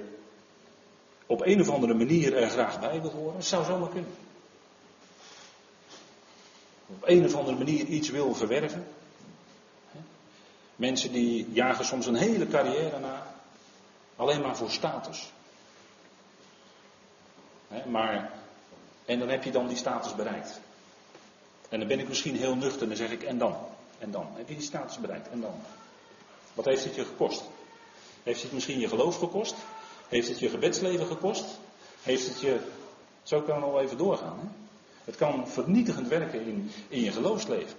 op 1.26 1.42
een 1.42 1.62
of 1.62 1.70
andere 1.70 1.94
manier 1.94 2.36
er 2.36 2.50
graag 2.50 2.80
bij 2.80 3.02
wil 3.02 3.12
horen? 3.12 3.34
Dat 3.34 3.46
zou 3.46 3.66
zomaar 3.66 3.90
kunnen. 3.90 4.12
Op 6.88 7.08
een 7.08 7.26
of 7.26 7.36
andere 7.36 7.58
manier 7.58 7.86
iets 7.86 8.10
wil 8.10 8.36
verwerven. 8.36 8.88
Mensen 10.76 11.12
die 11.12 11.48
jagen 11.52 11.86
soms 11.86 12.06
een 12.06 12.16
hele 12.16 12.48
carrière 12.48 13.00
na. 13.00 13.36
Alleen 14.16 14.42
maar 14.42 14.58
voor 14.58 14.70
status. 14.70 15.32
maar, 17.86 18.32
en 19.08 19.20
dan 19.20 19.30
heb 19.30 19.44
je 19.44 19.52
dan 19.52 19.68
die 19.68 19.78
status 19.78 20.16
bereikt. 20.16 20.60
En 21.70 21.80
dan 21.80 21.88
ben 21.88 22.00
ik 22.00 22.08
misschien 22.08 22.36
heel 22.36 22.56
nuchter 22.56 22.82
en 22.82 22.88
dan 22.88 22.98
zeg 22.98 23.12
ik 23.12 23.24
en 23.24 23.38
dan. 23.38 23.56
En 24.00 24.12
dan 24.12 24.28
heb 24.34 24.48
je 24.48 24.56
die 24.56 24.64
status 24.64 24.98
bereikt. 24.98 25.30
En 25.30 25.42
dan. 25.42 25.54
Wat 26.54 26.66
heeft 26.66 26.84
het 26.84 26.96
je 26.96 27.06
gekost? 27.06 27.44
Heeft 28.24 28.42
het 28.42 28.52
misschien 28.52 28.80
je 28.80 28.88
geloof 28.88 29.18
gekost? 29.18 29.56
Heeft 30.08 30.28
het 30.28 30.40
je 30.40 30.50
gebedsleven 30.50 31.06
gekost? 31.06 31.46
Heeft 32.04 32.28
het 32.28 32.42
je. 32.42 32.60
Zo 33.24 33.42
kan 33.42 33.56
het 33.56 33.64
al 33.64 33.82
even 33.82 33.98
doorgaan. 33.98 34.40
Hè? 34.40 34.48
Het 35.04 35.16
kan 35.16 35.48
vernietigend 35.48 36.08
werken 36.08 36.46
in, 36.46 36.72
in 36.88 37.02
je 37.02 37.12
geloofsleven. 37.12 37.78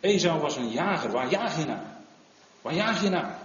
Esau 0.00 0.40
was 0.40 0.56
een 0.56 0.70
jager. 0.70 1.10
Waar 1.10 1.30
jaag 1.30 1.58
je 1.58 1.64
naar? 1.64 1.96
Waar 2.62 2.74
jaag 2.74 3.02
je 3.02 3.08
naar? 3.08 3.38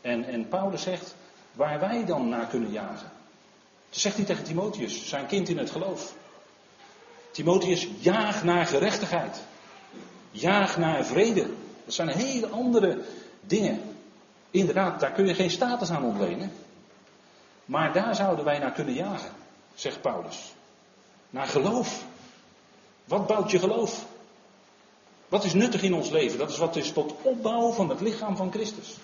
En, 0.00 0.24
en 0.24 0.48
Paulus 0.48 0.82
zegt 0.82 1.14
waar 1.52 1.80
wij 1.80 2.04
dan 2.04 2.28
naar 2.28 2.46
kunnen 2.46 2.70
jagen. 2.70 3.15
Dat 3.90 3.98
zegt 3.98 4.16
hij 4.16 4.24
tegen 4.24 4.44
Timotheus, 4.44 5.08
zijn 5.08 5.26
kind 5.26 5.48
in 5.48 5.58
het 5.58 5.70
geloof. 5.70 6.14
Timotheus, 7.30 7.88
jaag 7.98 8.44
naar 8.44 8.66
gerechtigheid. 8.66 9.40
Jaag 10.30 10.78
naar 10.78 11.04
vrede. 11.04 11.46
Dat 11.84 11.94
zijn 11.94 12.08
hele 12.08 12.48
andere 12.48 13.02
dingen. 13.40 13.80
Inderdaad, 14.50 15.00
daar 15.00 15.12
kun 15.12 15.26
je 15.26 15.34
geen 15.34 15.50
status 15.50 15.90
aan 15.90 16.04
ontlenen. 16.04 16.52
Maar 17.64 17.92
daar 17.92 18.14
zouden 18.14 18.44
wij 18.44 18.58
naar 18.58 18.72
kunnen 18.72 18.94
jagen, 18.94 19.30
zegt 19.74 20.00
Paulus. 20.00 20.54
Naar 21.30 21.46
geloof. 21.46 22.04
Wat 23.04 23.26
bouwt 23.26 23.50
je 23.50 23.58
geloof? 23.58 24.06
Wat 25.28 25.44
is 25.44 25.54
nuttig 25.54 25.82
in 25.82 25.94
ons 25.94 26.10
leven? 26.10 26.38
Dat 26.38 26.50
is 26.50 26.58
wat 26.58 26.76
is 26.76 26.92
tot 26.92 27.14
opbouw 27.22 27.72
van 27.72 27.88
het 27.88 28.00
lichaam 28.00 28.36
van 28.36 28.52
Christus. 28.52 28.96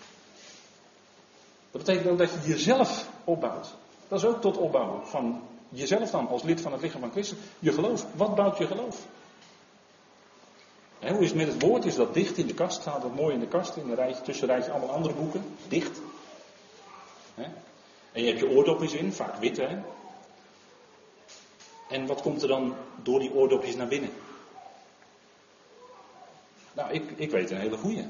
Dat 1.70 1.84
betekent 1.84 2.08
ook 2.08 2.18
dat 2.18 2.30
je 2.30 2.48
jezelf 2.48 3.08
opbouwt. 3.24 3.74
Dat 4.12 4.22
is 4.22 4.28
ook 4.28 4.40
tot 4.40 4.56
opbouwen 4.56 5.06
van 5.06 5.42
jezelf 5.68 6.10
dan 6.10 6.28
als 6.28 6.42
lid 6.42 6.60
van 6.60 6.72
het 6.72 6.82
lichaam 6.82 7.00
van 7.00 7.10
Christus. 7.10 7.38
Je 7.58 7.72
geloof. 7.72 8.06
Wat 8.14 8.34
bouwt 8.34 8.58
je 8.58 8.66
geloof? 8.66 9.06
hoe 10.98 11.18
is 11.18 11.28
het 11.28 11.34
met 11.38 11.46
het 11.46 11.62
woord? 11.62 11.84
Is 11.84 11.94
dat 11.94 12.14
dicht 12.14 12.36
in 12.36 12.46
de 12.46 12.54
kast? 12.54 12.80
Staat 12.80 13.02
dat 13.02 13.14
mooi 13.14 13.34
in 13.34 13.40
de 13.40 13.46
kast? 13.46 13.76
In 13.76 13.88
een 13.88 13.94
rijtje, 13.94 14.22
tussen 14.22 14.46
rijtje 14.46 14.70
allemaal 14.70 14.94
andere 14.94 15.14
boeken? 15.14 15.44
Dicht. 15.68 16.00
En 18.12 18.22
je 18.22 18.26
hebt 18.26 18.38
je 18.38 18.48
oordopjes 18.48 18.92
in, 18.92 19.12
vaak 19.12 19.36
wit 19.36 19.56
hè. 19.56 19.78
En 21.88 22.06
wat 22.06 22.22
komt 22.22 22.42
er 22.42 22.48
dan 22.48 22.74
door 23.02 23.18
die 23.18 23.34
oordopjes 23.34 23.76
naar 23.76 23.88
binnen? 23.88 24.10
Nou, 26.72 26.92
ik, 26.92 27.10
ik 27.16 27.30
weet 27.30 27.50
een 27.50 27.60
hele 27.60 27.76
goeie. 27.76 28.06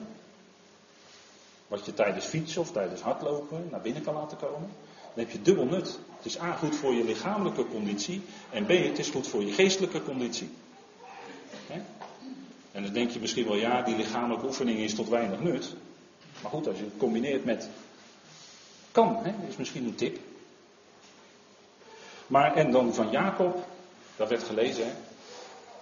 Wat 1.68 1.86
je 1.86 1.94
tijdens 1.94 2.24
fietsen 2.24 2.60
of 2.60 2.72
tijdens 2.72 3.00
hardlopen 3.00 3.68
naar 3.70 3.80
binnen 3.80 4.02
kan 4.02 4.14
laten 4.14 4.38
komen. 4.38 4.70
Dan 5.14 5.24
heb 5.24 5.30
je 5.30 5.42
dubbel 5.42 5.64
nut. 5.64 5.98
Het 6.16 6.26
is 6.26 6.40
A 6.40 6.52
goed 6.52 6.76
voor 6.76 6.92
je 6.92 7.04
lichamelijke 7.04 7.66
conditie. 7.66 8.22
En 8.50 8.64
B 8.66 8.68
het 8.68 8.98
is 8.98 9.08
goed 9.08 9.26
voor 9.26 9.44
je 9.44 9.52
geestelijke 9.52 10.02
conditie. 10.02 10.50
En 12.72 12.82
dan 12.82 12.92
denk 12.92 13.10
je 13.10 13.20
misschien 13.20 13.44
wel, 13.44 13.56
ja, 13.56 13.82
die 13.82 13.96
lichamelijke 13.96 14.46
oefening 14.46 14.78
is 14.78 14.94
tot 14.94 15.08
weinig 15.08 15.40
nut. 15.40 15.74
Maar 16.42 16.50
goed, 16.50 16.66
als 16.68 16.76
je 16.76 16.84
het 16.84 16.96
combineert 16.98 17.44
met. 17.44 17.68
Kan, 18.92 19.18
is 19.48 19.56
misschien 19.56 19.84
een 19.84 19.94
tip. 19.94 20.18
Maar 22.26 22.54
en 22.54 22.70
dan 22.70 22.94
van 22.94 23.10
Jacob, 23.10 23.66
dat 24.16 24.28
werd 24.28 24.42
gelezen. 24.42 24.86
Hè? 24.86 24.92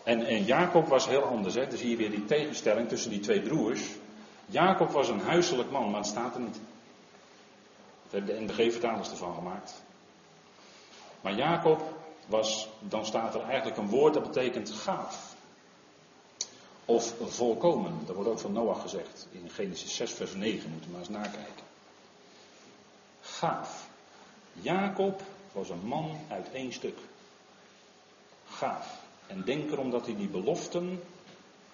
En, 0.02 0.26
en 0.26 0.44
Jacob 0.44 0.88
was 0.88 1.08
heel 1.08 1.22
anders. 1.22 1.54
Hè? 1.54 1.66
Dan 1.66 1.78
zie 1.78 1.90
je 1.90 1.96
weer 1.96 2.10
die 2.10 2.24
tegenstelling 2.24 2.88
tussen 2.88 3.10
die 3.10 3.20
twee 3.20 3.40
broers. 3.40 3.82
Jacob 4.46 4.90
was 4.90 5.08
een 5.08 5.20
huiselijk 5.20 5.70
man, 5.70 5.90
maar 5.90 6.00
het 6.00 6.08
staat 6.08 6.34
er 6.34 6.40
niet. 6.40 6.60
Dat 8.10 8.20
hebben 8.20 8.46
de 8.46 8.52
NBG-vertalers 8.52 9.10
ervan 9.10 9.34
gemaakt. 9.34 9.82
Maar 11.20 11.34
Jacob 11.34 11.82
was, 12.26 12.68
dan 12.78 13.06
staat 13.06 13.34
er 13.34 13.42
eigenlijk 13.42 13.76
een 13.76 13.88
woord 13.88 14.14
dat 14.14 14.22
betekent 14.22 14.70
gaaf. 14.70 15.34
Of 16.84 17.14
volkomen. 17.20 17.98
Dat 18.06 18.14
wordt 18.14 18.30
ook 18.30 18.38
van 18.38 18.52
Noach 18.52 18.80
gezegd. 18.80 19.26
In 19.30 19.50
Genesis 19.50 19.94
6, 19.94 20.12
vers 20.12 20.34
9, 20.34 20.70
moeten 20.70 20.90
we 20.90 20.96
maar 20.96 21.06
eens 21.06 21.16
nakijken. 21.16 21.64
Gaaf. 23.20 23.88
Jacob 24.52 25.22
was 25.52 25.70
een 25.70 25.86
man 25.86 26.18
uit 26.28 26.50
één 26.52 26.72
stuk. 26.72 26.98
Gaaf. 28.48 28.98
En 29.26 29.42
denk 29.44 29.70
erom 29.70 29.90
dat 29.90 30.06
hij 30.06 30.16
die 30.16 30.28
beloften 30.28 31.02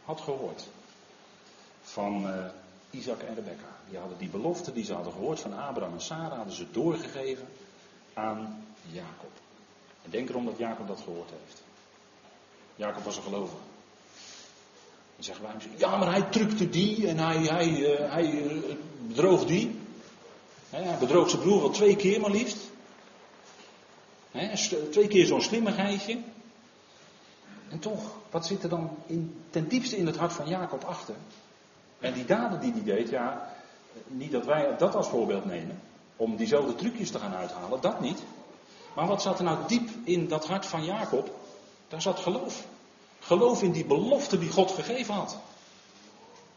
had 0.04 0.20
gehoord. 0.20 0.66
Van 1.82 2.26
uh, 2.26 2.44
Isaac 2.96 3.22
en 3.22 3.34
Rebecca. 3.34 3.76
Die 3.88 3.98
hadden 3.98 4.18
die 4.18 4.28
belofte 4.28 4.72
die 4.72 4.84
ze 4.84 4.92
hadden 4.92 5.12
gehoord 5.12 5.40
van 5.40 5.52
Abraham 5.52 5.92
en 5.92 6.00
Sarah, 6.00 6.36
hadden 6.36 6.54
ze 6.54 6.70
doorgegeven 6.70 7.48
aan 8.14 8.64
Jacob. 8.90 9.30
En 10.02 10.10
denk 10.10 10.28
erom 10.28 10.44
dat 10.44 10.58
Jacob 10.58 10.88
dat 10.88 11.00
gehoord 11.00 11.30
heeft. 11.30 11.62
Jacob 12.76 13.04
was 13.04 13.16
een 13.16 13.22
gelovige. 13.22 13.56
Dan 15.14 15.24
zeggen 15.24 15.44
wij 15.44 15.52
hem, 15.58 15.70
ja 15.76 15.96
maar 15.96 16.10
hij 16.10 16.22
trukte 16.22 16.68
die 16.68 17.08
en 17.08 17.18
hij, 17.18 17.36
hij, 17.36 17.68
uh, 17.68 18.12
hij 18.12 18.32
uh, 18.32 18.74
bedroog 18.98 19.44
die. 19.44 19.78
hij 20.70 20.98
bedroog 20.98 21.30
zijn 21.30 21.42
broer 21.42 21.60
wel 21.60 21.70
twee 21.70 21.96
keer 21.96 22.20
maar 22.20 22.30
liefst. 22.30 22.58
twee 24.90 25.08
keer 25.08 25.26
zo'n 25.26 25.42
slimmigheidje. 25.42 26.18
En 27.68 27.78
toch, 27.78 28.16
wat 28.30 28.46
zit 28.46 28.62
er 28.62 28.68
dan 28.68 28.96
in, 29.06 29.44
ten 29.50 29.68
diepste 29.68 29.96
in 29.96 30.06
het 30.06 30.16
hart 30.16 30.32
van 30.32 30.48
Jacob 30.48 30.84
achter? 30.84 31.14
En 32.00 32.12
die 32.12 32.24
daden 32.24 32.60
die 32.60 32.72
hij 32.72 32.82
deed, 32.82 33.08
ja, 33.08 33.52
niet 34.06 34.32
dat 34.32 34.44
wij 34.44 34.76
dat 34.78 34.94
als 34.94 35.08
voorbeeld 35.08 35.44
nemen, 35.44 35.80
om 36.16 36.36
diezelfde 36.36 36.74
trucjes 36.74 37.10
te 37.10 37.18
gaan 37.18 37.34
uithalen, 37.34 37.80
dat 37.80 38.00
niet. 38.00 38.22
Maar 38.94 39.06
wat 39.06 39.22
zat 39.22 39.38
er 39.38 39.44
nou 39.44 39.58
diep 39.66 39.88
in 40.04 40.28
dat 40.28 40.46
hart 40.46 40.66
van 40.66 40.84
Jacob? 40.84 41.30
Daar 41.88 42.02
zat 42.02 42.18
geloof. 42.18 42.66
Geloof 43.20 43.62
in 43.62 43.72
die 43.72 43.84
belofte 43.84 44.38
die 44.38 44.50
God 44.50 44.70
gegeven 44.70 45.14
had. 45.14 45.38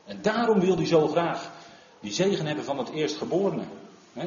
En 0.06 0.22
daarom 0.22 0.60
wil 0.60 0.76
hij 0.76 0.86
zo 0.86 1.08
graag 1.08 1.52
die 2.00 2.14
zegen 2.14 2.46
hebben 2.46 2.66
van 2.66 2.78
het 2.78 2.90
eerstgeborene. 2.90 3.64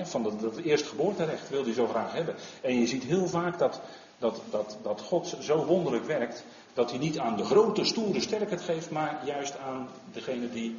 van 0.03 0.23
dat, 0.23 0.41
dat 0.41 0.57
eerstgeboorterecht 0.57 1.49
wil 1.49 1.65
hij 1.65 1.73
zo 1.73 1.87
graag 1.87 2.13
hebben. 2.13 2.35
En 2.61 2.79
je 2.79 2.87
ziet 2.87 3.03
heel 3.03 3.27
vaak 3.27 3.59
dat, 3.59 3.81
dat, 4.19 4.41
dat, 4.51 4.77
dat 4.83 5.01
God 5.01 5.37
zo 5.41 5.65
wonderlijk 5.65 6.05
werkt, 6.05 6.45
Dat 6.75 6.91
hij 6.91 6.99
niet 6.99 7.19
aan 7.19 7.37
de 7.37 7.45
grote, 7.45 7.85
stoere 7.85 8.21
sterk 8.21 8.51
het 8.51 8.61
geeft, 8.61 8.91
maar 8.91 9.23
juist 9.25 9.59
aan 9.59 9.89
degene 10.13 10.51
die 10.51 10.77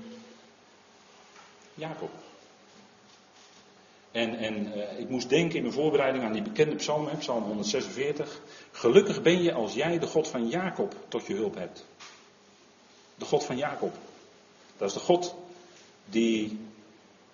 Jacob. 1.75 2.09
En, 4.11 4.37
en 4.37 4.77
uh, 4.77 4.99
ik 4.99 5.09
moest 5.09 5.29
denken 5.29 5.55
in 5.55 5.61
mijn 5.61 5.73
voorbereiding 5.73 6.23
aan 6.23 6.33
die 6.33 6.41
bekende 6.41 6.75
psalm, 6.75 7.07
hè, 7.07 7.17
psalm 7.17 7.43
146. 7.43 8.41
Gelukkig 8.71 9.21
ben 9.21 9.43
je 9.43 9.53
als 9.53 9.73
jij 9.73 9.99
de 9.99 10.07
God 10.07 10.27
van 10.27 10.49
Jacob 10.49 10.95
tot 11.07 11.27
je 11.27 11.33
hulp 11.33 11.55
hebt. 11.55 11.85
De 13.15 13.25
God 13.25 13.43
van 13.43 13.57
Jacob. 13.57 13.93
Dat 14.77 14.87
is 14.87 14.93
de 14.93 14.99
God 14.99 15.35
die 16.05 16.59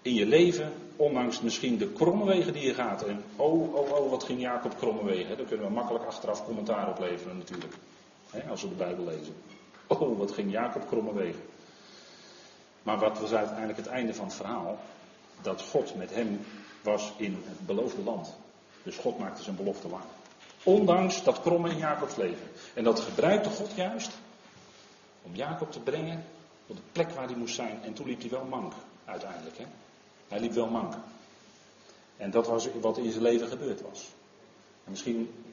in 0.01 0.13
je 0.13 0.25
leven, 0.25 0.73
ondanks 0.95 1.41
misschien 1.41 1.77
de 1.77 1.87
kromme 1.87 2.25
wegen 2.25 2.53
die 2.53 2.65
je 2.65 2.73
gaat. 2.73 3.03
En 3.03 3.23
oh, 3.35 3.75
oh, 3.75 3.91
oh, 3.91 4.09
wat 4.09 4.23
ging 4.23 4.41
Jacob 4.41 4.77
kromme 4.77 5.03
wegen. 5.03 5.37
Daar 5.37 5.45
kunnen 5.45 5.65
we 5.65 5.71
makkelijk 5.71 6.05
achteraf 6.05 6.45
commentaar 6.45 6.89
op 6.89 6.99
leveren 6.99 7.37
natuurlijk. 7.37 7.73
Hè, 8.29 8.49
als 8.49 8.61
we 8.61 8.69
de 8.69 8.75
Bijbel 8.75 9.05
lezen. 9.05 9.33
Oh, 9.87 10.17
wat 10.17 10.31
ging 10.31 10.51
Jacob 10.51 10.87
kromme 10.87 11.13
wegen. 11.13 11.41
Maar 12.83 12.99
wat 12.99 13.19
was 13.19 13.33
uiteindelijk 13.33 13.77
het 13.77 13.87
einde 13.87 14.13
van 14.13 14.25
het 14.25 14.33
verhaal? 14.33 14.79
Dat 15.41 15.61
God 15.61 15.95
met 15.95 16.13
hem 16.13 16.45
was 16.81 17.13
in 17.17 17.43
het 17.45 17.65
beloofde 17.65 18.01
land. 18.01 18.35
Dus 18.83 18.97
God 18.97 19.19
maakte 19.19 19.43
zijn 19.43 19.55
belofte 19.55 19.89
waar. 19.89 20.05
Ondanks 20.63 21.23
dat 21.23 21.41
kromme 21.41 21.69
in 21.69 21.77
Jacobs 21.77 22.15
leven. 22.15 22.47
En 22.73 22.83
dat 22.83 22.99
gebruikte 22.99 23.49
God 23.49 23.71
juist 23.75 24.11
om 25.21 25.35
Jacob 25.35 25.71
te 25.71 25.79
brengen 25.79 26.25
op 26.67 26.75
de 26.75 26.81
plek 26.91 27.09
waar 27.09 27.25
hij 27.27 27.35
moest 27.35 27.55
zijn. 27.55 27.83
En 27.83 27.93
toen 27.93 28.07
liep 28.07 28.19
hij 28.19 28.29
wel 28.29 28.45
mank, 28.45 28.73
uiteindelijk. 29.05 29.57
Hè? 29.57 29.65
Hij 30.27 30.39
liep 30.39 30.53
wel 30.53 30.67
mank. 30.67 30.93
En 32.17 32.31
dat 32.31 32.47
was 32.47 32.67
wat 32.81 32.97
in 32.97 33.11
zijn 33.11 33.23
leven 33.23 33.47
gebeurd 33.47 33.81
was. 33.81 34.09
En 34.83 34.91
misschien 34.91 35.43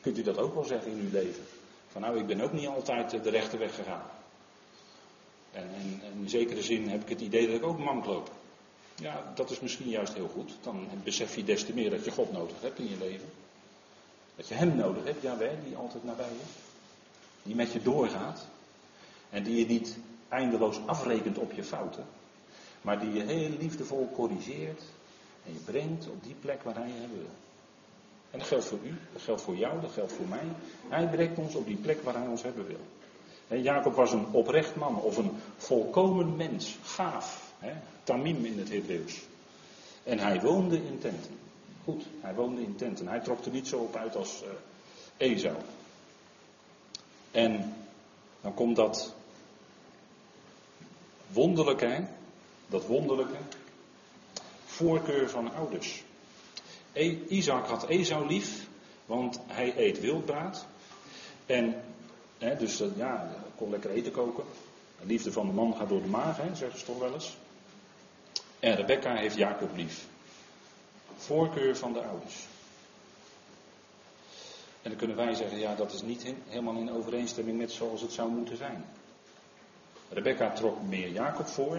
kunt 0.00 0.18
u 0.18 0.22
dat 0.22 0.38
ook 0.38 0.54
wel 0.54 0.64
zeggen 0.64 0.90
in 0.90 0.98
uw 0.98 1.10
leven. 1.10 1.44
Van 1.88 2.00
nou, 2.00 2.18
ik 2.18 2.26
ben 2.26 2.40
ook 2.40 2.52
niet 2.52 2.66
altijd 2.66 3.10
de 3.10 3.30
rechte 3.30 3.56
weg 3.56 3.74
gegaan. 3.74 4.02
En, 5.52 5.68
en, 5.74 6.00
in 6.20 6.28
zekere 6.28 6.62
zin 6.62 6.88
heb 6.88 7.02
ik 7.02 7.08
het 7.08 7.20
idee 7.20 7.46
dat 7.46 7.56
ik 7.56 7.64
ook 7.64 7.78
mank 7.78 8.04
loop. 8.04 8.30
Ja, 8.94 9.32
dat 9.34 9.50
is 9.50 9.60
misschien 9.60 9.88
juist 9.88 10.14
heel 10.14 10.28
goed. 10.28 10.52
Dan 10.62 10.88
besef 11.04 11.36
je 11.36 11.44
des 11.44 11.64
te 11.64 11.74
meer 11.74 11.90
dat 11.90 12.04
je 12.04 12.10
God 12.10 12.32
nodig 12.32 12.60
hebt 12.60 12.78
in 12.78 12.88
je 12.88 12.96
leven. 12.98 13.28
Dat 14.36 14.48
je 14.48 14.54
Hem 14.54 14.76
nodig 14.76 15.04
hebt, 15.04 15.22
Jawel, 15.22 15.56
die 15.64 15.76
altijd 15.76 16.04
nabij 16.04 16.28
je. 16.28 16.44
Die 17.42 17.54
met 17.54 17.72
je 17.72 17.82
doorgaat. 17.82 18.46
En 19.30 19.42
die 19.42 19.56
je 19.56 19.66
niet 19.66 19.96
eindeloos 20.28 20.80
afrekent 20.86 21.38
op 21.38 21.52
je 21.52 21.64
fouten. 21.64 22.06
Maar 22.82 23.00
die 23.00 23.12
je 23.12 23.22
heel 23.22 23.50
liefdevol 23.58 24.10
corrigeert. 24.14 24.82
En 25.46 25.52
je 25.52 25.58
brengt 25.58 26.08
op 26.08 26.24
die 26.24 26.34
plek 26.40 26.62
waar 26.62 26.74
Hij 26.74 26.86
je 26.86 27.00
hebben 27.00 27.18
wil. 27.18 27.30
En 28.30 28.38
dat 28.38 28.48
geldt 28.48 28.64
voor 28.64 28.78
u, 28.82 28.94
dat 29.12 29.22
geldt 29.22 29.42
voor 29.42 29.56
jou, 29.56 29.80
dat 29.80 29.90
geldt 29.90 30.12
voor 30.12 30.28
mij. 30.28 30.46
Hij 30.88 31.08
brengt 31.08 31.38
ons 31.38 31.54
op 31.54 31.66
die 31.66 31.76
plek 31.76 32.02
waar 32.02 32.14
Hij 32.14 32.26
ons 32.26 32.42
hebben 32.42 32.66
wil. 32.66 32.80
Jacob 33.60 33.94
was 33.94 34.12
een 34.12 34.26
oprecht 34.30 34.76
man 34.76 35.00
of 35.00 35.16
een 35.16 35.30
volkomen 35.56 36.36
mens, 36.36 36.78
gaaf. 36.82 37.52
Hè? 37.58 37.72
Tamim 38.04 38.44
in 38.44 38.58
het 38.58 38.68
Hebreeuws. 38.68 39.20
En 40.02 40.18
hij 40.18 40.40
woonde 40.40 40.76
in 40.76 40.98
tenten. 40.98 41.38
Goed, 41.84 42.04
hij 42.20 42.34
woonde 42.34 42.62
in 42.62 42.76
tenten. 42.76 43.08
Hij 43.08 43.20
trok 43.20 43.44
er 43.44 43.50
niet 43.50 43.66
zo 43.66 43.78
op 43.78 43.96
uit 43.96 44.16
als 44.16 44.42
uh, 44.42 44.48
Esau. 45.16 45.56
En 47.30 47.74
dan 48.40 48.54
komt 48.54 48.76
dat 48.76 49.14
wonderlijke, 51.28 52.04
dat 52.68 52.86
wonderlijke 52.86 53.38
voorkeur 54.64 55.30
van 55.30 55.54
ouders. 55.54 56.02
E 56.92 57.18
Isaac 57.28 57.66
had 57.66 57.88
Esau 57.88 58.26
lief, 58.26 58.66
want 59.06 59.40
hij 59.46 59.76
eet 59.76 60.00
wildbraad. 60.00 60.66
En, 61.46 61.82
dus 62.50 62.80
uh, 62.80 62.96
ja, 62.96 63.28
kon 63.56 63.70
lekker 63.70 63.90
eten 63.90 64.12
koken. 64.12 64.44
De 65.00 65.06
liefde 65.06 65.32
van 65.32 65.46
de 65.46 65.52
man 65.52 65.74
gaat 65.76 65.88
door 65.88 66.02
de 66.02 66.08
maag, 66.08 66.36
hè, 66.36 66.54
zeggen 66.54 66.78
ze 66.78 66.84
toch 66.84 66.98
wel 66.98 67.14
eens. 67.14 67.36
En 68.60 68.74
Rebecca 68.74 69.14
heeft 69.14 69.36
Jacob 69.36 69.76
lief. 69.76 70.06
Voorkeur 71.16 71.76
van 71.76 71.92
de 71.92 72.02
ouders. 72.02 72.46
En 74.82 74.90
dan 74.90 74.96
kunnen 74.98 75.16
wij 75.16 75.34
zeggen, 75.34 75.58
ja, 75.58 75.74
dat 75.74 75.92
is 75.92 76.02
niet 76.02 76.34
helemaal 76.48 76.76
in 76.76 76.92
overeenstemming 76.92 77.58
met 77.58 77.72
zoals 77.72 78.00
het 78.00 78.12
zou 78.12 78.30
moeten 78.30 78.56
zijn. 78.56 78.84
Rebecca 80.08 80.50
trok 80.50 80.82
meer 80.82 81.08
Jacob 81.08 81.46
voor. 81.46 81.76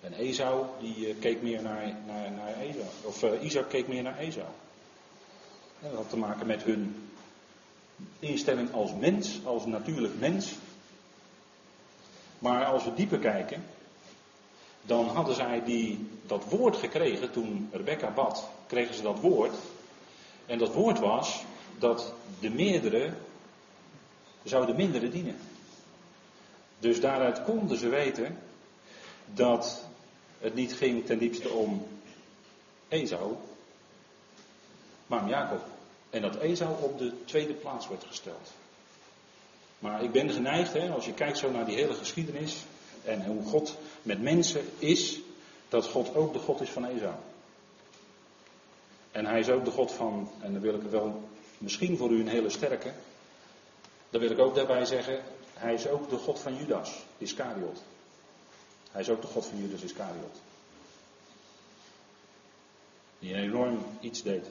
En 0.00 0.12
Esau, 0.12 0.66
die 0.80 1.08
uh, 1.08 1.20
keek 1.20 1.42
meer 1.42 1.62
naar, 1.62 1.96
naar, 2.06 2.30
naar 2.30 2.60
Esau. 2.60 2.86
Of 3.02 3.22
uh, 3.22 3.42
Isaac 3.42 3.68
keek 3.68 3.88
meer 3.88 4.02
naar 4.02 4.18
Esau. 4.18 4.46
En 5.82 5.88
dat 5.88 5.98
had 5.98 6.10
te 6.10 6.16
maken 6.16 6.46
met 6.46 6.62
hun 6.62 7.10
instelling 8.18 8.72
als 8.72 8.94
mens, 8.94 9.40
als 9.44 9.66
natuurlijk 9.66 10.18
mens. 10.18 10.54
Maar 12.38 12.64
als 12.64 12.84
we 12.84 12.94
dieper 12.94 13.18
kijken, 13.18 13.64
dan 14.82 15.06
hadden 15.06 15.34
zij 15.34 15.62
die, 15.64 16.08
dat 16.26 16.44
woord 16.44 16.76
gekregen 16.76 17.30
toen 17.30 17.68
Rebecca 17.72 18.10
bad, 18.10 18.48
kregen 18.66 18.94
ze 18.94 19.02
dat 19.02 19.20
woord. 19.20 19.54
En 20.46 20.58
dat 20.58 20.74
woord 20.74 20.98
was 20.98 21.44
dat 21.78 22.12
de 22.40 22.50
meerdere 22.50 23.12
zou 24.42 24.66
de 24.66 24.74
mindere 24.74 25.08
dienen. 25.08 25.36
Dus 26.78 27.00
daaruit 27.00 27.42
konden 27.42 27.78
ze 27.78 27.88
weten 27.88 28.38
dat 29.34 29.86
het 30.38 30.54
niet 30.54 30.72
ging 30.72 31.06
ten 31.06 31.18
diepste 31.18 31.48
om 31.48 31.86
Esau, 32.88 33.36
maar 35.06 35.22
om 35.22 35.28
Jacob. 35.28 35.77
En 36.10 36.22
dat 36.22 36.36
Esau 36.36 36.82
op 36.82 36.98
de 36.98 37.12
tweede 37.24 37.54
plaats 37.54 37.88
werd 37.88 38.04
gesteld. 38.04 38.50
Maar 39.78 40.02
ik 40.02 40.12
ben 40.12 40.30
geneigd, 40.30 40.72
hè, 40.72 40.90
als 40.90 41.04
je 41.04 41.12
kijkt 41.12 41.38
zo 41.38 41.50
naar 41.50 41.66
die 41.66 41.76
hele 41.76 41.94
geschiedenis, 41.94 42.64
en 43.04 43.26
hoe 43.26 43.44
God 43.44 43.76
met 44.02 44.22
mensen 44.22 44.64
is, 44.78 45.20
dat 45.68 45.86
God 45.86 46.14
ook 46.14 46.32
de 46.32 46.38
God 46.38 46.60
is 46.60 46.70
van 46.70 46.84
Esau. 46.84 47.14
En 49.10 49.26
hij 49.26 49.38
is 49.38 49.48
ook 49.48 49.64
de 49.64 49.70
God 49.70 49.92
van, 49.92 50.30
en 50.40 50.52
dan 50.52 50.62
wil 50.62 50.74
ik 50.74 50.82
wel 50.82 51.28
misschien 51.58 51.96
voor 51.96 52.10
u 52.10 52.20
een 52.20 52.28
hele 52.28 52.50
sterke, 52.50 52.92
dan 54.10 54.20
wil 54.20 54.30
ik 54.30 54.38
ook 54.38 54.54
daarbij 54.54 54.84
zeggen, 54.84 55.22
hij 55.54 55.74
is 55.74 55.88
ook 55.88 56.10
de 56.10 56.16
God 56.16 56.38
van 56.38 56.56
Judas, 56.56 57.04
Iscariot. 57.18 57.82
Hij 58.90 59.00
is 59.00 59.10
ook 59.10 59.20
de 59.20 59.26
God 59.26 59.46
van 59.46 59.58
Judas 59.58 59.82
Iscariot. 59.82 60.36
Die 63.18 63.34
enorm 63.34 63.84
iets 64.00 64.22
deed. 64.22 64.46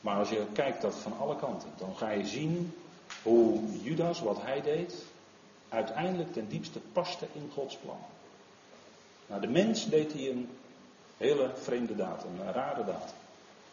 Maar 0.00 0.16
als 0.16 0.28
je 0.28 0.46
kijkt 0.52 0.82
dat 0.82 0.94
van 0.94 1.18
alle 1.18 1.36
kanten, 1.36 1.68
dan 1.76 1.96
ga 1.96 2.10
je 2.10 2.26
zien 2.26 2.74
hoe 3.22 3.60
Judas, 3.82 4.20
wat 4.20 4.42
hij 4.42 4.60
deed, 4.60 4.94
uiteindelijk 5.68 6.32
ten 6.32 6.48
diepste 6.48 6.78
paste 6.92 7.26
in 7.32 7.50
Gods 7.54 7.76
plan. 7.76 7.98
Nou, 9.26 9.40
de 9.40 9.46
mens 9.48 9.88
deed 9.88 10.12
hij 10.12 10.30
een 10.30 10.48
hele 11.16 11.50
vreemde 11.62 11.96
daad, 11.96 12.24
een 12.24 12.52
rare 12.52 12.84
daad. 12.84 13.14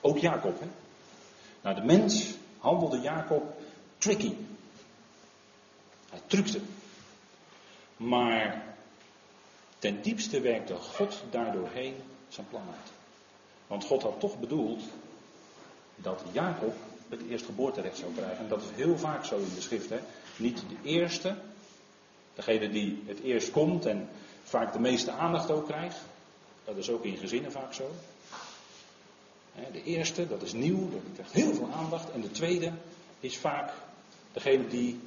Ook 0.02 0.18
Jacob, 0.18 0.60
hè? 0.60 0.68
Nou, 1.62 1.76
de 1.76 1.82
mens 1.82 2.34
handelde 2.58 3.02
Jacob 3.02 3.58
tricky. 3.98 4.34
Hij 6.10 6.22
trukte. 6.26 6.60
Maar 7.98 8.64
ten 9.80 10.02
diepste 10.02 10.40
werkte 10.40 10.76
God 10.76 11.24
daardoorheen 11.30 11.96
zijn 12.28 12.48
plan 12.50 12.64
uit. 12.68 12.92
Want 13.68 13.86
God 13.86 14.02
had 14.02 14.20
toch 14.20 14.40
bedoeld 14.40 14.82
dat 15.96 16.24
Jacob 16.32 16.76
het 17.10 17.22
eerstgeboorterecht 17.30 17.98
zou 17.98 18.14
krijgen. 18.14 18.38
En 18.38 18.48
dat 18.48 18.62
is 18.62 18.68
heel 18.76 18.98
vaak 18.98 19.26
zo 19.26 19.38
in 19.38 19.52
de 19.56 19.62
schrift. 19.62 19.90
Hè? 19.90 20.00
Niet 20.38 20.58
de 20.58 20.90
eerste, 20.90 21.36
Degene 22.36 22.70
die 22.70 23.04
het 23.06 23.20
eerst 23.20 23.52
komt 23.52 23.86
en 23.86 24.10
vaak 24.44 24.74
de 24.74 24.80
meeste 24.80 25.12
aandacht 25.12 25.52
ook 25.52 25.66
krijgt. 25.66 25.98
Dat 26.66 26.78
is 26.78 26.90
ook 26.90 27.04
in 27.04 27.18
gezinnen 27.18 27.52
vaak 27.52 27.74
zo. 27.74 27.92
De 29.72 29.84
eerste, 29.84 30.28
dat 30.28 30.42
is 30.42 30.54
nieuw, 30.54 30.90
dat 30.90 31.02
krijgt 31.14 31.32
heel 31.32 31.54
veel 31.54 31.70
aandacht. 31.72 32.12
En 32.12 32.22
de 32.22 32.32
tweede 32.32 32.72
is 33.20 33.38
vaak 33.38 33.74
degene 34.34 34.68
die 34.68 35.00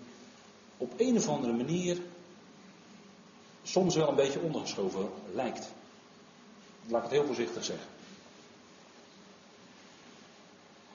op 0.76 0.92
een 0.96 1.16
of 1.16 1.28
andere 1.28 1.52
manier 1.52 1.98
soms 3.62 3.94
wel 3.94 4.08
een 4.08 4.14
beetje 4.14 4.40
ondergeschoven 4.40 5.08
lijkt. 5.34 5.68
Laat 6.86 7.04
ik 7.04 7.10
het 7.10 7.18
heel 7.18 7.26
voorzichtig 7.26 7.64
zeggen. 7.64 7.86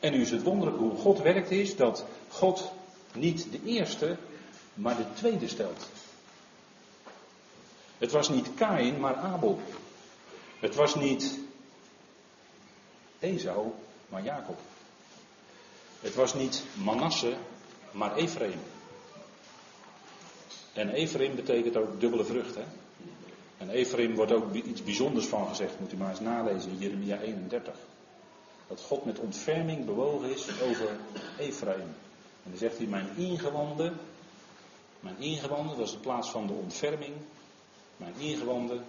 En 0.03 0.11
nu 0.11 0.21
is 0.21 0.31
het 0.31 0.43
wonderlijk 0.43 0.77
hoe 0.77 0.95
God 0.95 1.21
werkt 1.21 1.51
is 1.51 1.75
dat 1.75 2.05
God 2.29 2.71
niet 3.13 3.47
de 3.51 3.59
eerste, 3.65 4.17
maar 4.73 4.97
de 4.97 5.13
tweede 5.13 5.47
stelt. 5.47 5.89
Het 7.97 8.11
was 8.11 8.29
niet 8.29 8.53
Kain, 8.53 8.99
maar 8.99 9.15
Abel. 9.15 9.61
Het 10.59 10.75
was 10.75 10.95
niet 10.95 11.39
Esau, 13.19 13.71
maar 14.09 14.23
Jacob. 14.23 14.59
Het 15.99 16.15
was 16.15 16.33
niet 16.33 16.63
Manasse, 16.73 17.33
maar 17.91 18.15
Ephraim. 18.15 18.59
En 20.73 20.89
Ephraim 20.89 21.35
betekent 21.35 21.77
ook 21.77 21.99
dubbele 21.99 22.25
vrucht. 22.25 22.55
Hè? 22.55 22.63
En 23.57 23.69
Ephraim 23.69 24.15
wordt 24.15 24.31
ook 24.31 24.53
iets 24.53 24.83
bijzonders 24.83 25.25
van 25.25 25.47
gezegd, 25.47 25.79
moet 25.79 25.93
u 25.93 25.97
maar 25.97 26.09
eens 26.09 26.19
nalezen 26.19 26.71
in 26.71 26.77
Jeremia 26.77 27.19
31. 27.19 27.75
Dat 28.67 28.81
God 28.81 29.05
met 29.05 29.19
ontferming 29.19 29.85
bewogen 29.85 30.29
is 30.29 30.61
over 30.61 30.89
Ephraim. 31.37 31.95
En 32.43 32.49
dan 32.49 32.57
zegt 32.57 32.77
hij, 32.77 32.87
mijn 32.87 33.09
ingewanden, 33.15 33.99
mijn 34.99 35.17
ingewanden, 35.19 35.77
dat 35.77 35.85
is 35.85 35.93
de 35.93 35.99
plaats 35.99 36.29
van 36.29 36.47
de 36.47 36.53
ontferming. 36.53 37.13
Mijn 37.97 38.13
ingewanden 38.17 38.85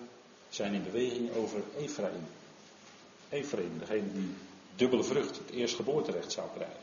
zijn 0.49 0.75
in 0.75 0.83
beweging 0.83 1.35
over 1.35 1.63
Ephraim. 1.79 2.27
Ephraim, 3.29 3.79
degene 3.79 4.13
die 4.13 4.35
dubbele 4.77 5.05
vrucht, 5.05 5.39
het 5.39 5.51
eerstgeboorterecht 5.51 6.33
zou 6.33 6.49
krijgen. 6.55 6.83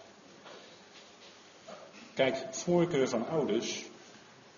Kijk, 2.14 2.56
voorkeur 2.56 3.10
van 3.10 3.28
ouders, 3.28 3.86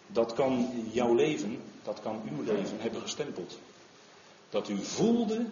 dat 0.08 0.34
kan 0.34 0.70
jouw 0.92 1.14
leven, 1.14 1.62
dat 1.84 2.00
kan 2.02 2.22
uw 2.30 2.44
leven 2.44 2.80
hebben 2.80 3.02
gestempeld. 3.02 3.58
Dat 4.50 4.70
u 4.70 4.84
voelde 4.84 5.46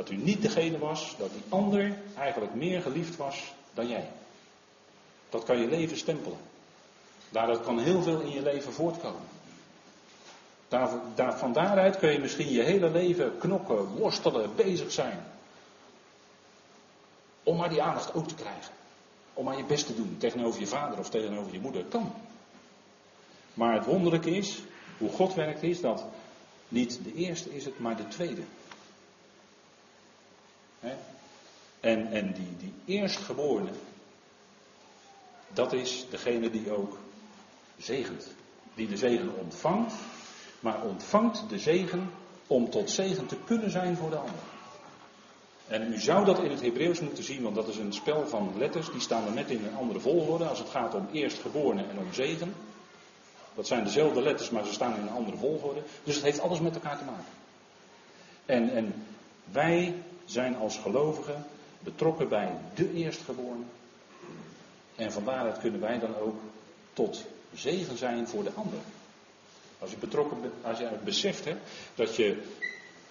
dat 0.00 0.10
u 0.10 0.16
niet 0.16 0.42
degene 0.42 0.78
was, 0.78 1.14
dat 1.18 1.30
die 1.32 1.42
ander 1.48 1.92
eigenlijk 2.18 2.54
meer 2.54 2.82
geliefd 2.82 3.16
was 3.16 3.52
dan 3.74 3.88
jij. 3.88 4.10
Dat 5.28 5.44
kan 5.44 5.58
je 5.58 5.66
leven 5.66 5.96
stempelen. 5.96 6.38
Daaruit 7.30 7.62
kan 7.62 7.78
heel 7.78 8.02
veel 8.02 8.20
in 8.20 8.30
je 8.30 8.42
leven 8.42 8.72
voortkomen. 8.72 9.28
Daar, 10.68 11.38
van 11.38 11.52
daaruit 11.52 11.98
kun 11.98 12.12
je 12.12 12.18
misschien 12.18 12.52
je 12.52 12.62
hele 12.62 12.90
leven 12.90 13.38
knokken, 13.38 13.86
worstelen, 13.86 14.54
bezig 14.54 14.92
zijn. 14.92 15.24
Om 17.42 17.56
maar 17.56 17.68
die 17.68 17.82
aandacht 17.82 18.14
ook 18.14 18.28
te 18.28 18.34
krijgen. 18.34 18.72
Om 19.34 19.44
maar 19.44 19.56
je 19.56 19.64
best 19.64 19.86
te 19.86 19.94
doen 19.94 20.16
tegenover 20.18 20.60
je 20.60 20.66
vader 20.66 20.98
of 20.98 21.10
tegenover 21.10 21.52
je 21.52 21.60
moeder. 21.60 21.84
Kan. 21.84 22.12
Maar 23.54 23.74
het 23.74 23.84
wonderlijke 23.84 24.30
is, 24.30 24.62
hoe 24.98 25.10
God 25.10 25.34
werkt 25.34 25.62
is 25.62 25.80
dat 25.80 26.04
niet 26.68 27.00
de 27.04 27.14
eerste 27.14 27.54
is 27.54 27.64
het, 27.64 27.78
maar 27.78 27.96
de 27.96 28.08
tweede. 28.08 28.42
En, 31.80 32.12
en 32.12 32.32
die, 32.32 32.56
die 32.58 32.98
eerstgeborene, 32.98 33.70
dat 35.52 35.72
is 35.72 36.06
degene 36.10 36.50
die 36.50 36.72
ook 36.72 36.98
zegent. 37.78 38.26
Die 38.74 38.88
de 38.88 38.96
zegen 38.96 39.38
ontvangt, 39.38 39.94
maar 40.60 40.82
ontvangt 40.82 41.48
de 41.48 41.58
zegen 41.58 42.10
om 42.46 42.70
tot 42.70 42.90
zegen 42.90 43.26
te 43.26 43.36
kunnen 43.44 43.70
zijn 43.70 43.96
voor 43.96 44.10
de 44.10 44.16
ander. 44.16 44.34
En 45.66 45.92
u 45.92 46.00
zou 46.00 46.24
dat 46.24 46.38
in 46.38 46.50
het 46.50 46.60
Hebreeuws 46.60 47.00
moeten 47.00 47.24
zien, 47.24 47.42
want 47.42 47.54
dat 47.54 47.68
is 47.68 47.76
een 47.76 47.92
spel 47.92 48.28
van 48.28 48.52
letters, 48.56 48.90
die 48.90 49.00
staan 49.00 49.26
er 49.26 49.32
net 49.32 49.50
in 49.50 49.64
een 49.64 49.76
andere 49.76 50.00
volgorde 50.00 50.44
als 50.44 50.58
het 50.58 50.68
gaat 50.68 50.94
om 50.94 51.08
eerstgeborene 51.12 51.82
en 51.82 51.98
om 51.98 52.12
zegen. 52.12 52.54
Dat 53.54 53.66
zijn 53.66 53.84
dezelfde 53.84 54.22
letters, 54.22 54.50
maar 54.50 54.64
ze 54.64 54.72
staan 54.72 54.96
in 54.96 55.02
een 55.02 55.10
andere 55.10 55.36
volgorde. 55.36 55.82
Dus 56.04 56.14
het 56.14 56.24
heeft 56.24 56.40
alles 56.40 56.60
met 56.60 56.74
elkaar 56.74 56.98
te 56.98 57.04
maken. 57.04 57.32
En, 58.46 58.70
en 58.70 59.06
wij 59.52 59.94
zijn 60.30 60.56
als 60.56 60.78
gelovigen 60.78 61.44
betrokken 61.80 62.28
bij 62.28 62.52
de 62.74 62.92
eerstgeborene. 62.92 63.64
En 64.96 65.12
van 65.12 65.24
daaruit 65.24 65.58
kunnen 65.58 65.80
wij 65.80 65.98
dan 65.98 66.16
ook 66.16 66.40
tot 66.92 67.24
zegen 67.54 67.96
zijn 67.96 68.28
voor 68.28 68.42
de 68.42 68.52
ander. 68.54 68.78
Als 69.78 69.90
je 69.90 69.96
betrokken 69.96 70.52
als 70.62 70.78
je 70.78 70.88
beseft 71.04 71.44
hè, 71.44 71.56
dat 71.94 72.16
je 72.16 72.42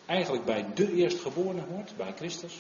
eigenlijk 0.06 0.46
bij 0.46 0.66
de 0.74 0.94
eerstgeborene 0.94 1.62
hoort, 1.70 1.98
bij 1.98 2.14
Christus, 2.16 2.54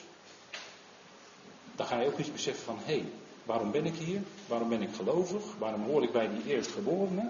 dan 1.76 1.86
ga 1.86 2.00
je 2.00 2.08
ook 2.08 2.18
eens 2.18 2.32
beseffen 2.32 2.64
van 2.66 2.78
hé, 2.84 2.94
hey, 2.94 3.06
waarom 3.44 3.72
ben 3.72 3.86
ik 3.86 3.96
hier? 3.96 4.22
Waarom 4.48 4.70
ben 4.70 4.82
ik 4.82 4.94
gelovig? 4.96 5.44
Waarom 5.58 5.84
hoor 5.84 6.04
ik 6.04 6.12
bij 6.12 6.30
die 6.30 6.56
eerstgeborene? 6.56 7.30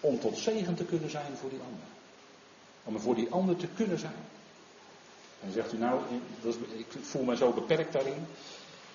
Om 0.00 0.20
tot 0.20 0.38
zegen 0.38 0.74
te 0.74 0.84
kunnen 0.84 1.10
zijn 1.10 1.36
voor 1.36 1.50
die 1.50 1.58
ander. 1.58 1.86
Om 2.84 2.94
er 2.94 3.00
voor 3.00 3.14
die 3.14 3.30
ander 3.30 3.56
te 3.56 3.66
kunnen 3.66 3.98
zijn. 3.98 4.24
En 5.44 5.52
zegt 5.52 5.72
u 5.72 5.78
nou, 5.78 6.00
ik 6.76 6.86
voel 7.00 7.22
me 7.22 7.36
zo 7.36 7.52
beperkt 7.52 7.92
daarin. 7.92 8.26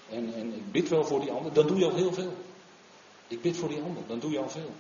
En, 0.10 0.34
en 0.34 0.54
ik 0.54 0.72
bid 0.72 0.90
wel 0.90 1.06
voor 1.06 1.20
die 1.20 1.32
ander. 1.32 1.54
Dan 1.54 1.68
doe 1.68 1.78
je 1.78 1.86
al 1.86 1.96
heel 1.96 2.14
veel. 2.14 2.34
Ik 3.28 3.42
bid 3.42 3.58
voor 3.58 3.70
die 3.70 3.82
ander. 3.82 4.04
Dan 4.08 4.20
doe 4.20 4.32
je 4.32 4.40
al 4.40 4.50
veel. 4.50 4.74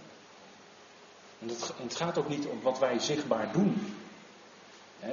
En, 1.39 1.49
het 1.83 1.95
gaat 1.95 2.17
ook 2.17 2.29
niet 2.29 2.45
om 2.45 2.61
wat 2.61 2.79
wij 2.79 2.99
zichtbaar 2.99 3.51
doen. 3.51 3.95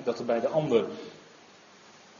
dat 0.05 0.18
er 0.18 0.24
bij 0.24 0.40
de 0.40 0.48
ander 0.48 0.86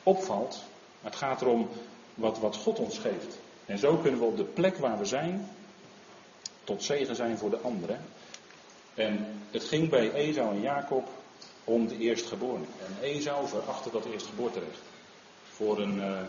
opvalt. 0.03 0.63
Maar 1.01 1.11
het 1.11 1.21
gaat 1.21 1.41
erom 1.41 1.69
wat, 2.15 2.39
wat 2.39 2.57
God 2.57 2.79
ons 2.79 2.99
geeft. 2.99 3.39
En 3.67 3.79
zo 3.79 3.97
kunnen 3.97 4.21
we 4.21 4.27
op 4.27 4.37
de 4.37 4.45
plek 4.45 4.77
waar 4.77 4.99
we 4.99 5.05
zijn. 5.05 5.49
Tot 6.65 6.83
zegen 6.83 7.17
zijn 7.17 7.39
voor 7.39 7.51
de 7.51 7.61
anderen. 7.61 8.05
En 8.95 9.27
het 9.51 9.65
ging 9.65 9.89
bij 9.89 10.13
Esau 10.13 10.55
en 10.55 10.61
Jacob 10.61 11.09
om 11.65 11.89
de 11.89 11.99
eerstgeborene. 11.99 12.65
En 12.85 12.97
Esau 13.01 13.49
verachtte 13.49 13.91
dat 13.91 14.05
eerstgeboorterecht. 14.05 14.81
Voor 15.51 15.79
een 15.79 15.97
uh, 15.97 16.21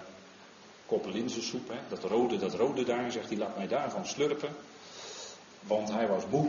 kop 0.85 1.05
linzensoep, 1.05 1.69
hè, 1.69 1.77
dat, 1.89 2.03
rode, 2.03 2.37
dat 2.37 2.53
rode 2.53 2.83
daar, 2.83 3.11
zegt 3.11 3.29
hij, 3.29 3.37
laat 3.37 3.57
mij 3.57 3.67
daarvan 3.67 4.05
slurpen. 4.05 4.55
Want 5.61 5.91
hij 5.91 6.07
was 6.07 6.23
moe. 6.29 6.47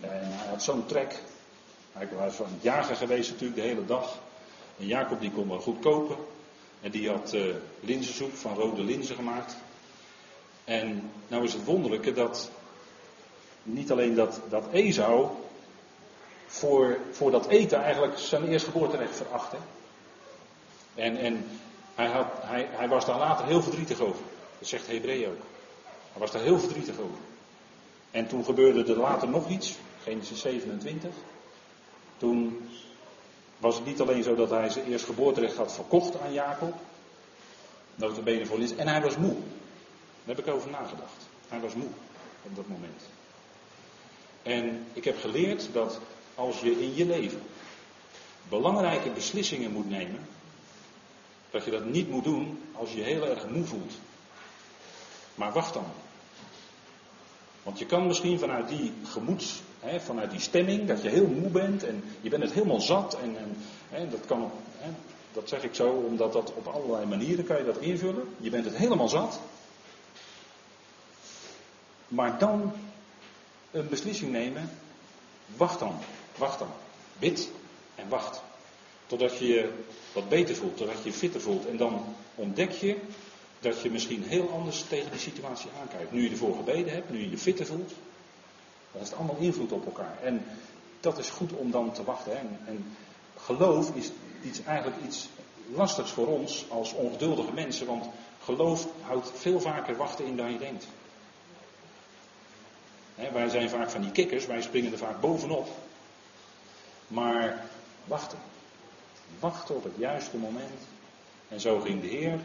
En 0.00 0.22
hij 0.22 0.48
had 0.48 0.62
zo'n 0.62 0.86
trek. 0.86 1.18
Hij 1.92 2.08
was 2.16 2.34
van 2.34 2.46
het 2.46 2.62
jagen 2.62 2.96
geweest 2.96 3.30
natuurlijk 3.30 3.60
de 3.60 3.66
hele 3.66 3.86
dag. 3.86 4.18
En 4.78 4.86
Jacob 4.86 5.20
die 5.20 5.30
kon 5.30 5.48
wel 5.48 5.60
goed 5.60 5.80
kopen. 5.80 6.16
En 6.80 6.90
die 6.90 7.10
had 7.10 7.34
uh, 7.34 7.54
linzensoep 7.80 8.34
van 8.34 8.54
rode 8.54 8.82
linzen 8.82 9.14
gemaakt. 9.16 9.56
En 10.64 11.10
nou 11.28 11.44
is 11.44 11.52
het 11.52 11.64
wonderlijke 11.64 12.12
dat 12.12 12.50
niet 13.62 13.90
alleen 13.90 14.14
dat, 14.14 14.40
dat 14.48 14.64
Esau 14.72 15.28
voor, 16.50 16.98
voor 17.10 17.30
dat 17.30 17.46
eten 17.46 17.82
eigenlijk 17.82 18.18
zijn 18.18 18.48
eerstgeboorterecht 18.48 19.16
verachtte. 19.16 19.56
En, 20.94 21.16
en 21.16 21.46
hij, 21.94 22.06
had, 22.06 22.26
hij, 22.40 22.68
hij 22.70 22.88
was 22.88 23.06
daar 23.06 23.18
later 23.18 23.46
heel 23.46 23.62
verdrietig 23.62 24.00
over. 24.00 24.22
Dat 24.58 24.68
zegt 24.68 24.86
Hebreeën 24.86 25.28
ook. 25.28 25.42
Hij 26.12 26.20
was 26.20 26.30
daar 26.30 26.42
heel 26.42 26.58
verdrietig 26.58 26.98
over. 26.98 27.18
En 28.10 28.26
toen 28.26 28.44
gebeurde 28.44 28.92
er 28.92 28.98
later 28.98 29.28
nog 29.28 29.48
iets, 29.48 29.76
Genesis 30.02 30.40
27. 30.40 31.10
Toen 32.16 32.68
was 33.58 33.74
het 33.74 33.84
niet 33.84 34.00
alleen 34.00 34.22
zo 34.22 34.34
dat 34.34 34.50
hij 34.50 34.70
zijn 34.70 34.86
eerstgeboorterecht 34.86 35.56
had 35.56 35.72
verkocht 35.72 36.20
aan 36.20 36.32
Jacob. 36.32 36.74
Notabene 37.94 38.46
voor 38.46 38.58
Lins. 38.58 38.76
En 38.76 38.88
hij 38.88 39.00
was 39.00 39.16
moe. 39.16 39.34
Daar 40.24 40.36
heb 40.36 40.46
ik 40.46 40.54
over 40.54 40.70
nagedacht. 40.70 41.28
Hij 41.48 41.60
was 41.60 41.74
moe 41.74 41.88
op 42.42 42.56
dat 42.56 42.68
moment. 42.68 43.02
En 44.42 44.86
ik 44.92 45.04
heb 45.04 45.20
geleerd 45.20 45.68
dat 45.72 46.00
als 46.40 46.60
je 46.60 46.82
in 46.82 46.94
je 46.94 47.06
leven 47.06 47.42
belangrijke 48.48 49.10
beslissingen 49.10 49.72
moet 49.72 49.90
nemen, 49.90 50.28
dat 51.50 51.64
je 51.64 51.70
dat 51.70 51.84
niet 51.84 52.08
moet 52.08 52.24
doen 52.24 52.62
als 52.72 52.90
je 52.92 52.96
je 52.96 53.04
heel 53.04 53.26
erg 53.26 53.48
moe 53.48 53.64
voelt. 53.64 53.92
Maar 55.34 55.52
wacht 55.52 55.74
dan. 55.74 55.84
Want 57.62 57.78
je 57.78 57.86
kan 57.86 58.06
misschien 58.06 58.38
vanuit 58.38 58.68
die 58.68 58.92
gemoeds, 59.04 59.62
hè, 59.80 60.00
vanuit 60.00 60.30
die 60.30 60.40
stemming, 60.40 60.88
dat 60.88 61.02
je 61.02 61.08
heel 61.08 61.26
moe 61.26 61.48
bent 61.48 61.84
en 61.84 62.04
je 62.20 62.30
bent 62.30 62.42
het 62.42 62.52
helemaal 62.52 62.80
zat. 62.80 63.18
En, 63.22 63.36
en 63.36 63.56
hè, 63.88 64.08
dat 64.08 64.26
kan, 64.26 64.50
hè, 64.78 64.90
dat 65.32 65.48
zeg 65.48 65.62
ik 65.62 65.74
zo 65.74 65.88
omdat 65.88 66.32
dat 66.32 66.52
op 66.54 66.66
allerlei 66.66 67.06
manieren 67.06 67.44
kan 67.44 67.56
je 67.56 67.64
dat 67.64 67.78
invullen. 67.78 68.34
Je 68.36 68.50
bent 68.50 68.64
het 68.64 68.76
helemaal 68.76 69.08
zat. 69.08 69.40
Maar 72.08 72.38
dan 72.38 72.72
een 73.70 73.88
beslissing 73.88 74.32
nemen, 74.32 74.70
wacht 75.56 75.78
dan. 75.78 75.98
Wacht 76.36 76.58
dan. 76.58 76.70
Bid 77.18 77.50
en 77.94 78.08
wacht. 78.08 78.42
Totdat 79.06 79.38
je 79.38 79.46
je 79.46 79.72
wat 80.12 80.28
beter 80.28 80.54
voelt, 80.54 80.76
totdat 80.76 80.96
je 81.02 81.08
je 81.08 81.16
fitter 81.16 81.40
voelt. 81.40 81.66
En 81.66 81.76
dan 81.76 82.04
ontdek 82.34 82.70
je 82.70 82.96
dat 83.60 83.80
je 83.80 83.90
misschien 83.90 84.22
heel 84.22 84.50
anders 84.50 84.84
tegen 84.88 85.10
die 85.10 85.20
situatie 85.20 85.70
aankijkt. 85.80 86.12
Nu 86.12 86.22
je 86.22 86.30
ervoor 86.30 86.56
gebeden 86.56 86.92
hebt, 86.92 87.10
nu 87.10 87.20
je 87.20 87.30
je 87.30 87.38
fitter 87.38 87.66
voelt. 87.66 87.92
Dan 88.92 89.02
is 89.02 89.08
het 89.08 89.18
allemaal 89.18 89.36
invloed 89.38 89.72
op 89.72 89.84
elkaar. 89.84 90.18
En 90.22 90.44
dat 91.00 91.18
is 91.18 91.30
goed 91.30 91.52
om 91.52 91.70
dan 91.70 91.92
te 91.92 92.04
wachten. 92.04 92.38
En, 92.38 92.58
en 92.66 92.96
geloof 93.36 93.90
is 93.94 94.10
eigenlijk 94.66 95.02
iets 95.04 95.28
lastigs 95.74 96.10
voor 96.10 96.26
ons 96.26 96.64
als 96.68 96.92
ongeduldige 96.92 97.52
mensen. 97.52 97.86
Want 97.86 98.06
geloof 98.42 98.86
houdt 99.00 99.30
veel 99.34 99.60
vaker 99.60 99.96
wachten 99.96 100.24
in 100.24 100.36
dan 100.36 100.52
je 100.52 100.58
denkt. 100.58 100.86
wij 103.32 103.48
zijn 103.48 103.70
vaak 103.70 103.90
van 103.90 104.02
die 104.02 104.10
kikkers, 104.10 104.46
wij 104.46 104.62
springen 104.62 104.92
er 104.92 104.98
vaak 104.98 105.20
bovenop. 105.20 105.68
Maar 107.10 107.64
wachten. 108.04 108.38
Wachten 109.38 109.76
op 109.76 109.84
het 109.84 109.92
juiste 109.96 110.36
moment. 110.36 110.80
En 111.48 111.60
zo 111.60 111.80
ging 111.80 112.00
de 112.00 112.06
Heer 112.06 112.38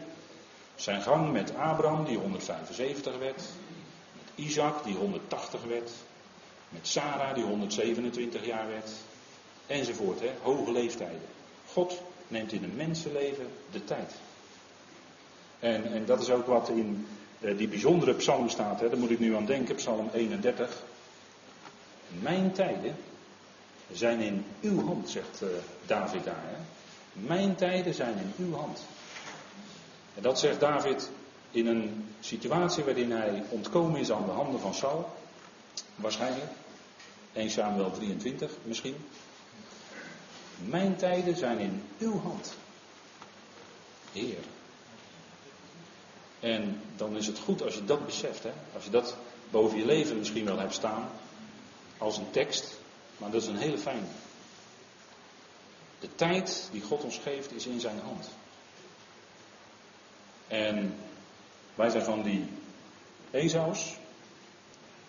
zijn 0.74 1.02
gang 1.02 1.32
met 1.32 1.54
Abraham, 1.54 2.04
die 2.04 2.18
175 2.18 3.18
werd. 3.18 3.42
Met 4.12 4.46
Isaac, 4.46 4.84
die 4.84 4.94
180 4.94 5.64
werd. 5.64 5.90
Met 6.68 6.86
Sarah, 6.86 7.34
die 7.34 7.44
127 7.44 8.46
jaar 8.46 8.68
werd. 8.68 8.90
Enzovoort, 9.66 10.20
hè? 10.20 10.30
hoge 10.42 10.72
leeftijden. 10.72 11.20
God 11.66 12.02
neemt 12.28 12.52
in 12.52 12.64
een 12.64 12.76
mensenleven 12.76 13.46
de 13.70 13.84
tijd. 13.84 14.12
En, 15.58 15.92
en 15.92 16.06
dat 16.06 16.20
is 16.20 16.30
ook 16.30 16.46
wat 16.46 16.68
in 16.68 17.06
eh, 17.40 17.56
die 17.58 17.68
bijzondere 17.68 18.14
psalm 18.14 18.48
staat. 18.48 18.80
Hè? 18.80 18.88
Daar 18.88 18.98
moet 18.98 19.10
ik 19.10 19.18
nu 19.18 19.36
aan 19.36 19.46
denken, 19.46 19.74
psalm 19.74 20.10
31. 20.12 20.82
Mijn 22.08 22.52
tijden 22.52 22.96
zijn 23.92 24.20
in 24.20 24.44
uw 24.60 24.84
hand, 24.84 25.10
zegt 25.10 25.42
uh, 25.42 25.48
David 25.86 26.24
daar. 26.24 26.42
Hè? 26.44 26.56
Mijn 27.12 27.54
tijden 27.54 27.94
zijn 27.94 28.18
in 28.18 28.44
uw 28.44 28.54
hand. 28.54 28.80
En 30.14 30.22
dat 30.22 30.38
zegt 30.38 30.60
David 30.60 31.10
in 31.50 31.66
een 31.66 32.08
situatie 32.20 32.84
waarin 32.84 33.12
hij 33.12 33.42
ontkomen 33.48 34.00
is 34.00 34.12
aan 34.12 34.24
de 34.24 34.30
handen 34.30 34.60
van 34.60 34.74
Saul. 34.74 35.10
Waarschijnlijk. 35.94 36.50
1 37.32 37.50
Samuel 37.50 37.90
23 37.90 38.50
misschien. 38.62 38.96
Mijn 40.64 40.96
tijden 40.96 41.36
zijn 41.36 41.58
in 41.58 41.82
uw 41.98 42.20
hand. 42.20 42.54
Heer. 44.12 44.38
En 46.40 46.80
dan 46.96 47.16
is 47.16 47.26
het 47.26 47.38
goed 47.38 47.62
als 47.62 47.74
je 47.74 47.84
dat 47.84 48.06
beseft. 48.06 48.42
Hè? 48.42 48.52
Als 48.74 48.84
je 48.84 48.90
dat 48.90 49.16
boven 49.50 49.78
je 49.78 49.84
leven 49.84 50.18
misschien 50.18 50.44
wel 50.44 50.58
hebt 50.58 50.74
staan. 50.74 51.08
Als 51.98 52.16
een 52.16 52.30
tekst. 52.30 52.75
Maar 53.18 53.30
dat 53.30 53.42
is 53.42 53.48
een 53.48 53.56
hele 53.56 53.78
fijne. 53.78 54.06
De 56.00 56.08
tijd 56.14 56.68
die 56.72 56.82
God 56.82 57.02
ons 57.02 57.18
geeft 57.18 57.52
is 57.52 57.66
in 57.66 57.80
zijn 57.80 58.00
hand. 58.04 58.28
En 60.48 60.94
wij 61.74 61.90
zijn 61.90 62.04
van 62.04 62.22
die 62.22 62.44
Ezaus. 63.30 63.96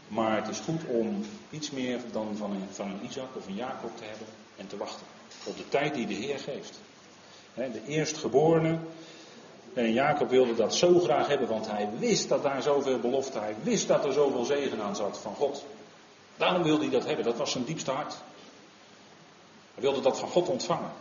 Maar 0.08 0.36
het 0.36 0.48
is 0.48 0.60
goed 0.60 0.86
om 0.86 1.26
iets 1.50 1.72
meer 1.72 2.00
dan 2.12 2.38
van 2.38 2.52
een, 2.52 2.68
van 2.72 2.90
een 2.90 3.06
Isaac 3.06 3.36
of 3.36 3.48
een 3.48 3.56
Jacob 3.56 3.98
te 3.98 4.04
hebben 4.04 4.28
en 4.58 4.68
te 4.68 4.78
wachten. 4.78 5.06
Op 5.44 5.58
de 5.58 5.70
tijd 5.70 5.94
die 5.94 6.08
de 6.08 6.14
Heer 6.14 6.40
geeft. 6.40 6.80
De 7.54 7.82
eerstgeborene. 7.88 8.78
En 9.74 9.94
Jacob 9.94 10.30
wilde 10.30 10.56
dat 10.56 10.76
zo 10.76 11.00
graag 11.00 11.28
hebben, 11.28 11.48
want 11.48 11.68
hij 11.68 11.90
wist 12.00 12.30
dat 12.30 12.44
daar 12.44 12.62
zoveel 12.62 13.00
belofte, 13.00 13.40
hij 13.40 13.56
wist 13.64 13.88
dat 13.88 14.06
er 14.06 14.14
zoveel 14.14 14.46
zegen 14.46 14.82
aan 14.82 14.96
zat 14.96 15.18
van 15.18 15.36
God. 15.36 15.66
Daarom 16.38 16.64
wilde 16.64 16.84
hij 16.84 16.92
dat 16.92 17.06
hebben, 17.06 17.26
dat 17.26 17.38
was 17.38 17.52
zijn 17.52 17.64
diepste 17.64 17.92
hart. 17.92 18.16
Hij 19.74 19.84
wilde 19.84 20.02
dat 20.02 20.20
van 20.20 20.30
God 20.30 20.48
ontvangen. 20.48 20.92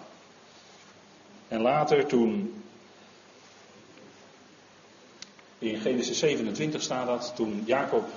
En 1.48 1.60
later 1.60 2.06
toen, 2.06 2.62
in 5.58 5.78
Genesis 5.78 6.18
27 6.18 6.82
staat 6.82 7.06
dat, 7.06 7.32
toen 7.34 7.62
Jacob 7.66 8.08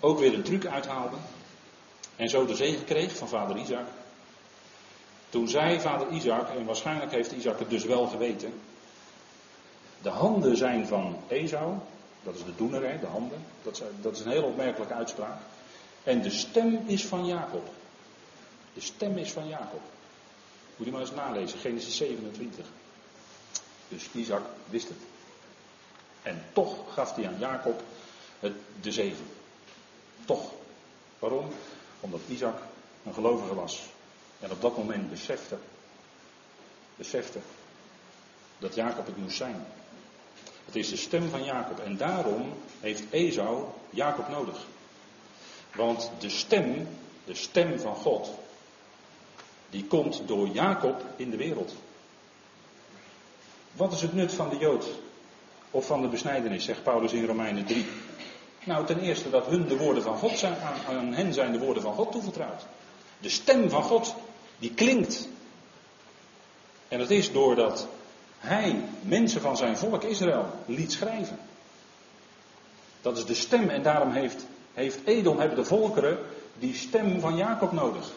ook 0.00 0.18
weer 0.18 0.34
een 0.34 0.42
truc 0.42 0.66
uithaalde 0.66 1.16
en 2.16 2.28
zo 2.28 2.46
de 2.46 2.56
zegen 2.56 2.84
kreeg 2.84 3.16
van 3.16 3.28
vader 3.28 3.56
Isaac. 3.56 3.86
Toen 5.28 5.48
zei 5.48 5.80
vader 5.80 6.08
Isaac, 6.08 6.48
en 6.48 6.64
waarschijnlijk 6.64 7.10
heeft 7.10 7.32
Isaac 7.32 7.58
het 7.58 7.70
dus 7.70 7.84
wel 7.84 8.06
geweten, 8.06 8.52
de 10.02 10.08
handen 10.08 10.56
zijn 10.56 10.86
van 10.86 11.16
Esau, 11.28 11.74
dat 12.28 12.36
is 12.36 12.44
de 12.44 12.54
doener, 12.56 12.90
hè, 12.90 12.98
de 12.98 13.06
handen, 13.06 13.44
dat 13.62 13.72
is, 13.72 13.82
dat 14.00 14.16
is 14.16 14.20
een 14.20 14.30
heel 14.30 14.42
opmerkelijke 14.42 14.94
uitspraak. 14.94 15.40
En 16.02 16.22
de 16.22 16.30
stem 16.30 16.82
is 16.86 17.06
van 17.06 17.26
Jacob. 17.26 17.68
De 18.74 18.80
stem 18.80 19.16
is 19.16 19.32
van 19.32 19.48
Jacob. 19.48 19.80
Moet 20.76 20.86
je 20.86 20.92
maar 20.92 21.00
eens 21.00 21.10
nalezen, 21.10 21.58
Genesis 21.58 21.96
27. 21.96 22.66
Dus 23.88 24.08
Isaac 24.12 24.42
wist 24.66 24.88
het. 24.88 24.98
En 26.22 26.44
toch 26.52 26.94
gaf 26.94 27.14
hij 27.14 27.26
aan 27.26 27.38
Jacob 27.38 27.82
het, 28.40 28.52
de 28.80 28.92
zegen. 28.92 29.26
Toch. 30.24 30.50
Waarom? 31.18 31.48
Omdat 32.00 32.20
Isaac 32.28 32.58
een 33.04 33.14
gelovige 33.14 33.54
was. 33.54 33.82
En 34.40 34.50
op 34.50 34.60
dat 34.60 34.76
moment 34.76 35.10
besefte, 35.10 35.56
besefte 36.96 37.38
dat 38.58 38.74
Jacob 38.74 39.06
het 39.06 39.16
moest 39.16 39.36
zijn. 39.36 39.66
Het 40.68 40.76
is 40.76 40.88
de 40.88 40.96
stem 40.96 41.30
van 41.30 41.44
Jacob. 41.44 41.78
En 41.78 41.96
daarom 41.96 42.52
heeft 42.80 43.02
Esau 43.10 43.64
Jacob 43.90 44.28
nodig. 44.28 44.66
Want 45.74 46.10
de 46.18 46.28
stem, 46.28 46.88
de 47.24 47.34
stem 47.34 47.80
van 47.80 47.94
God, 47.94 48.30
die 49.70 49.84
komt 49.84 50.22
door 50.26 50.48
Jacob 50.48 51.02
in 51.16 51.30
de 51.30 51.36
wereld. 51.36 51.74
Wat 53.72 53.92
is 53.92 54.02
het 54.02 54.14
nut 54.14 54.32
van 54.32 54.48
de 54.48 54.56
Jood 54.56 54.86
of 55.70 55.86
van 55.86 56.02
de 56.02 56.08
besnijdenis, 56.08 56.64
zegt 56.64 56.82
Paulus 56.82 57.12
in 57.12 57.26
Romeinen 57.26 57.64
3. 57.64 57.86
Nou, 58.64 58.86
ten 58.86 59.00
eerste 59.00 59.30
dat 59.30 59.46
hun 59.46 59.68
de 59.68 59.76
woorden 59.76 60.02
van 60.02 60.18
God 60.18 60.38
zijn, 60.38 60.56
aan, 60.88 61.12
hen 61.12 61.32
zijn 61.32 61.52
de 61.52 61.58
woorden 61.58 61.82
van 61.82 61.94
God 61.94 62.12
toevertrouwd. 62.12 62.62
De 63.18 63.28
stem 63.28 63.70
van 63.70 63.82
God, 63.82 64.14
die 64.58 64.74
klinkt. 64.74 65.28
En 66.88 66.98
dat 66.98 67.10
is 67.10 67.32
doordat 67.32 67.88
hij 68.38 68.84
mensen 69.00 69.40
van 69.40 69.56
zijn 69.56 69.76
volk 69.76 70.02
Israël 70.02 70.46
liet 70.66 70.92
schrijven. 70.92 71.38
Dat 73.00 73.16
is 73.16 73.24
de 73.24 73.34
stem 73.34 73.68
en 73.68 73.82
daarom 73.82 74.10
heeft, 74.10 74.46
heeft 74.74 74.98
Edom, 75.04 75.38
hebben 75.38 75.56
de 75.56 75.64
volkeren 75.64 76.18
die 76.58 76.74
stem 76.74 77.20
van 77.20 77.36
Jacob 77.36 77.72
nodig. 77.72 78.12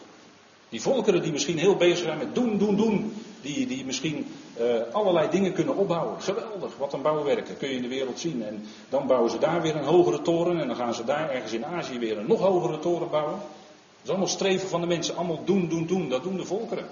Die 0.68 0.82
volkeren 0.82 1.22
die 1.22 1.32
misschien 1.32 1.58
heel 1.58 1.76
bezig 1.76 1.98
zijn 1.98 2.18
met 2.18 2.34
doen, 2.34 2.58
doen, 2.58 2.76
doen. 2.76 3.22
Die, 3.40 3.66
die 3.66 3.84
misschien 3.84 4.26
uh, 4.60 4.82
allerlei 4.92 5.30
dingen 5.30 5.52
kunnen 5.52 5.76
opbouwen. 5.76 6.22
Geweldig, 6.22 6.76
wat 6.76 6.92
een 6.92 7.02
bouwwerken 7.02 7.56
kun 7.56 7.68
je 7.68 7.76
in 7.76 7.82
de 7.82 7.88
wereld 7.88 8.18
zien. 8.18 8.44
En 8.44 8.66
dan 8.88 9.06
bouwen 9.06 9.30
ze 9.30 9.38
daar 9.38 9.62
weer 9.62 9.76
een 9.76 9.84
hogere 9.84 10.22
toren. 10.22 10.60
En 10.60 10.66
dan 10.66 10.76
gaan 10.76 10.94
ze 10.94 11.04
daar 11.04 11.30
ergens 11.30 11.52
in 11.52 11.64
Azië 11.64 11.98
weer 11.98 12.18
een 12.18 12.26
nog 12.26 12.40
hogere 12.40 12.78
toren 12.78 13.10
bouwen. 13.10 13.38
Dat 13.38 14.02
is 14.02 14.08
allemaal 14.08 14.28
streven 14.28 14.68
van 14.68 14.80
de 14.80 14.86
mensen. 14.86 15.16
Allemaal 15.16 15.44
doen, 15.44 15.68
doen, 15.68 15.86
doen. 15.86 16.08
Dat 16.08 16.22
doen 16.22 16.36
de 16.36 16.44
volkeren. 16.44 16.86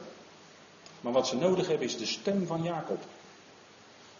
Maar 1.00 1.12
wat 1.12 1.26
ze 1.26 1.36
nodig 1.36 1.68
hebben 1.68 1.86
is 1.86 1.96
de 1.96 2.06
stem 2.06 2.46
van 2.46 2.62
Jacob. 2.62 2.98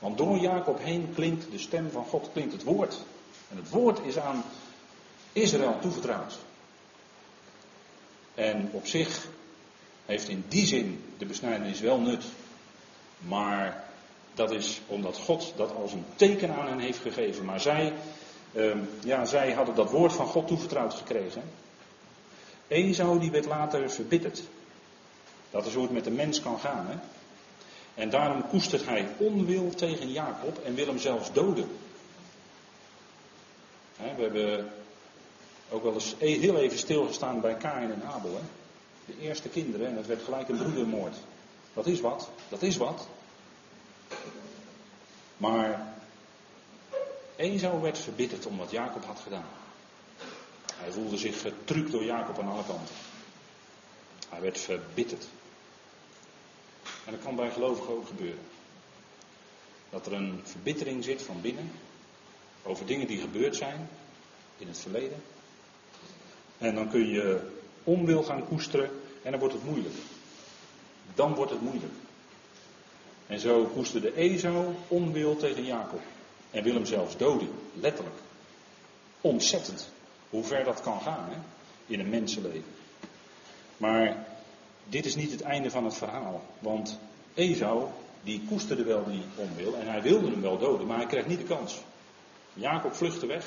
Want 0.00 0.18
door 0.18 0.38
Jacob 0.38 0.78
heen 0.78 1.12
klinkt 1.14 1.50
de 1.50 1.58
stem 1.58 1.90
van 1.90 2.04
God, 2.04 2.28
klinkt 2.32 2.52
het 2.52 2.62
woord. 2.62 2.98
En 3.50 3.56
het 3.56 3.70
woord 3.70 3.98
is 4.04 4.18
aan 4.18 4.44
Israël 5.32 5.78
toevertrouwd. 5.80 6.38
En 8.34 8.68
op 8.72 8.86
zich 8.86 9.28
heeft 10.06 10.28
in 10.28 10.44
die 10.48 10.66
zin 10.66 11.04
de 11.18 11.26
besnijdenis 11.26 11.80
wel 11.80 11.98
nut. 11.98 12.24
Maar 13.18 13.84
dat 14.34 14.50
is 14.50 14.80
omdat 14.86 15.18
God 15.18 15.52
dat 15.56 15.74
als 15.74 15.92
een 15.92 16.04
teken 16.16 16.54
aan 16.54 16.68
hen 16.68 16.78
heeft 16.78 16.98
gegeven. 16.98 17.44
Maar 17.44 17.60
zij, 17.60 17.92
uh, 18.52 18.76
ja, 19.02 19.24
zij 19.24 19.52
hadden 19.52 19.74
dat 19.74 19.90
woord 19.90 20.12
van 20.12 20.26
God 20.26 20.46
toevertrouwd 20.46 20.94
gekregen. 20.94 21.42
Esau 22.68 23.18
die 23.18 23.30
werd 23.30 23.46
later 23.46 23.90
verbitterd. 23.90 24.42
Dat 25.50 25.66
is 25.66 25.74
hoe 25.74 25.82
het 25.82 25.92
met 25.92 26.04
de 26.04 26.10
mens 26.10 26.42
kan 26.42 26.58
gaan. 26.58 26.86
Hè? 26.86 26.96
En 27.94 28.10
daarom 28.10 28.48
koestert 28.48 28.84
hij 28.84 29.08
onwil 29.18 29.70
tegen 29.74 30.12
Jacob 30.12 30.64
en 30.64 30.74
wil 30.74 30.86
hem 30.86 30.98
zelfs 30.98 31.32
doden. 31.32 31.68
we 33.96 34.22
hebben 34.22 34.72
ook 35.70 35.82
wel 35.82 35.94
eens 35.94 36.14
e- 36.18 36.38
heel 36.38 36.56
even 36.56 36.78
stilgestaan 36.78 37.40
bij 37.40 37.54
Kain 37.54 37.92
en 37.92 38.02
Abel. 38.02 38.40
De 39.06 39.18
eerste 39.20 39.48
kinderen 39.48 39.86
en 39.86 39.96
het 39.96 40.06
werd 40.06 40.22
gelijk 40.22 40.48
een 40.48 40.56
broedermoord. 40.56 41.16
Dat 41.74 41.86
is 41.86 42.00
wat, 42.00 42.28
dat 42.48 42.62
is 42.62 42.76
wat. 42.76 43.08
Maar 45.36 45.94
Esau 47.36 47.80
werd 47.80 47.98
verbitterd 47.98 48.46
om 48.46 48.56
wat 48.56 48.70
Jacob 48.70 49.04
had 49.04 49.20
gedaan. 49.20 49.48
Hij 50.74 50.92
voelde 50.92 51.16
zich 51.16 51.40
getrukt 51.40 51.92
door 51.92 52.04
Jacob 52.04 52.38
aan 52.38 52.48
alle 52.48 52.64
kanten. 52.66 52.94
Hij 54.28 54.40
werd 54.40 54.58
verbitterd. 54.58 55.24
En 57.10 57.16
dat 57.16 57.24
kan 57.24 57.36
bij 57.36 57.50
gelovigen 57.50 57.94
ook 57.94 58.06
gebeuren. 58.06 58.44
Dat 59.90 60.06
er 60.06 60.12
een 60.12 60.40
verbittering 60.42 61.04
zit 61.04 61.22
van 61.22 61.40
binnen 61.40 61.70
over 62.62 62.86
dingen 62.86 63.06
die 63.06 63.20
gebeurd 63.20 63.56
zijn 63.56 63.88
in 64.58 64.66
het 64.66 64.78
verleden. 64.78 65.22
En 66.58 66.74
dan 66.74 66.88
kun 66.88 67.08
je 67.08 67.40
onwil 67.84 68.22
gaan 68.22 68.48
koesteren 68.48 68.90
en 69.22 69.30
dan 69.30 69.40
wordt 69.40 69.54
het 69.54 69.64
moeilijk. 69.64 69.94
Dan 71.14 71.34
wordt 71.34 71.50
het 71.50 71.60
moeilijk. 71.60 71.92
En 73.26 73.40
zo 73.40 73.64
koesterde 73.64 74.14
Esau 74.14 74.74
onwil 74.88 75.36
tegen 75.36 75.64
Jacob. 75.64 76.00
En 76.50 76.62
wil 76.62 76.74
hem 76.74 76.86
zelfs 76.86 77.16
doden, 77.16 77.48
letterlijk. 77.74 78.16
Ontzettend. 79.20 79.90
Hoe 80.28 80.44
ver 80.44 80.64
dat 80.64 80.80
kan 80.80 81.00
gaan 81.00 81.28
hè? 81.30 81.36
in 81.86 82.00
een 82.00 82.08
mensenleven. 82.08 82.74
Maar 83.76 84.29
dit 84.90 85.06
is 85.06 85.16
niet 85.16 85.30
het 85.30 85.40
einde 85.40 85.70
van 85.70 85.84
het 85.84 85.94
verhaal. 85.94 86.42
Want 86.58 86.98
Esau, 87.34 87.84
die 88.22 88.42
koesterde 88.48 88.84
wel 88.84 89.04
die 89.04 89.22
onwil 89.34 89.76
en 89.76 89.90
hij 89.90 90.02
wilde 90.02 90.30
hem 90.30 90.40
wel 90.40 90.58
doden, 90.58 90.86
maar 90.86 90.96
hij 90.96 91.06
kreeg 91.06 91.26
niet 91.26 91.38
de 91.38 91.54
kans. 91.54 91.78
Jacob 92.54 92.94
vluchtte 92.94 93.26
weg. 93.26 93.44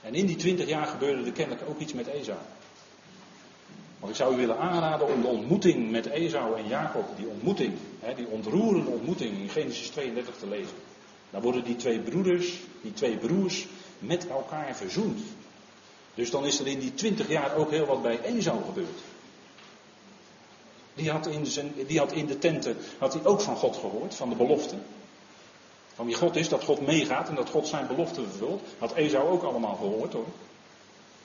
En 0.00 0.14
in 0.14 0.26
die 0.26 0.36
twintig 0.36 0.68
jaar 0.68 0.86
gebeurde 0.86 1.24
er 1.24 1.32
kennelijk 1.32 1.68
ook 1.68 1.78
iets 1.78 1.92
met 1.92 2.06
Esau. 2.06 2.38
Maar 4.00 4.10
ik 4.10 4.16
zou 4.16 4.34
u 4.34 4.36
willen 4.36 4.58
aanraden 4.58 5.08
om 5.08 5.20
de 5.20 5.26
ontmoeting 5.26 5.90
met 5.90 6.06
Esau 6.06 6.58
en 6.58 6.68
Jacob, 6.68 7.16
die 7.16 7.28
ontmoeting, 7.28 7.72
hè, 8.00 8.14
die 8.14 8.26
ontroerende 8.26 8.90
ontmoeting 8.90 9.38
in 9.38 9.48
Genesis 9.48 9.88
32 9.88 10.36
te 10.36 10.48
lezen. 10.48 10.76
Dan 11.30 11.42
worden 11.42 11.64
die 11.64 11.76
twee 11.76 12.00
broeders, 12.00 12.54
die 12.82 12.92
twee 12.92 13.16
broers, 13.16 13.66
met 13.98 14.28
elkaar 14.28 14.76
verzoend. 14.76 15.20
Dus 16.14 16.30
dan 16.30 16.46
is 16.46 16.60
er 16.60 16.66
in 16.66 16.78
die 16.78 16.94
twintig 16.94 17.28
jaar 17.28 17.56
ook 17.56 17.70
heel 17.70 17.86
wat 17.86 18.02
bij 18.02 18.20
Esau 18.22 18.64
gebeurd. 18.64 18.98
Die 20.94 21.10
had, 21.10 21.26
in 21.26 21.46
zijn, 21.46 21.72
die 21.86 21.98
had 21.98 22.12
in 22.12 22.26
de 22.26 22.38
tenten 22.38 22.76
had 22.98 23.12
hij 23.12 23.24
ook 23.24 23.40
van 23.40 23.56
God 23.56 23.76
gehoord, 23.76 24.14
van 24.14 24.28
de 24.28 24.36
belofte. 24.36 24.74
Van 25.94 26.06
wie 26.06 26.14
God 26.14 26.36
is, 26.36 26.48
dat 26.48 26.64
God 26.64 26.86
meegaat 26.86 27.28
en 27.28 27.34
dat 27.34 27.50
God 27.50 27.66
zijn 27.66 27.86
belofte 27.86 28.22
vervult. 28.22 28.62
Had 28.78 28.94
Esau 28.94 29.28
ook 29.28 29.42
allemaal 29.42 29.74
gehoord 29.74 30.12
hoor. 30.12 30.26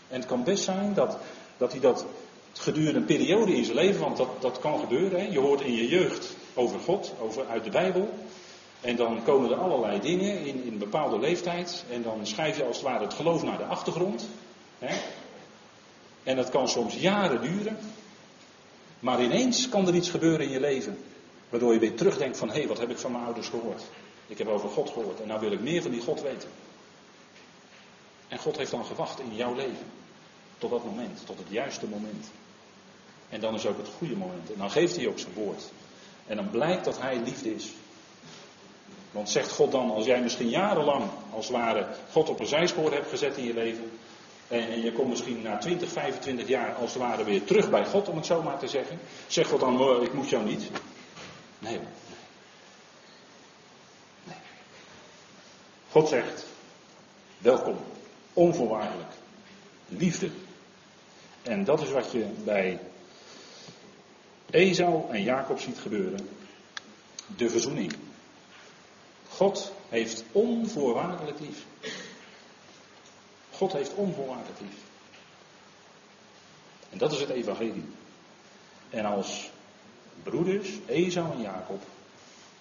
En 0.07 0.20
het 0.20 0.26
kan 0.26 0.43
best 0.43 0.63
zijn 0.63 0.93
dat, 0.93 1.18
dat 1.57 1.72
hij 1.72 1.82
dat 1.82 2.05
gedurende 2.53 2.99
een 2.99 3.05
periode 3.05 3.55
in 3.55 3.63
zijn 3.63 3.78
leven, 3.78 4.01
want 4.01 4.18
dat, 4.18 4.30
dat 4.39 4.59
kan 4.59 4.80
gebeuren. 4.80 5.32
Je 5.32 5.39
hoort 5.39 5.61
in 5.61 5.74
je 5.74 5.88
jeugd 5.88 6.36
over 6.53 6.80
God, 6.80 7.13
over, 7.20 7.45
uit 7.47 7.63
de 7.63 7.70
Bijbel. 7.70 8.09
En 8.82 8.95
dan 8.95 9.24
komen 9.24 9.51
er 9.51 9.57
allerlei 9.57 9.99
dingen 9.99 10.39
in, 10.39 10.63
in 10.63 10.72
een 10.72 10.78
bepaalde 10.78 11.20
leeftijd. 11.20 11.86
En 11.91 12.01
dan 12.01 12.28
schrijf 12.28 12.57
je 12.57 12.66
als 12.66 12.78
het 12.78 12.86
ware 12.86 13.03
het 13.03 13.13
geloof 13.13 13.43
naar 13.43 13.57
de 13.57 13.66
achtergrond. 13.66 14.28
Hè? 14.80 14.95
En 16.24 16.36
dat 16.36 16.49
kan 16.49 16.70
soms 16.70 16.95
jaren 16.95 17.41
duren. 17.41 17.78
Maar 19.05 19.23
ineens 19.23 19.69
kan 19.69 19.87
er 19.87 19.95
iets 19.95 20.09
gebeuren 20.09 20.45
in 20.45 20.51
je 20.51 20.59
leven. 20.59 20.97
Waardoor 21.49 21.73
je 21.73 21.79
weer 21.79 21.95
terugdenkt 21.95 22.37
van 22.37 22.47
hé, 22.47 22.53
hey, 22.53 22.67
wat 22.67 22.79
heb 22.79 22.89
ik 22.89 22.97
van 22.97 23.11
mijn 23.11 23.23
ouders 23.23 23.47
gehoord? 23.47 23.83
Ik 24.27 24.37
heb 24.37 24.47
over 24.47 24.69
God 24.69 24.89
gehoord 24.89 25.21
en 25.21 25.27
nou 25.27 25.39
wil 25.39 25.51
ik 25.51 25.59
meer 25.59 25.81
van 25.81 25.91
die 25.91 26.01
God 26.01 26.21
weten. 26.21 26.49
En 28.27 28.39
God 28.39 28.57
heeft 28.57 28.71
dan 28.71 28.85
gewacht 28.85 29.19
in 29.19 29.35
jouw 29.35 29.55
leven. 29.55 29.85
Tot 30.57 30.69
dat 30.69 30.85
moment, 30.85 31.25
tot 31.25 31.37
het 31.37 31.47
juiste 31.49 31.87
moment. 31.87 32.25
En 33.29 33.39
dan 33.39 33.53
is 33.53 33.65
ook 33.65 33.77
het 33.77 33.89
goede 33.97 34.15
moment. 34.15 34.51
En 34.51 34.57
dan 34.57 34.71
geeft 34.71 34.95
hij 34.95 35.07
ook 35.07 35.19
zijn 35.19 35.33
woord. 35.33 35.63
En 36.27 36.35
dan 36.35 36.49
blijkt 36.49 36.85
dat 36.85 37.01
hij 37.01 37.19
liefde 37.25 37.55
is. 37.55 37.71
Want 39.11 39.29
zegt 39.29 39.51
God 39.51 39.71
dan, 39.71 39.91
als 39.91 40.05
jij 40.05 40.21
misschien 40.21 40.49
jarenlang 40.49 41.03
als 41.33 41.47
het 41.47 41.55
ware 41.55 41.87
God 42.11 42.29
op 42.29 42.39
een 42.39 42.47
zijspoor 42.47 42.91
hebt 42.91 43.09
gezet 43.09 43.37
in 43.37 43.45
je 43.45 43.53
leven. 43.53 43.91
En, 44.47 44.81
je 44.81 44.91
komt 44.91 45.09
misschien 45.09 45.41
na 45.41 45.57
20, 45.57 45.89
25 45.89 46.47
jaar 46.47 46.73
als 46.73 46.93
het 46.93 47.01
ware 47.01 47.23
weer 47.23 47.43
terug 47.43 47.69
bij 47.69 47.85
God, 47.85 48.09
om 48.09 48.15
het 48.15 48.25
zo 48.25 48.41
maar 48.41 48.59
te 48.59 48.67
zeggen. 48.67 48.99
Zegt 49.27 49.49
God 49.49 49.59
dan, 49.59 50.03
ik 50.03 50.13
moet 50.13 50.29
jou 50.29 50.45
niet. 50.45 50.69
Nee 51.59 51.79
Nee. 54.23 54.37
God 55.91 56.09
zegt, 56.09 56.45
welkom, 57.37 57.77
onvoorwaardelijk, 58.33 59.11
liefde. 59.87 60.29
En 61.41 61.63
dat 61.63 61.81
is 61.81 61.91
wat 61.91 62.11
je 62.11 62.25
bij 62.43 62.79
Esau 64.49 65.11
en 65.11 65.23
Jacob 65.23 65.59
ziet 65.59 65.79
gebeuren. 65.79 66.29
De 67.35 67.49
verzoening. 67.49 67.93
God 69.29 69.71
heeft 69.89 70.23
onvoorwaardelijk 70.31 71.39
lief. 71.39 71.65
God 73.57 73.73
heeft 73.73 73.93
onvoorwaardelijk 73.93 74.59
lief. 74.59 74.77
En 76.89 76.97
dat 76.97 77.11
is 77.11 77.19
het 77.19 77.29
evangelie. 77.29 77.85
En 78.89 79.05
als 79.05 79.49
broeders, 80.23 80.69
Esau 80.85 81.31
en 81.31 81.41
Jacob, 81.41 81.83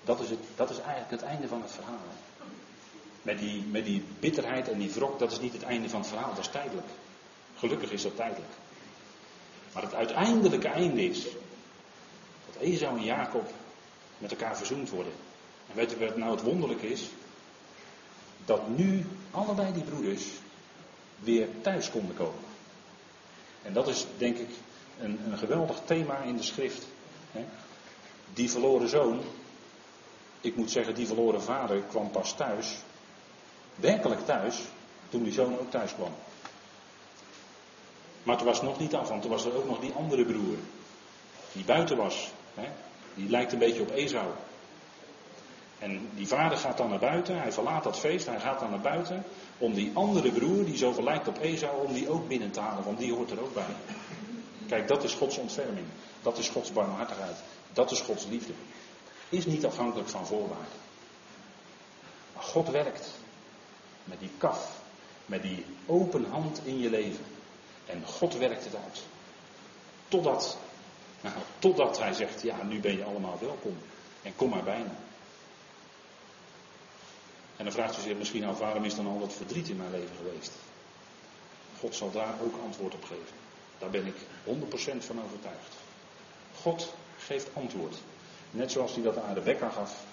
dat 0.05 0.21
is, 0.21 0.31
het, 0.31 0.39
dat 0.57 0.71
is 0.71 0.79
eigenlijk 0.79 1.11
het 1.11 1.23
einde 1.23 1.49
van 1.49 1.63
het 1.63 1.71
verhaal. 1.71 1.99
Met 3.23 3.39
die, 3.39 3.63
met 3.63 3.85
die 3.85 4.05
bitterheid 4.21 4.69
en 4.69 4.79
die 4.79 4.91
wrok, 4.91 5.19
dat 5.19 5.33
is 5.33 5.41
niet 5.41 5.53
het 5.53 5.63
einde 5.63 5.89
van 5.89 6.01
het 6.01 6.09
verhaal, 6.09 6.35
dat 6.35 6.45
is 6.45 6.51
tijdelijk. 6.51 6.87
Gelukkig 7.57 7.91
is 7.91 8.03
dat 8.03 8.17
tijdelijk. 8.17 8.53
Maar 9.73 9.83
het 9.83 9.95
uiteindelijke 9.95 10.69
einde 10.69 11.05
is 11.05 11.23
dat 12.47 12.63
Esau 12.63 12.99
en 12.99 13.05
Jacob 13.05 13.51
met 14.19 14.31
elkaar 14.31 14.57
verzoend 14.57 14.91
worden. 14.91 15.13
En 15.69 15.77
weet 15.77 15.91
je 15.91 15.99
wat 15.99 16.17
nou 16.17 16.31
het 16.31 16.43
wonderlijke 16.43 16.91
is? 16.91 17.09
Dat 18.45 18.69
nu 18.69 19.07
allebei 19.31 19.73
die 19.73 19.83
broeders 19.83 20.25
weer 21.25 21.49
thuis 21.61 21.91
konden 21.91 22.17
komen. 22.17 22.45
En 23.63 23.73
dat 23.73 23.89
is 23.89 24.07
denk 24.19 24.37
ik 24.37 24.49
een, 25.01 25.21
een 25.31 25.39
geweldig 25.39 25.81
thema 25.85 26.19
in 26.19 26.37
de 26.37 26.43
schrift. 26.43 26.87
Die 28.33 28.51
verloren 28.51 28.89
zoon, 28.89 29.21
ik 30.41 30.57
moet 30.57 30.71
zeggen, 30.71 30.95
die 30.95 31.07
verloren 31.07 31.43
vader 31.43 31.81
kwam 31.81 32.11
pas 32.11 32.35
thuis, 32.35 32.77
werkelijk 33.75 34.25
thuis, 34.25 34.61
toen 35.09 35.23
die 35.23 35.33
zoon 35.33 35.59
ook 35.59 35.71
thuis 35.71 35.95
kwam. 35.95 36.13
Maar 38.23 38.37
toen 38.37 38.47
was 38.47 38.63
nog 38.63 38.79
niet 38.79 38.95
af, 38.95 39.09
want 39.09 39.23
toen 39.23 39.31
was 39.31 39.45
er 39.45 39.57
ook 39.57 39.67
nog 39.67 39.81
die 39.81 39.93
andere 39.93 40.25
broer, 40.25 40.57
die 41.53 41.65
buiten 41.65 41.97
was. 41.97 42.31
Die 43.15 43.31
lijkt 43.31 43.53
een 43.53 43.59
beetje 43.59 43.83
op 43.83 43.91
Esau. 43.91 44.27
En 45.85 46.09
die 46.15 46.27
vader 46.27 46.59
gaat 46.59 46.77
dan 46.77 46.89
naar 46.89 46.99
buiten, 46.99 47.41
hij 47.41 47.53
verlaat 47.53 47.85
dat 47.85 47.99
feest, 47.99 48.27
hij 48.27 48.41
gaat 48.41 48.61
dan 48.61 48.71
naar 48.71 48.81
buiten 48.81 49.25
om 49.59 49.75
die 49.75 49.91
andere 49.95 50.33
broer, 50.33 50.65
die 50.65 50.77
zoveel 50.77 51.05
lijkt 51.05 51.29
op 51.29 51.41
Esau, 51.41 51.87
om 51.87 51.93
die 51.93 52.09
ook 52.09 52.29
binnen 52.29 52.51
te 52.51 52.61
halen, 52.61 52.85
want 52.85 52.99
die 52.99 53.13
hoort 53.13 53.31
er 53.31 53.41
ook 53.43 53.55
bij. 53.55 53.75
Kijk, 54.69 54.89
dat 54.89 55.05
is 55.05 55.15
Gods 55.15 55.39
ontferming, 55.39 55.87
dat 56.23 56.39
is 56.39 56.49
Gods 56.49 56.73
barmhartigheid, 56.73 57.37
dat 57.73 57.91
is 57.91 58.01
Gods 58.01 58.27
liefde. 58.27 58.53
Is 59.29 59.47
niet 59.47 59.67
afhankelijk 59.67 60.09
van 60.09 60.27
voorwaarden. 60.27 60.79
Maar 62.35 62.43
God 62.43 62.69
werkt 62.69 63.11
met 64.05 64.21
die 64.21 64.31
kaf, 64.39 64.81
met 65.27 65.43
die 65.43 65.65
open 65.87 66.25
hand 66.31 66.61
in 66.65 66.79
je 66.79 66.91
leven. 66.91 67.25
En 67.87 68.07
God 68.07 68.37
werkt 68.37 68.65
het 68.65 68.75
uit. 68.75 69.03
Totdat, 70.09 70.59
nou, 71.21 71.35
totdat 71.59 71.99
hij 71.99 72.13
zegt, 72.13 72.43
ja, 72.43 72.63
nu 72.63 72.81
ben 72.81 72.97
je 72.97 73.05
allemaal 73.05 73.39
welkom. 73.41 73.77
En 74.23 74.37
kom 74.37 74.49
maar 74.51 74.65
bijna. 74.65 75.04
En 77.57 77.65
dan 77.65 77.73
vraagt 77.73 77.99
u 77.99 78.01
zich 78.01 78.17
misschien 78.17 78.45
af, 78.45 78.59
waarom 78.59 78.85
is 78.85 78.95
dan 78.95 79.07
al 79.07 79.19
dat 79.19 79.33
verdriet 79.33 79.69
in 79.69 79.77
mijn 79.77 79.91
leven 79.91 80.17
geweest? 80.17 80.53
God 81.81 81.95
zal 81.95 82.11
daar 82.11 82.35
ook 82.43 82.55
antwoord 82.65 82.95
op 82.95 83.05
geven. 83.05 83.35
Daar 83.79 83.91
ben 83.91 84.07
ik 84.07 84.17
100% 84.45 85.05
van 85.05 85.23
overtuigd. 85.25 85.75
God 86.61 86.95
geeft 87.19 87.49
antwoord. 87.55 87.97
Net 88.51 88.73
zoals 88.73 88.95
hij 88.95 89.03
dat 89.03 89.19
aan 89.19 89.35
Rebecca 89.35 89.69
gaf. 89.69 90.05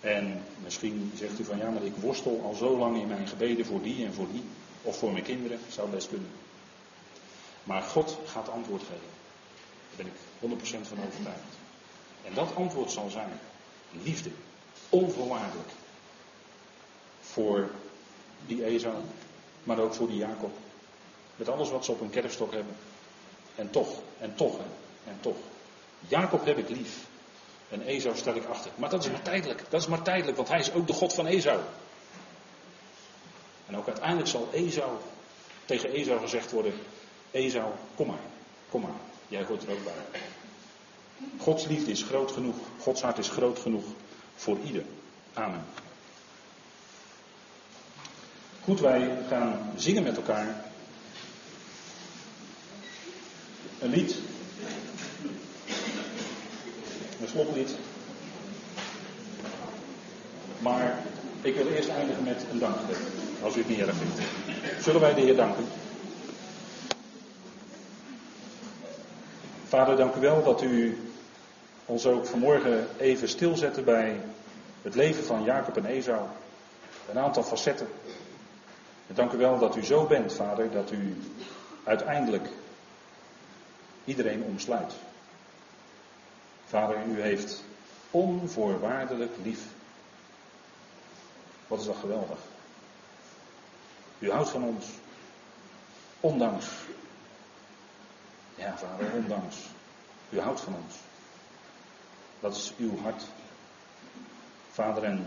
En 0.00 0.42
misschien 0.62 1.12
zegt 1.16 1.40
u 1.40 1.44
van 1.44 1.58
ja, 1.58 1.70
maar 1.70 1.84
ik 1.84 1.96
worstel 1.96 2.42
al 2.44 2.54
zo 2.54 2.78
lang 2.78 3.00
in 3.00 3.08
mijn 3.08 3.28
gebeden 3.28 3.66
voor 3.66 3.82
die 3.82 4.04
en 4.04 4.14
voor 4.14 4.28
die. 4.32 4.44
Of 4.82 4.98
voor 4.98 5.12
mijn 5.12 5.24
kinderen, 5.24 5.58
zou 5.68 5.90
best 5.90 6.08
kunnen. 6.08 6.30
Maar 7.64 7.82
God 7.82 8.18
gaat 8.26 8.48
antwoord 8.48 8.82
geven. 8.82 9.12
Daar 9.96 10.06
ben 10.06 10.06
ik 10.06 10.58
100% 10.58 10.88
van 10.88 10.98
overtuigd. 11.06 11.54
En 12.24 12.34
dat 12.34 12.54
antwoord 12.54 12.90
zal 12.90 13.10
zijn 13.10 13.40
liefde. 14.02 14.30
Onvoorwaardelijk 14.88 15.68
voor 17.34 17.70
die 18.46 18.64
Esau, 18.64 18.94
maar 19.62 19.78
ook 19.78 19.94
voor 19.94 20.08
die 20.08 20.16
Jacob. 20.16 20.50
Met 21.36 21.48
alles 21.48 21.70
wat 21.70 21.84
ze 21.84 21.92
op 21.92 22.00
hun 22.00 22.10
kerfstok 22.10 22.52
hebben. 22.52 22.76
En 23.54 23.70
toch, 23.70 23.88
en 24.18 24.34
toch, 24.34 24.58
en 25.04 25.18
toch. 25.20 25.36
Jacob 26.08 26.44
heb 26.44 26.58
ik 26.58 26.68
lief. 26.68 27.06
En 27.68 27.82
Esau 27.82 28.16
stel 28.16 28.34
ik 28.34 28.44
achter. 28.44 28.70
Maar 28.74 28.90
dat 28.90 29.04
is 29.04 29.10
maar 29.10 29.22
tijdelijk. 29.22 29.62
Dat 29.68 29.80
is 29.80 29.86
maar 29.86 30.02
tijdelijk, 30.02 30.36
want 30.36 30.48
hij 30.48 30.58
is 30.58 30.72
ook 30.72 30.86
de 30.86 30.92
God 30.92 31.14
van 31.14 31.26
Esau. 31.26 31.60
En 33.66 33.76
ook 33.76 33.86
uiteindelijk 33.86 34.28
zal 34.28 34.48
Esau, 34.52 34.90
tegen 35.64 35.90
Esau 35.90 36.20
gezegd 36.20 36.50
worden: 36.50 36.72
Esau, 37.30 37.72
kom 37.94 38.06
maar, 38.06 38.24
kom 38.70 38.80
maar. 38.80 39.00
Jij 39.28 39.44
hoort 39.44 39.62
er 39.62 39.70
ook 39.70 39.84
bij. 39.84 40.20
Gods 41.38 41.66
liefde 41.66 41.90
is 41.90 42.02
groot 42.02 42.32
genoeg. 42.32 42.56
Gods 42.80 43.02
hart 43.02 43.18
is 43.18 43.28
groot 43.28 43.58
genoeg 43.58 43.84
voor 44.34 44.58
ieder. 44.64 44.84
Amen. 45.32 45.64
Goed, 48.64 48.80
wij 48.80 49.10
gaan 49.28 49.72
zingen 49.76 50.02
met 50.02 50.16
elkaar. 50.16 50.46
Een 53.80 53.90
lied. 53.90 54.16
Een 57.20 57.28
sloplied. 57.28 57.70
Maar 60.58 60.98
ik 61.42 61.54
wil 61.54 61.66
eerst 61.66 61.88
eindigen 61.88 62.24
met 62.24 62.44
een 62.50 62.58
dankgebed. 62.58 62.98
Als 63.42 63.56
u 63.56 63.58
het 63.58 63.68
niet 63.68 63.78
erg 63.78 63.96
vindt. 63.96 64.20
Zullen 64.84 65.00
wij 65.00 65.14
de 65.14 65.20
Heer 65.20 65.36
danken? 65.36 65.64
Vader, 69.68 69.96
dank 69.96 70.14
u 70.14 70.20
wel 70.20 70.42
dat 70.42 70.62
u 70.62 70.98
ons 71.86 72.06
ook 72.06 72.26
vanmorgen 72.26 72.86
even 72.98 73.28
stilzette 73.28 73.82
bij 73.82 74.20
het 74.82 74.94
leven 74.94 75.24
van 75.24 75.44
Jacob 75.44 75.76
en 75.76 75.86
Esau. 75.86 76.26
Een 77.10 77.18
aantal 77.18 77.42
facetten 77.42 77.88
dank 79.06 79.32
u 79.32 79.36
wel 79.36 79.58
dat 79.58 79.76
u 79.76 79.84
zo 79.84 80.06
bent, 80.06 80.32
vader, 80.32 80.70
dat 80.70 80.90
u 80.90 81.16
uiteindelijk 81.84 82.48
iedereen 84.04 84.42
omsluit. 84.42 84.92
Vader, 86.64 87.06
u 87.06 87.20
heeft 87.20 87.64
onvoorwaardelijk 88.10 89.32
lief. 89.42 89.60
Wat 91.66 91.80
is 91.80 91.86
dat 91.86 91.96
geweldig. 91.96 92.38
U 94.18 94.30
houdt 94.30 94.50
van 94.50 94.64
ons. 94.64 94.86
Ondanks. 96.20 96.66
Ja, 98.54 98.76
vader, 98.78 99.12
ondanks. 99.12 99.56
U 100.30 100.40
houdt 100.40 100.60
van 100.60 100.74
ons. 100.84 100.94
Dat 102.40 102.56
is 102.56 102.72
uw 102.78 102.98
hart. 102.98 103.22
Vader, 104.70 105.02
en 105.02 105.26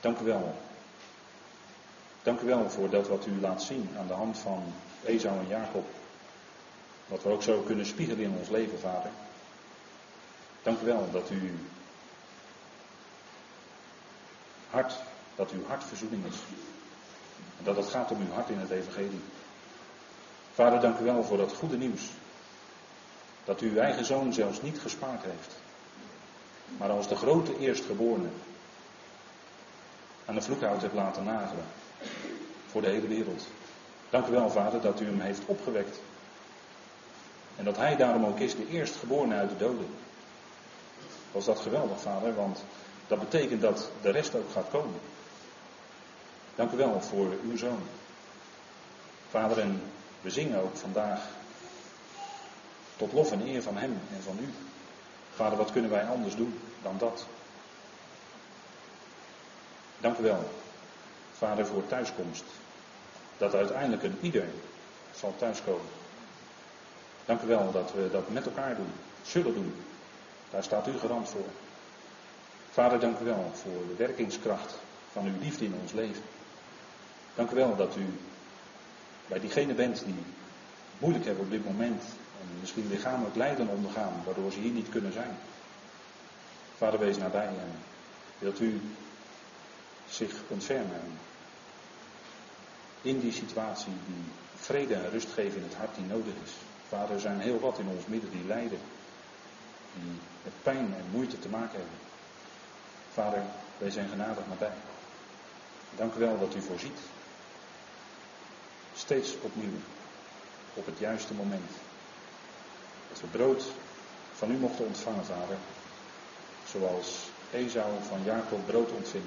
dank 0.00 0.18
u 0.18 0.24
wel 0.24 0.54
Dank 2.22 2.40
u 2.40 2.46
wel 2.46 2.70
voor 2.70 2.90
dat 2.90 3.08
wat 3.08 3.26
u 3.26 3.40
laat 3.40 3.62
zien 3.62 3.88
aan 3.98 4.06
de 4.06 4.12
hand 4.12 4.38
van 4.38 4.62
Esau 5.04 5.38
en 5.38 5.48
Jacob. 5.48 5.86
Wat 7.06 7.22
we 7.22 7.28
ook 7.28 7.42
zo 7.42 7.60
kunnen 7.60 7.86
spiegelen 7.86 8.24
in 8.24 8.36
ons 8.38 8.48
leven, 8.48 8.78
vader. 8.78 9.10
Dank 10.62 10.80
u 10.80 10.84
wel 10.84 11.08
dat 11.12 11.30
u 11.30 11.58
hart, 14.70 14.94
dat 15.34 15.50
uw 15.50 15.66
hart 15.66 15.84
verzoening 15.84 16.24
is. 16.24 16.36
En 17.58 17.64
dat 17.64 17.76
het 17.76 17.86
gaat 17.86 18.10
om 18.10 18.20
uw 18.20 18.32
hart 18.32 18.48
in 18.48 18.58
het 18.58 18.70
evangelie. 18.70 19.22
Vader, 20.54 20.80
dank 20.80 20.98
u 20.98 21.04
wel 21.04 21.24
voor 21.24 21.36
dat 21.36 21.52
goede 21.52 21.76
nieuws. 21.76 22.02
Dat 23.44 23.60
u 23.60 23.70
uw 23.70 23.78
eigen 23.78 24.04
zoon 24.04 24.32
zelfs 24.32 24.62
niet 24.62 24.80
gespaard 24.80 25.22
heeft. 25.22 25.56
maar 26.76 26.90
als 26.90 27.08
de 27.08 27.16
grote 27.16 27.58
eerstgeborene 27.58 28.28
aan 30.24 30.34
de 30.34 30.42
vloekhout 30.42 30.82
hebt 30.82 30.94
laten 30.94 31.24
nagelen 31.24 31.64
voor 32.70 32.82
de 32.82 32.88
hele 32.88 33.06
wereld. 33.06 33.46
Dank 34.10 34.26
u 34.26 34.30
wel, 34.30 34.50
Vader, 34.50 34.80
dat 34.80 35.00
u 35.00 35.04
hem 35.04 35.20
heeft 35.20 35.40
opgewekt. 35.46 35.98
En 37.56 37.64
dat 37.64 37.76
hij 37.76 37.96
daarom 37.96 38.24
ook 38.24 38.38
is 38.38 38.56
de 38.56 38.68
eerstgeborene 38.68 39.34
uit 39.34 39.48
de 39.48 39.56
doden. 39.56 39.88
Was 41.32 41.44
dat 41.44 41.60
geweldig, 41.60 42.00
Vader, 42.00 42.34
want 42.34 42.64
dat 43.06 43.18
betekent 43.18 43.60
dat 43.60 43.90
de 44.02 44.10
rest 44.10 44.34
ook 44.34 44.50
gaat 44.52 44.70
komen. 44.70 45.00
Dank 46.54 46.72
u 46.72 46.76
wel 46.76 47.00
voor 47.00 47.32
uw 47.44 47.56
zoon. 47.56 47.82
Vader, 49.30 49.58
en 49.58 49.82
we 50.20 50.30
zingen 50.30 50.62
ook 50.62 50.76
vandaag 50.76 51.20
tot 52.96 53.12
lof 53.12 53.32
en 53.32 53.46
eer 53.46 53.62
van 53.62 53.76
hem 53.76 54.00
en 54.14 54.22
van 54.22 54.38
u. 54.40 54.48
Vader, 55.34 55.58
wat 55.58 55.72
kunnen 55.72 55.90
wij 55.90 56.06
anders 56.06 56.36
doen 56.36 56.60
dan 56.82 56.94
dat? 56.98 57.26
Dank 60.00 60.18
u 60.18 60.22
wel, 60.22 60.50
Vader, 61.38 61.66
voor 61.66 61.86
thuiskomst. 61.86 62.44
Dat 63.36 63.54
uiteindelijk 63.54 64.02
een 64.02 64.18
ieder 64.20 64.44
zal 65.14 65.34
thuiskomen. 65.38 65.86
Dank 67.24 67.42
u 67.42 67.46
wel 67.46 67.72
dat 67.72 67.92
we 67.92 68.08
dat 68.10 68.30
met 68.30 68.46
elkaar 68.46 68.76
doen, 68.76 68.92
zullen 69.22 69.54
doen. 69.54 69.74
Daar 70.50 70.62
staat 70.62 70.88
u 70.88 70.98
garant 70.98 71.28
voor. 71.28 71.46
Vader, 72.70 73.00
dank 73.00 73.18
u 73.18 73.24
wel 73.24 73.50
voor 73.54 73.86
de 73.88 73.94
werkingskracht 73.96 74.74
van 75.12 75.26
uw 75.26 75.40
liefde 75.40 75.64
in 75.64 75.78
ons 75.82 75.92
leven. 75.92 76.22
Dank 77.34 77.50
u 77.50 77.54
wel 77.54 77.76
dat 77.76 77.96
u 77.96 78.06
bij 79.26 79.40
diegenen 79.40 79.76
bent 79.76 80.04
die 80.04 80.24
moeilijk 80.98 81.24
hebben 81.24 81.44
op 81.44 81.50
dit 81.50 81.64
moment. 81.64 82.02
En 82.40 82.60
misschien 82.60 82.88
lichamelijk 82.88 83.36
lijden 83.36 83.68
ondergaan, 83.68 84.22
waardoor 84.24 84.52
ze 84.52 84.58
hier 84.58 84.72
niet 84.72 84.88
kunnen 84.88 85.12
zijn. 85.12 85.36
Vader, 86.76 86.98
wees 86.98 87.16
nabij 87.16 87.46
en 87.46 87.72
wilt 88.38 88.60
u 88.60 88.80
zich 90.08 90.32
ontfermen. 90.48 91.18
In 93.02 93.20
die 93.20 93.32
situatie 93.32 93.92
die 94.06 94.24
vrede 94.56 94.94
en 94.94 95.10
rust 95.10 95.32
geven 95.32 95.56
in 95.56 95.68
het 95.68 95.74
hart 95.74 95.94
die 95.94 96.04
nodig 96.04 96.34
is. 96.44 96.52
Vader, 96.88 97.14
er 97.14 97.20
zijn 97.20 97.40
heel 97.40 97.60
wat 97.60 97.78
in 97.78 97.88
ons 97.88 98.06
midden 98.06 98.30
die 98.30 98.44
lijden. 98.46 98.78
Die 99.94 100.18
met 100.42 100.52
pijn 100.62 100.94
en 100.94 101.04
moeite 101.10 101.38
te 101.38 101.48
maken 101.48 101.78
hebben. 101.78 101.98
Vader, 103.12 103.42
wij 103.78 103.90
zijn 103.90 104.08
genadig 104.08 104.44
nabij. 104.48 104.72
Dank 105.96 106.14
u 106.14 106.18
wel 106.18 106.38
dat 106.38 106.54
u 106.54 106.60
voorziet. 106.60 106.98
Steeds 108.94 109.34
opnieuw. 109.40 109.78
Op 110.74 110.86
het 110.86 110.98
juiste 110.98 111.34
moment. 111.34 111.70
Dat 113.08 113.20
we 113.20 113.26
brood 113.26 113.64
van 114.34 114.50
u 114.50 114.54
mochten 114.54 114.86
ontvangen, 114.86 115.24
vader. 115.24 115.56
Zoals 116.68 117.28
Esau 117.52 117.90
van 118.08 118.24
Jacob 118.24 118.66
brood 118.66 118.90
ontving. 118.90 119.24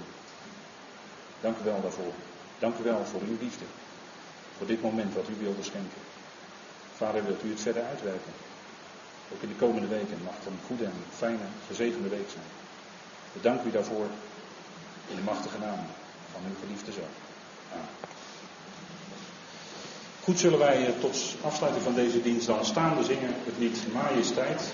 Dank 1.41 1.57
u 1.57 1.63
wel 1.63 1.82
daarvoor. 1.82 2.13
Dank 2.62 2.78
u 2.78 2.84
wel 2.84 3.05
voor 3.05 3.22
uw 3.22 3.38
liefde. 3.39 3.66
Voor 4.57 4.68
dit 4.68 4.82
moment 4.82 5.14
wat 5.14 5.30
u 5.30 5.36
wilde 5.39 5.64
schenken. 5.64 6.01
Vader, 6.95 7.24
wilt 7.26 7.43
u 7.43 7.49
het 7.49 7.62
verder 7.62 7.84
uitwerken? 7.84 8.34
Ook 9.34 9.41
in 9.41 9.47
de 9.47 9.55
komende 9.55 9.88
weken 9.88 10.18
mag 10.24 10.34
het 10.38 10.45
een 10.45 10.66
goede 10.68 10.86
en 10.86 11.03
fijne, 11.18 11.47
gezegende 11.68 12.09
week 12.09 12.30
zijn. 12.30 12.49
We 13.34 13.41
danken 13.41 13.68
u 13.68 13.72
daarvoor 13.72 14.05
in 15.07 15.16
de 15.16 15.22
machtige 15.22 15.57
naam 15.59 15.80
van 16.32 16.41
uw 16.49 16.55
geliefde 16.64 16.91
zoon. 16.91 17.14
Goed 20.24 20.39
zullen 20.39 20.59
wij 20.59 20.93
tot 20.99 21.36
afsluiting 21.41 21.84
van 21.84 21.93
deze 21.93 22.22
dienst 22.22 22.47
dan 22.47 22.66
staande 22.66 23.03
zingen 23.03 23.34
het 23.45 23.57
lied 23.57 23.93
Majesteit. 23.93 24.74